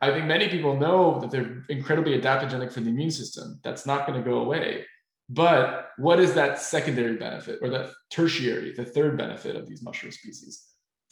I 0.00 0.10
think 0.10 0.26
many 0.26 0.48
people 0.48 0.76
know 0.76 1.18
that 1.20 1.30
they're 1.30 1.64
incredibly 1.68 2.18
adaptogenic 2.20 2.72
for 2.72 2.80
the 2.80 2.90
immune 2.90 3.10
system. 3.10 3.60
That's 3.64 3.84
not 3.84 4.06
going 4.06 4.22
to 4.22 4.28
go 4.28 4.38
away. 4.38 4.86
But 5.28 5.90
what 5.98 6.20
is 6.20 6.34
that 6.34 6.60
secondary 6.60 7.16
benefit 7.16 7.58
or 7.60 7.68
that 7.70 7.90
tertiary, 8.10 8.72
the 8.72 8.84
third 8.84 9.18
benefit 9.18 9.56
of 9.56 9.68
these 9.68 9.82
mushroom 9.82 10.12
species? 10.12 10.64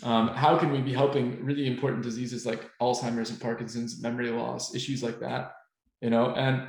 Um, 0.02 0.28
how 0.28 0.56
can 0.56 0.72
we 0.72 0.80
be 0.80 0.92
helping 0.92 1.44
really 1.44 1.66
important 1.66 2.02
diseases 2.02 2.46
like 2.46 2.70
Alzheimer's 2.80 3.30
and 3.30 3.40
Parkinson's, 3.40 4.00
memory 4.00 4.30
loss, 4.30 4.74
issues 4.74 5.02
like 5.02 5.20
that? 5.20 5.52
You 6.00 6.10
know, 6.10 6.34
and 6.34 6.68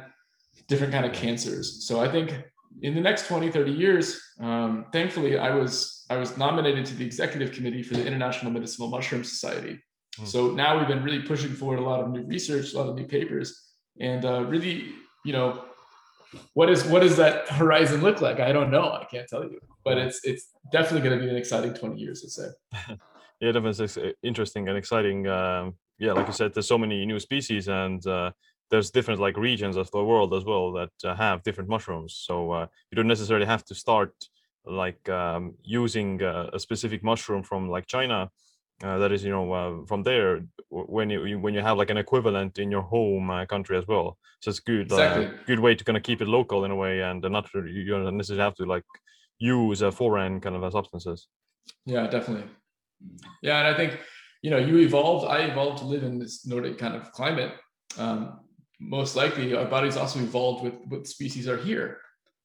different 0.67 0.93
kind 0.93 1.05
of 1.05 1.13
cancers. 1.13 1.85
So 1.87 1.99
I 1.99 2.09
think 2.09 2.33
in 2.81 2.95
the 2.95 3.01
next 3.01 3.27
20, 3.27 3.51
30 3.51 3.71
years, 3.71 4.19
um, 4.39 4.85
thankfully, 4.91 5.37
I 5.37 5.51
was 5.51 6.05
I 6.09 6.17
was 6.17 6.37
nominated 6.37 6.85
to 6.87 6.95
the 6.95 7.05
executive 7.05 7.51
committee 7.51 7.83
for 7.83 7.95
the 7.95 8.05
International 8.05 8.51
Medicinal 8.51 8.89
Mushroom 8.89 9.23
Society. 9.23 9.79
Mm. 10.19 10.27
So 10.27 10.51
now 10.51 10.77
we've 10.77 10.87
been 10.87 11.03
really 11.03 11.21
pushing 11.21 11.53
forward 11.53 11.79
a 11.79 11.83
lot 11.83 11.99
of 11.99 12.09
new 12.09 12.23
research, 12.23 12.73
a 12.73 12.77
lot 12.77 12.89
of 12.89 12.95
new 12.95 13.05
papers, 13.05 13.71
and 13.99 14.25
uh, 14.25 14.43
really, 14.43 14.89
you 15.25 15.33
know, 15.33 15.65
what 16.53 16.69
is 16.69 16.83
what 16.85 17.01
does 17.01 17.17
that 17.17 17.47
horizon 17.49 18.01
look 18.01 18.21
like? 18.21 18.39
I 18.39 18.51
don't 18.51 18.71
know. 18.71 18.91
I 18.91 19.05
can't 19.09 19.27
tell 19.27 19.43
you, 19.43 19.59
but 19.83 19.97
it's 19.97 20.19
it's 20.23 20.47
definitely 20.71 21.07
going 21.07 21.19
to 21.19 21.25
be 21.25 21.29
an 21.29 21.37
exciting 21.37 21.73
20 21.73 21.97
years, 21.97 22.23
I'd 22.23 22.31
say. 22.31 22.95
yeah, 23.39 23.51
definitely 23.51 24.13
interesting 24.23 24.67
and 24.67 24.77
exciting. 24.77 25.27
Um, 25.27 25.75
yeah, 25.99 26.11
like 26.13 26.27
you 26.27 26.33
said, 26.33 26.53
there's 26.53 26.67
so 26.67 26.77
many 26.77 27.05
new 27.05 27.19
species 27.19 27.67
and. 27.67 28.05
Uh, 28.05 28.31
there's 28.69 28.91
different 28.91 29.19
like 29.19 29.37
regions 29.37 29.77
of 29.77 29.89
the 29.91 30.03
world 30.03 30.33
as 30.33 30.43
well 30.43 30.71
that 30.73 30.91
uh, 31.03 31.15
have 31.15 31.43
different 31.43 31.69
mushrooms. 31.69 32.21
So 32.25 32.51
uh, 32.51 32.67
you 32.91 32.95
don't 32.95 33.07
necessarily 33.07 33.45
have 33.45 33.63
to 33.65 33.75
start 33.75 34.13
like 34.65 35.07
um, 35.09 35.55
using 35.63 36.21
uh, 36.21 36.49
a 36.53 36.59
specific 36.59 37.03
mushroom 37.03 37.43
from 37.43 37.69
like 37.69 37.87
China. 37.87 38.29
Uh, 38.83 38.99
that 38.99 39.11
is, 39.11 39.23
you 39.23 39.31
know, 39.31 39.51
uh, 39.51 39.85
from 39.87 40.03
there 40.03 40.41
when 40.69 41.09
you 41.09 41.39
when 41.39 41.53
you 41.55 41.61
have 41.61 41.77
like 41.77 41.89
an 41.89 41.97
equivalent 41.97 42.59
in 42.59 42.69
your 42.69 42.83
home 42.83 43.29
uh, 43.31 43.43
country 43.45 43.75
as 43.75 43.87
well. 43.87 44.17
So 44.39 44.51
it's 44.51 44.59
good, 44.59 44.81
exactly. 44.81 45.31
good 45.47 45.59
way 45.59 45.73
to 45.73 45.83
kind 45.83 45.97
of 45.97 46.03
keep 46.03 46.21
it 46.21 46.27
local 46.27 46.63
in 46.63 46.69
a 46.69 46.75
way, 46.75 47.01
and 47.01 47.21
not 47.21 47.49
you 47.53 47.85
don't 47.85 48.17
necessarily 48.17 48.43
have 48.43 48.53
to 48.55 48.65
like 48.65 48.83
use 49.39 49.81
a 49.81 49.91
foreign 49.91 50.39
kind 50.39 50.55
of 50.55 50.71
substances. 50.71 51.27
Yeah, 51.85 52.05
definitely. 52.05 52.47
Yeah, 53.41 53.57
and 53.59 53.67
I 53.67 53.73
think 53.75 53.99
you 54.43 54.51
know 54.51 54.57
you 54.57 54.77
evolved. 54.77 55.25
I 55.25 55.39
evolved 55.39 55.79
to 55.79 55.85
live 55.85 56.03
in 56.03 56.19
this 56.19 56.45
Nordic 56.45 56.77
kind 56.77 56.95
of 56.95 57.11
climate. 57.13 57.53
Um, 57.97 58.41
most 58.79 59.15
likely 59.15 59.55
our 59.55 59.65
bodies 59.65 59.97
also 59.97 60.19
evolved 60.19 60.63
with 60.63 60.75
what 60.87 61.07
species 61.07 61.47
are 61.47 61.57
here. 61.57 61.97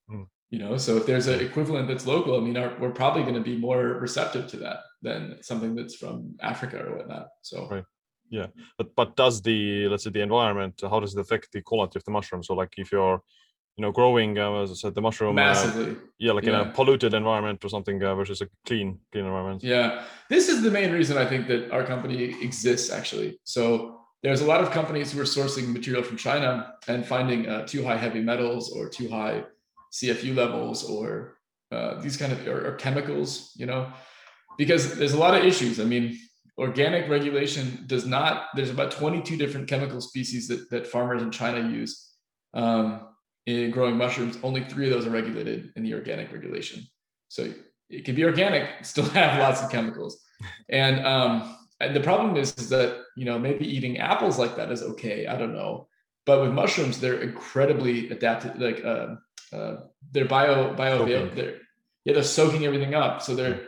Mm. 0.09 0.25
You 0.49 0.59
know, 0.59 0.77
so 0.77 0.97
if 0.97 1.05
there's 1.05 1.27
an 1.27 1.41
equivalent 1.41 1.87
that's 1.87 2.07
local, 2.07 2.37
I 2.37 2.39
mean, 2.39 2.57
our, 2.57 2.75
we're 2.79 2.91
probably 2.91 3.21
going 3.21 3.35
to 3.35 3.41
be 3.41 3.57
more 3.57 3.83
receptive 3.85 4.47
to 4.49 4.57
that 4.57 4.79
than 5.03 5.37
something 5.41 5.75
that's 5.75 5.95
from 5.95 6.35
Africa 6.41 6.77
or 6.83 6.97
whatnot. 6.97 7.27
So, 7.41 7.67
right. 7.69 7.85
yeah, 8.29 8.47
but 8.77 8.95
but 8.95 9.15
does 9.15 9.41
the 9.41 9.87
let's 9.89 10.03
say 10.05 10.09
the 10.09 10.21
environment 10.21 10.81
how 10.81 10.99
does 10.99 11.13
it 11.15 11.19
affect 11.19 11.51
the 11.51 11.61
quality 11.61 11.99
of 11.99 12.03
the 12.05 12.11
mushroom? 12.11 12.43
So, 12.43 12.53
like 12.55 12.73
if 12.77 12.91
you're 12.91 13.21
you 13.77 13.81
know 13.81 13.91
growing 13.91 14.37
uh, 14.37 14.61
as 14.61 14.71
I 14.71 14.75
said 14.75 14.95
the 14.95 15.01
mushroom 15.01 15.31
uh, 15.31 15.45
massively 15.47 15.91
uh, 15.91 15.95
yeah 16.19 16.31
like 16.31 16.45
yeah. 16.45 16.61
in 16.61 16.67
a 16.67 16.71
polluted 16.71 17.13
environment 17.13 17.63
or 17.65 17.69
something 17.69 18.03
uh, 18.03 18.13
versus 18.13 18.41
a 18.41 18.47
clean 18.67 18.99
clean 19.11 19.25
environment 19.25 19.63
yeah 19.63 20.03
this 20.29 20.47
is 20.47 20.61
the 20.61 20.69
main 20.69 20.91
reason 20.91 21.17
I 21.17 21.25
think 21.25 21.47
that 21.47 21.71
our 21.71 21.83
company 21.83 22.35
exists 22.47 22.91
actually 22.91 23.39
so 23.43 24.03
there's 24.23 24.41
a 24.41 24.45
lot 24.45 24.61
of 24.61 24.71
companies 24.71 25.11
who 25.11 25.19
are 25.19 25.25
sourcing 25.25 25.73
material 25.73 26.01
from 26.01 26.17
China 26.17 26.75
and 26.87 27.05
finding 27.05 27.47
uh, 27.47 27.67
too 27.67 27.83
high 27.83 27.97
heavy 27.97 28.21
metals 28.21 28.71
or 28.71 28.87
too 28.87 29.09
high 29.09 29.43
CFU 29.91 30.33
levels 30.33 30.89
or 30.89 31.37
uh, 31.71 31.99
these 32.01 32.17
kind 32.17 32.31
of 32.31 32.47
or, 32.47 32.67
or, 32.67 32.75
chemicals, 32.75 33.51
you 33.55 33.65
know, 33.65 33.91
because 34.57 34.95
there's 34.95 35.13
a 35.13 35.19
lot 35.19 35.35
of 35.35 35.43
issues. 35.43 35.79
I 35.79 35.83
mean, 35.83 36.17
organic 36.57 37.09
regulation 37.09 37.83
does 37.87 38.05
not. 38.05 38.47
There's 38.55 38.69
about 38.69 38.91
22 38.91 39.37
different 39.37 39.67
chemical 39.67 40.01
species 40.01 40.47
that 40.47 40.69
that 40.69 40.87
farmers 40.87 41.21
in 41.21 41.31
China 41.31 41.67
use 41.67 42.11
um, 42.53 43.07
in 43.45 43.71
growing 43.71 43.97
mushrooms. 43.97 44.37
Only 44.43 44.63
three 44.63 44.85
of 44.87 44.93
those 44.93 45.05
are 45.07 45.11
regulated 45.11 45.71
in 45.75 45.83
the 45.83 45.93
organic 45.93 46.31
regulation. 46.31 46.83
So 47.29 47.53
it 47.89 48.05
can 48.05 48.15
be 48.15 48.23
organic, 48.23 48.69
still 48.85 49.05
have 49.05 49.39
lots 49.39 49.61
of 49.61 49.71
chemicals. 49.71 50.21
And 50.69 51.05
um, 51.05 51.57
and 51.79 51.95
the 51.95 52.01
problem 52.01 52.37
is, 52.37 52.53
is 52.57 52.69
that 52.69 53.01
you 53.15 53.25
know 53.25 53.39
maybe 53.39 53.65
eating 53.65 53.97
apples 53.97 54.37
like 54.37 54.55
that 54.55 54.71
is 54.71 54.81
okay. 54.81 55.27
I 55.27 55.37
don't 55.37 55.53
know, 55.53 55.87
but 56.25 56.41
with 56.41 56.51
mushrooms, 56.51 56.99
they're 56.99 57.21
incredibly 57.21 58.09
adapted. 58.09 58.59
Like 58.59 58.83
uh, 58.83 59.15
uh, 59.51 59.77
they're 60.11 60.25
bio 60.25 60.73
bio 60.73 61.05
they're 61.05 61.59
yeah 62.05 62.13
they're 62.13 62.23
soaking 62.23 62.65
everything 62.65 62.93
up. 62.93 63.21
So 63.21 63.35
they're 63.35 63.61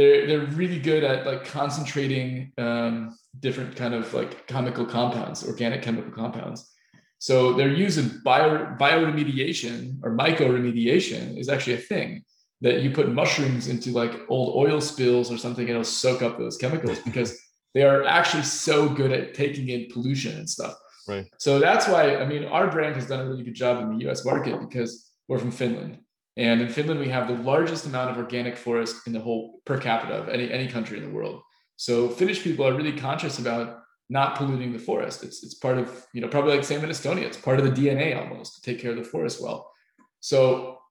they're 0.00 0.26
they're 0.26 0.46
really 0.60 0.78
good 0.78 1.04
at 1.04 1.26
like 1.26 1.44
concentrating 1.44 2.52
um, 2.56 3.18
different 3.40 3.76
kind 3.76 3.92
of 3.92 4.12
like 4.14 4.46
chemical 4.46 4.86
compounds, 4.86 5.46
organic 5.46 5.82
chemical 5.82 6.10
compounds. 6.10 6.72
So 7.18 7.52
their 7.52 7.68
use 7.68 7.98
of 7.98 8.24
bio 8.24 8.74
bioremediation 8.80 9.98
or 10.02 10.16
mycoremediation 10.16 11.38
is 11.38 11.50
actually 11.50 11.74
a 11.74 11.84
thing 11.92 12.24
that 12.62 12.80
you 12.82 12.90
put 12.90 13.12
mushrooms 13.12 13.68
into 13.68 13.90
like 13.90 14.12
old 14.30 14.56
oil 14.56 14.80
spills 14.80 15.30
or 15.30 15.36
something 15.36 15.64
and 15.64 15.72
it'll 15.72 15.84
soak 15.84 16.22
up 16.22 16.38
those 16.38 16.56
chemicals 16.56 16.98
because 17.04 17.38
they 17.74 17.82
are 17.82 18.04
actually 18.04 18.42
so 18.42 18.88
good 18.88 19.12
at 19.12 19.34
taking 19.34 19.68
in 19.68 19.86
pollution 19.92 20.36
and 20.38 20.48
stuff. 20.48 20.74
Right. 21.06 21.26
So 21.38 21.58
that's 21.58 21.86
why 21.88 22.16
I 22.16 22.24
mean 22.24 22.44
our 22.44 22.70
brand 22.70 22.94
has 22.94 23.06
done 23.06 23.20
a 23.20 23.28
really 23.28 23.44
good 23.44 23.60
job 23.64 23.82
in 23.82 23.98
the 23.98 24.08
US 24.08 24.24
market 24.24 24.58
because 24.60 25.10
we're 25.28 25.38
from 25.38 25.50
Finland. 25.50 25.98
And 26.40 26.56
in 26.60 26.68
Finland 26.68 27.00
we 27.00 27.08
have 27.08 27.28
the 27.28 27.42
largest 27.52 27.86
amount 27.86 28.10
of 28.10 28.16
organic 28.16 28.56
forest 28.56 28.94
in 29.06 29.12
the 29.12 29.20
whole 29.26 29.60
per 29.66 29.78
capita 29.78 30.14
of 30.22 30.28
any 30.28 30.46
any 30.58 30.68
country 30.76 30.96
in 30.98 31.04
the 31.04 31.16
world. 31.18 31.36
So 31.76 31.94
Finnish 32.20 32.42
people 32.42 32.66
are 32.66 32.78
really 32.80 32.96
conscious 33.08 33.38
about 33.38 33.66
not 34.08 34.36
polluting 34.36 34.72
the 34.72 34.84
forest. 34.90 35.22
It's 35.26 35.38
it's 35.44 35.58
part 35.66 35.78
of, 35.82 35.86
you 36.14 36.20
know, 36.20 36.28
probably 36.34 36.52
like 36.54 36.64
same 36.64 36.82
in 36.84 36.90
Estonia, 36.90 37.26
it's 37.30 37.46
part 37.48 37.60
of 37.60 37.64
the 37.66 37.76
DNA 37.78 38.06
almost 38.20 38.50
to 38.54 38.60
take 38.66 38.80
care 38.82 38.92
of 38.94 38.96
the 38.96 39.10
forest 39.14 39.36
well. 39.44 39.70
So 40.20 40.40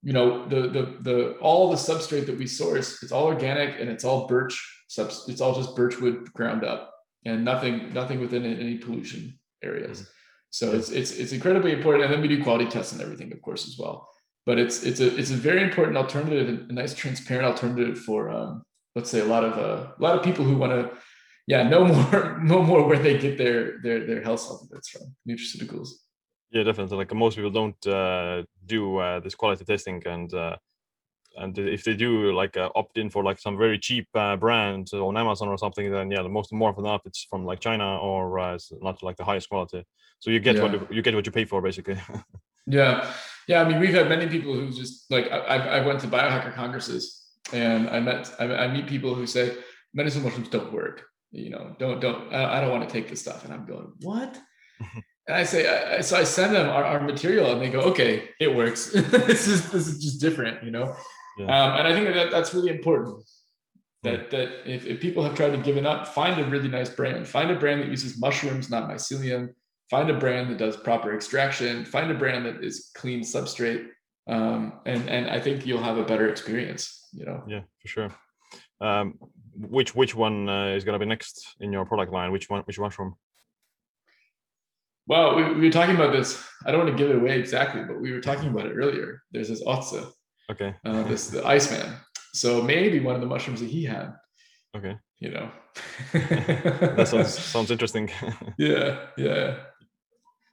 you 0.01 0.13
know 0.13 0.47
the 0.47 0.61
the 0.61 0.97
the 1.01 1.31
all 1.41 1.69
the 1.69 1.75
substrate 1.75 2.25
that 2.25 2.37
we 2.37 2.47
source 2.47 3.03
it's 3.03 3.11
all 3.11 3.25
organic 3.25 3.79
and 3.79 3.89
it's 3.89 4.05
all 4.05 4.27
birch 4.27 4.55
subs 4.87 5.25
it's 5.27 5.41
all 5.41 5.53
just 5.53 5.75
birchwood 5.75 6.31
ground 6.33 6.63
up 6.63 6.93
and 7.25 7.43
nothing 7.43 7.93
nothing 7.93 8.19
within 8.19 8.45
any 8.45 8.77
pollution 8.77 9.37
areas 9.61 10.01
mm-hmm. 10.01 10.09
so 10.51 10.71
it's 10.71 10.89
it's 10.89 11.11
it's 11.11 11.33
incredibly 11.33 11.73
important 11.73 12.05
and 12.05 12.13
then 12.13 12.21
we 12.21 12.27
do 12.27 12.43
quality 12.43 12.65
tests 12.65 12.93
and 12.93 13.01
everything 13.01 13.31
of 13.33 13.41
course 13.41 13.67
as 13.67 13.77
well 13.77 14.07
but 14.45 14.57
it's 14.57 14.83
it's 14.83 14.99
a 14.99 15.15
it's 15.17 15.31
a 15.31 15.35
very 15.35 15.61
important 15.63 15.97
alternative 15.97 16.69
a 16.69 16.73
nice 16.73 16.93
transparent 16.93 17.45
alternative 17.45 17.99
for 17.99 18.29
um, 18.29 18.63
let's 18.95 19.09
say 19.09 19.19
a 19.19 19.25
lot 19.25 19.43
of 19.43 19.53
uh, 19.57 19.91
a 19.97 20.01
lot 20.01 20.17
of 20.17 20.23
people 20.23 20.45
who 20.45 20.57
want 20.57 20.71
to 20.71 20.97
yeah 21.47 21.63
know 21.63 21.85
more 21.93 22.39
know 22.41 22.61
more 22.61 22.87
where 22.87 22.99
they 22.99 23.17
get 23.17 23.37
their 23.37 23.79
their 23.83 24.05
their 24.05 24.21
health 24.21 24.39
supplements 24.39 24.89
from 24.89 25.15
nutraceuticals 25.27 25.89
yeah, 26.51 26.63
definitely. 26.63 26.97
Like 26.97 27.13
most 27.13 27.35
people 27.35 27.51
don't 27.51 27.87
uh, 27.87 28.43
do 28.65 28.97
uh, 28.97 29.19
this 29.19 29.35
quality 29.35 29.65
testing, 29.65 30.01
and 30.05 30.33
uh, 30.33 30.55
and 31.37 31.57
if 31.57 31.83
they 31.83 31.93
do 31.93 32.33
like 32.33 32.57
uh, 32.57 32.69
opt 32.75 32.97
in 32.97 33.09
for 33.09 33.23
like 33.23 33.39
some 33.39 33.57
very 33.57 33.77
cheap 33.77 34.07
uh, 34.15 34.35
brand 34.35 34.89
on 34.93 35.15
Amazon 35.15 35.47
or 35.47 35.57
something, 35.57 35.91
then 35.91 36.09
yeah, 36.09 36.23
the 36.23 36.29
most 36.29 36.51
more 36.51 36.69
often 36.69 36.83
than 36.83 36.91
not 36.91 37.01
it's 37.05 37.23
from 37.23 37.45
like 37.45 37.59
China 37.59 37.97
or 37.97 38.39
uh, 38.39 38.55
it's 38.55 38.71
not 38.81 39.03
like 39.03 39.15
the 39.17 39.23
highest 39.23 39.49
quality. 39.49 39.85
So 40.19 40.31
you 40.31 40.39
get 40.39 40.55
yeah. 40.55 40.63
what 40.63 40.91
you 40.91 41.01
get 41.03 41.13
what 41.13 41.25
you 41.25 41.31
pay 41.31 41.45
for 41.45 41.61
basically. 41.61 41.97
yeah, 42.65 43.11
yeah. 43.49 43.61
I 43.61 43.67
mean, 43.67 43.79
we've 43.79 43.93
had 43.93 44.07
many 44.07 44.27
people 44.27 44.53
who 44.53 44.71
just 44.71 45.09
like 45.09 45.31
I, 45.31 45.57
I 45.77 45.85
went 45.85 45.99
to 46.01 46.07
biohacker 46.07 46.53
congresses 46.53 47.03
and 47.51 47.89
I 47.89 47.99
met 47.99 48.31
I, 48.39 48.45
I 48.45 48.67
meet 48.67 48.87
people 48.87 49.15
who 49.15 49.25
say 49.25 49.55
medicinal 49.93 50.25
mushrooms 50.25 50.49
don't 50.49 50.71
work. 50.71 51.03
You 51.31 51.49
know, 51.49 51.75
don't 51.79 51.99
don't 51.99 52.33
I, 52.33 52.61
don't 52.61 52.71
want 52.71 52.87
to 52.87 52.93
take 52.93 53.09
this 53.09 53.21
stuff, 53.21 53.45
and 53.45 53.53
I'm 53.53 53.65
going 53.65 53.91
what. 54.01 54.39
And 55.27 55.37
I 55.37 55.43
say, 55.43 55.97
I, 55.97 56.01
so 56.01 56.17
I 56.17 56.23
send 56.23 56.55
them 56.55 56.67
our, 56.67 56.83
our 56.83 56.99
material 56.99 57.51
and 57.51 57.61
they 57.61 57.69
go, 57.69 57.81
okay, 57.81 58.29
it 58.39 58.55
works. 58.55 58.91
this 58.93 59.47
is, 59.47 59.69
this 59.69 59.87
is 59.87 60.03
just 60.03 60.19
different, 60.19 60.63
you 60.63 60.71
know? 60.71 60.95
Yeah. 61.37 61.45
Um, 61.45 61.77
and 61.77 61.87
I 61.87 61.93
think 61.93 62.11
that 62.15 62.31
that's 62.31 62.51
really 62.51 62.71
important 62.71 63.23
that, 64.01 64.31
that 64.31 64.49
if, 64.65 64.87
if 64.87 64.99
people 64.99 65.23
have 65.23 65.35
tried 65.35 65.51
to 65.51 65.57
give 65.57 65.77
it 65.77 65.85
up, 65.85 66.07
find 66.07 66.39
a 66.41 66.49
really 66.49 66.67
nice 66.67 66.89
brand, 66.89 67.27
find 67.27 67.51
a 67.51 67.59
brand 67.59 67.81
that 67.81 67.89
uses 67.89 68.19
mushrooms, 68.19 68.71
not 68.71 68.89
mycelium, 68.89 69.49
find 69.89 70.09
a 70.09 70.17
brand 70.17 70.49
that 70.49 70.57
does 70.57 70.77
proper 70.77 71.15
extraction, 71.15 71.85
find 71.85 72.11
a 72.11 72.15
brand 72.15 72.45
that 72.45 72.63
is 72.63 72.91
clean 72.95 73.21
substrate. 73.21 73.87
Um, 74.27 74.79
and, 74.85 75.09
and 75.09 75.29
I 75.29 75.39
think 75.39 75.65
you'll 75.65 75.83
have 75.83 75.97
a 75.97 76.03
better 76.03 76.29
experience, 76.29 77.07
you 77.11 77.25
know? 77.25 77.43
Yeah, 77.47 77.61
for 77.81 77.87
sure. 77.87 78.15
Um, 78.79 79.15
which, 79.55 79.95
which 79.95 80.15
one 80.15 80.47
uh, 80.47 80.67
is 80.67 80.83
going 80.83 80.93
to 80.93 81.03
be 81.03 81.09
next 81.09 81.55
in 81.59 81.73
your 81.73 81.85
product 81.85 82.13
line? 82.13 82.31
Which 82.31 82.49
one, 82.49 82.61
which 82.61 82.79
mushroom? 82.79 83.15
Well, 85.07 85.35
we, 85.35 85.43
we, 85.55 85.61
were 85.61 85.71
talking 85.71 85.95
about 85.95 86.13
this. 86.13 86.41
I 86.65 86.71
don't 86.71 86.85
want 86.85 86.95
to 86.95 87.03
give 87.03 87.09
it 87.09 87.19
away 87.19 87.39
exactly, 87.39 87.81
but 87.83 87.99
we 87.99 88.11
were 88.11 88.21
talking 88.21 88.49
about 88.49 88.67
it 88.67 88.73
earlier. 88.73 89.23
There's 89.31 89.49
this 89.49 89.63
Ötzi. 89.63 90.07
Okay. 90.51 90.75
Uh, 90.85 91.01
this 91.03 91.29
the 91.29 91.45
Iceman. 91.45 91.95
So 92.33 92.61
maybe 92.61 92.99
one 92.99 93.15
of 93.15 93.21
the 93.21 93.27
mushrooms 93.27 93.59
that 93.61 93.69
he 93.69 93.83
had. 93.83 94.13
Okay. 94.77 94.95
You 95.19 95.31
know. 95.31 95.51
that 96.13 97.07
sounds 97.07 97.37
sounds 97.53 97.71
interesting. 97.71 98.11
yeah. 98.59 99.07
Yeah. 99.17 99.57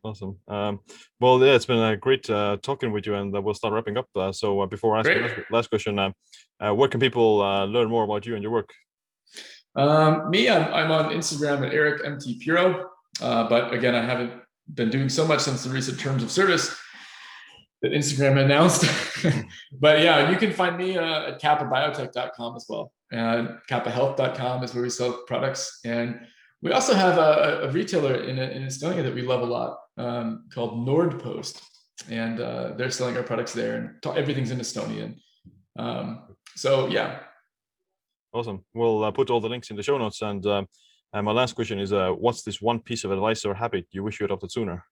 Awesome. 0.07 0.39
Um, 0.47 0.79
well, 1.19 1.45
yeah, 1.45 1.55
it's 1.55 1.67
been 1.67 1.83
a 1.83 1.97
great 1.97 2.31
uh, 2.31 2.59
talking 2.63 2.93
with 2.93 3.07
you, 3.07 3.17
and 3.17 3.35
uh, 3.35 3.43
we'll 3.43 3.55
start 3.55 3.75
wrapping 3.75 3.97
up. 3.97 4.07
Uh, 4.15 4.31
so 4.31 4.61
uh, 4.61 4.67
before 4.67 4.95
I 4.95 5.01
ask 5.01 5.09
last, 5.09 5.51
last, 5.51 5.69
question, 5.69 5.99
uh, 5.99 6.13
uh, 6.61 6.73
where 6.73 6.89
can 6.89 7.01
people 7.01 7.39
learn 7.39 7.89
more 7.89 8.05
about 8.05 8.25
you 8.25 8.35
and 8.35 8.43
your 8.43 8.53
work? 8.53 8.71
Um, 9.75 10.31
me, 10.31 10.49
I'm, 10.49 10.73
I'm 10.73 10.93
on 10.93 11.13
Instagram 11.13 11.67
at 11.67 11.75
Eric 11.75 12.03
MT 12.07 12.41
Puro. 12.45 12.89
but 13.21 13.75
again, 13.75 13.97
I 13.97 14.05
haven't 14.05 14.33
been 14.73 14.91
doing 14.91 15.09
so 15.09 15.27
much 15.27 15.41
since 15.41 15.65
the 15.65 15.71
recent 15.71 15.99
terms 15.99 16.23
of 16.23 16.31
service 16.31 16.73
that 17.83 17.91
Instagram 17.91 18.41
announced. 18.45 18.85
but 19.73 20.03
yeah, 20.03 20.31
you 20.31 20.37
can 20.37 20.53
find 20.53 20.77
me 20.77 20.97
uh, 20.97 21.31
at 21.31 21.43
kappabiotech.com 21.43 22.55
as 22.55 22.67
well. 22.69 22.93
And 23.11 23.59
kappahealth.com 23.69 24.63
is 24.63 24.73
where 24.73 24.85
we 24.85 24.91
sell 24.91 25.25
products. 25.27 25.81
And 25.85 26.21
we 26.67 26.73
also 26.73 26.95
have 26.95 27.17
a, 27.17 27.61
a 27.63 27.71
retailer 27.71 28.25
in, 28.25 28.39
in 28.39 28.65
Estonia 28.65 29.05
that 29.05 29.15
we 29.15 29.23
love 29.23 29.43
a 29.43 29.47
lot 29.59 29.79
um, 29.99 30.49
called 30.53 30.85
Nordpost. 30.85 31.63
And 32.11 32.41
uh, 32.41 32.73
they're 32.77 32.91
selling 32.91 33.17
our 33.17 33.23
products 33.23 33.53
there 33.53 33.77
and 33.77 34.17
everything's 34.17 34.51
in 34.51 34.59
Estonian. 34.59 35.15
Um, 35.79 36.37
so 36.57 36.89
yeah. 36.89 37.21
Awesome. 38.33 38.65
We'll 38.75 39.05
uh, 39.05 39.13
put 39.13 39.31
all 39.31 39.41
the 39.41 39.49
links 39.49 39.71
in 39.71 39.77
the 39.77 39.85
show 39.85 39.97
notes 39.97 40.21
and 40.23 40.45
um, 40.47 40.67
and 41.13 41.25
my 41.25 41.31
last 41.31 41.55
question 41.55 41.79
is, 41.79 41.93
uh, 41.93 42.11
what's 42.11 42.43
this 42.43 42.61
one 42.61 42.81
piece 42.81 43.05
of 43.05 43.13
advice 43.13 43.45
or 43.45 43.55
habit 43.55 43.87
you 43.93 44.03
wish 44.03 44.19
you 44.19 44.27
adopted 44.27 44.51
sooner? 44.51 44.85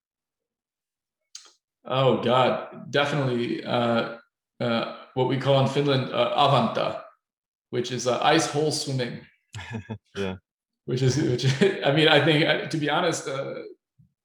Oh 1.84 2.22
God, 2.22 2.90
definitely 2.90 3.64
uh, 3.64 4.18
uh, 4.60 4.96
what 5.14 5.28
we 5.28 5.38
call 5.38 5.60
in 5.60 5.68
Finland 5.68 6.12
uh, 6.12 6.32
avanta, 6.36 7.02
which 7.70 7.90
is 7.90 8.06
uh, 8.06 8.20
ice 8.22 8.46
hole 8.46 8.70
swimming. 8.70 9.20
yeah. 10.16 10.36
Which 10.86 11.02
is, 11.02 11.16
which 11.16 11.44
I 11.84 11.92
mean, 11.92 12.08
I 12.08 12.24
think 12.24 12.70
to 12.70 12.76
be 12.76 12.90
honest, 12.90 13.28
uh, 13.28 13.54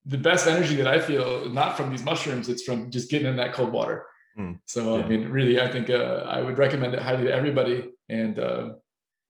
the 0.06 0.18
best 0.18 0.48
energy 0.48 0.76
that 0.76 0.88
I 0.88 1.00
feel 1.00 1.50
not 1.50 1.78
from 1.78 1.90
these 1.90 2.04
mushrooms, 2.04 2.50
it's 2.50 2.64
from 2.64 2.90
just 2.92 3.10
getting 3.10 3.28
in 3.28 3.38
that 3.38 3.54
cold 3.54 3.72
water. 3.72 4.06
Mm. 4.38 4.60
So 4.66 4.98
yeah. 4.98 5.04
I 5.04 5.08
mean, 5.08 5.30
really, 5.30 5.62
I 5.62 5.72
think 5.72 5.90
uh, 5.90 6.24
I 6.28 6.42
would 6.42 6.58
recommend 6.58 6.94
it 6.94 7.02
highly 7.02 7.26
to 7.26 7.34
everybody. 7.34 7.90
And 8.10 8.40
uh, 8.40 8.70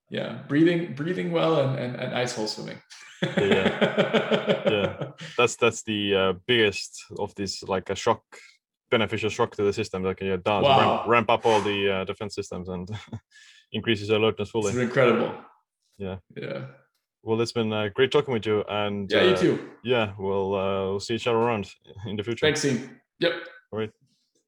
yeah 0.09 0.39
breathing 0.47 0.93
breathing 0.93 1.32
well 1.32 1.59
and 1.59 1.80
and, 1.80 1.95
and 1.95 2.15
ice 2.15 2.36
hole 2.36 2.47
swimming 2.47 2.82
yeah 3.38 4.63
yeah 4.69 5.11
that's 5.38 5.55
that's 5.55 5.84
the 5.84 6.15
uh, 6.15 6.34
biggest 6.47 7.03
of 7.17 7.34
this 7.36 7.63
like 7.63 7.89
a 7.89 7.95
shock 7.95 8.23
beneficial 8.89 9.30
shock 9.30 9.55
to 9.55 9.63
the 9.63 9.73
system 9.73 10.01
that 10.03 10.17
can 10.17 10.27
yeah, 10.27 10.38
does 10.43 10.63
wow. 10.63 10.80
ramp, 10.80 11.07
ramp, 11.07 11.30
up 11.30 11.45
all 11.45 11.61
the 11.61 11.93
uh, 11.93 12.03
defense 12.05 12.34
systems 12.34 12.69
and 12.69 12.89
increases 13.71 14.09
alertness 14.09 14.49
fully 14.49 14.69
it's 14.69 14.77
incredible 14.77 15.34
yeah 15.97 16.17
yeah 16.36 16.65
well 17.24 17.39
it's 17.41 17.51
been 17.51 17.72
uh, 17.72 17.89
great 17.93 18.11
talking 18.11 18.34
with 18.34 18.45
you 18.45 18.63
and 18.70 19.11
yeah 19.11 19.24
you 19.24 19.32
uh, 19.32 19.38
too. 19.38 19.70
yeah 19.84 20.13
we'll 20.17 20.55
uh, 20.55 20.89
we'll 20.89 20.99
see 20.99 21.15
each 21.15 21.28
other 21.28 21.38
around 21.38 21.70
in 22.05 22.15
the 22.15 22.24
future. 22.24 22.45
Thanks 22.45 22.65
yep. 23.20 23.34
All 23.72 23.80
right 23.80 23.91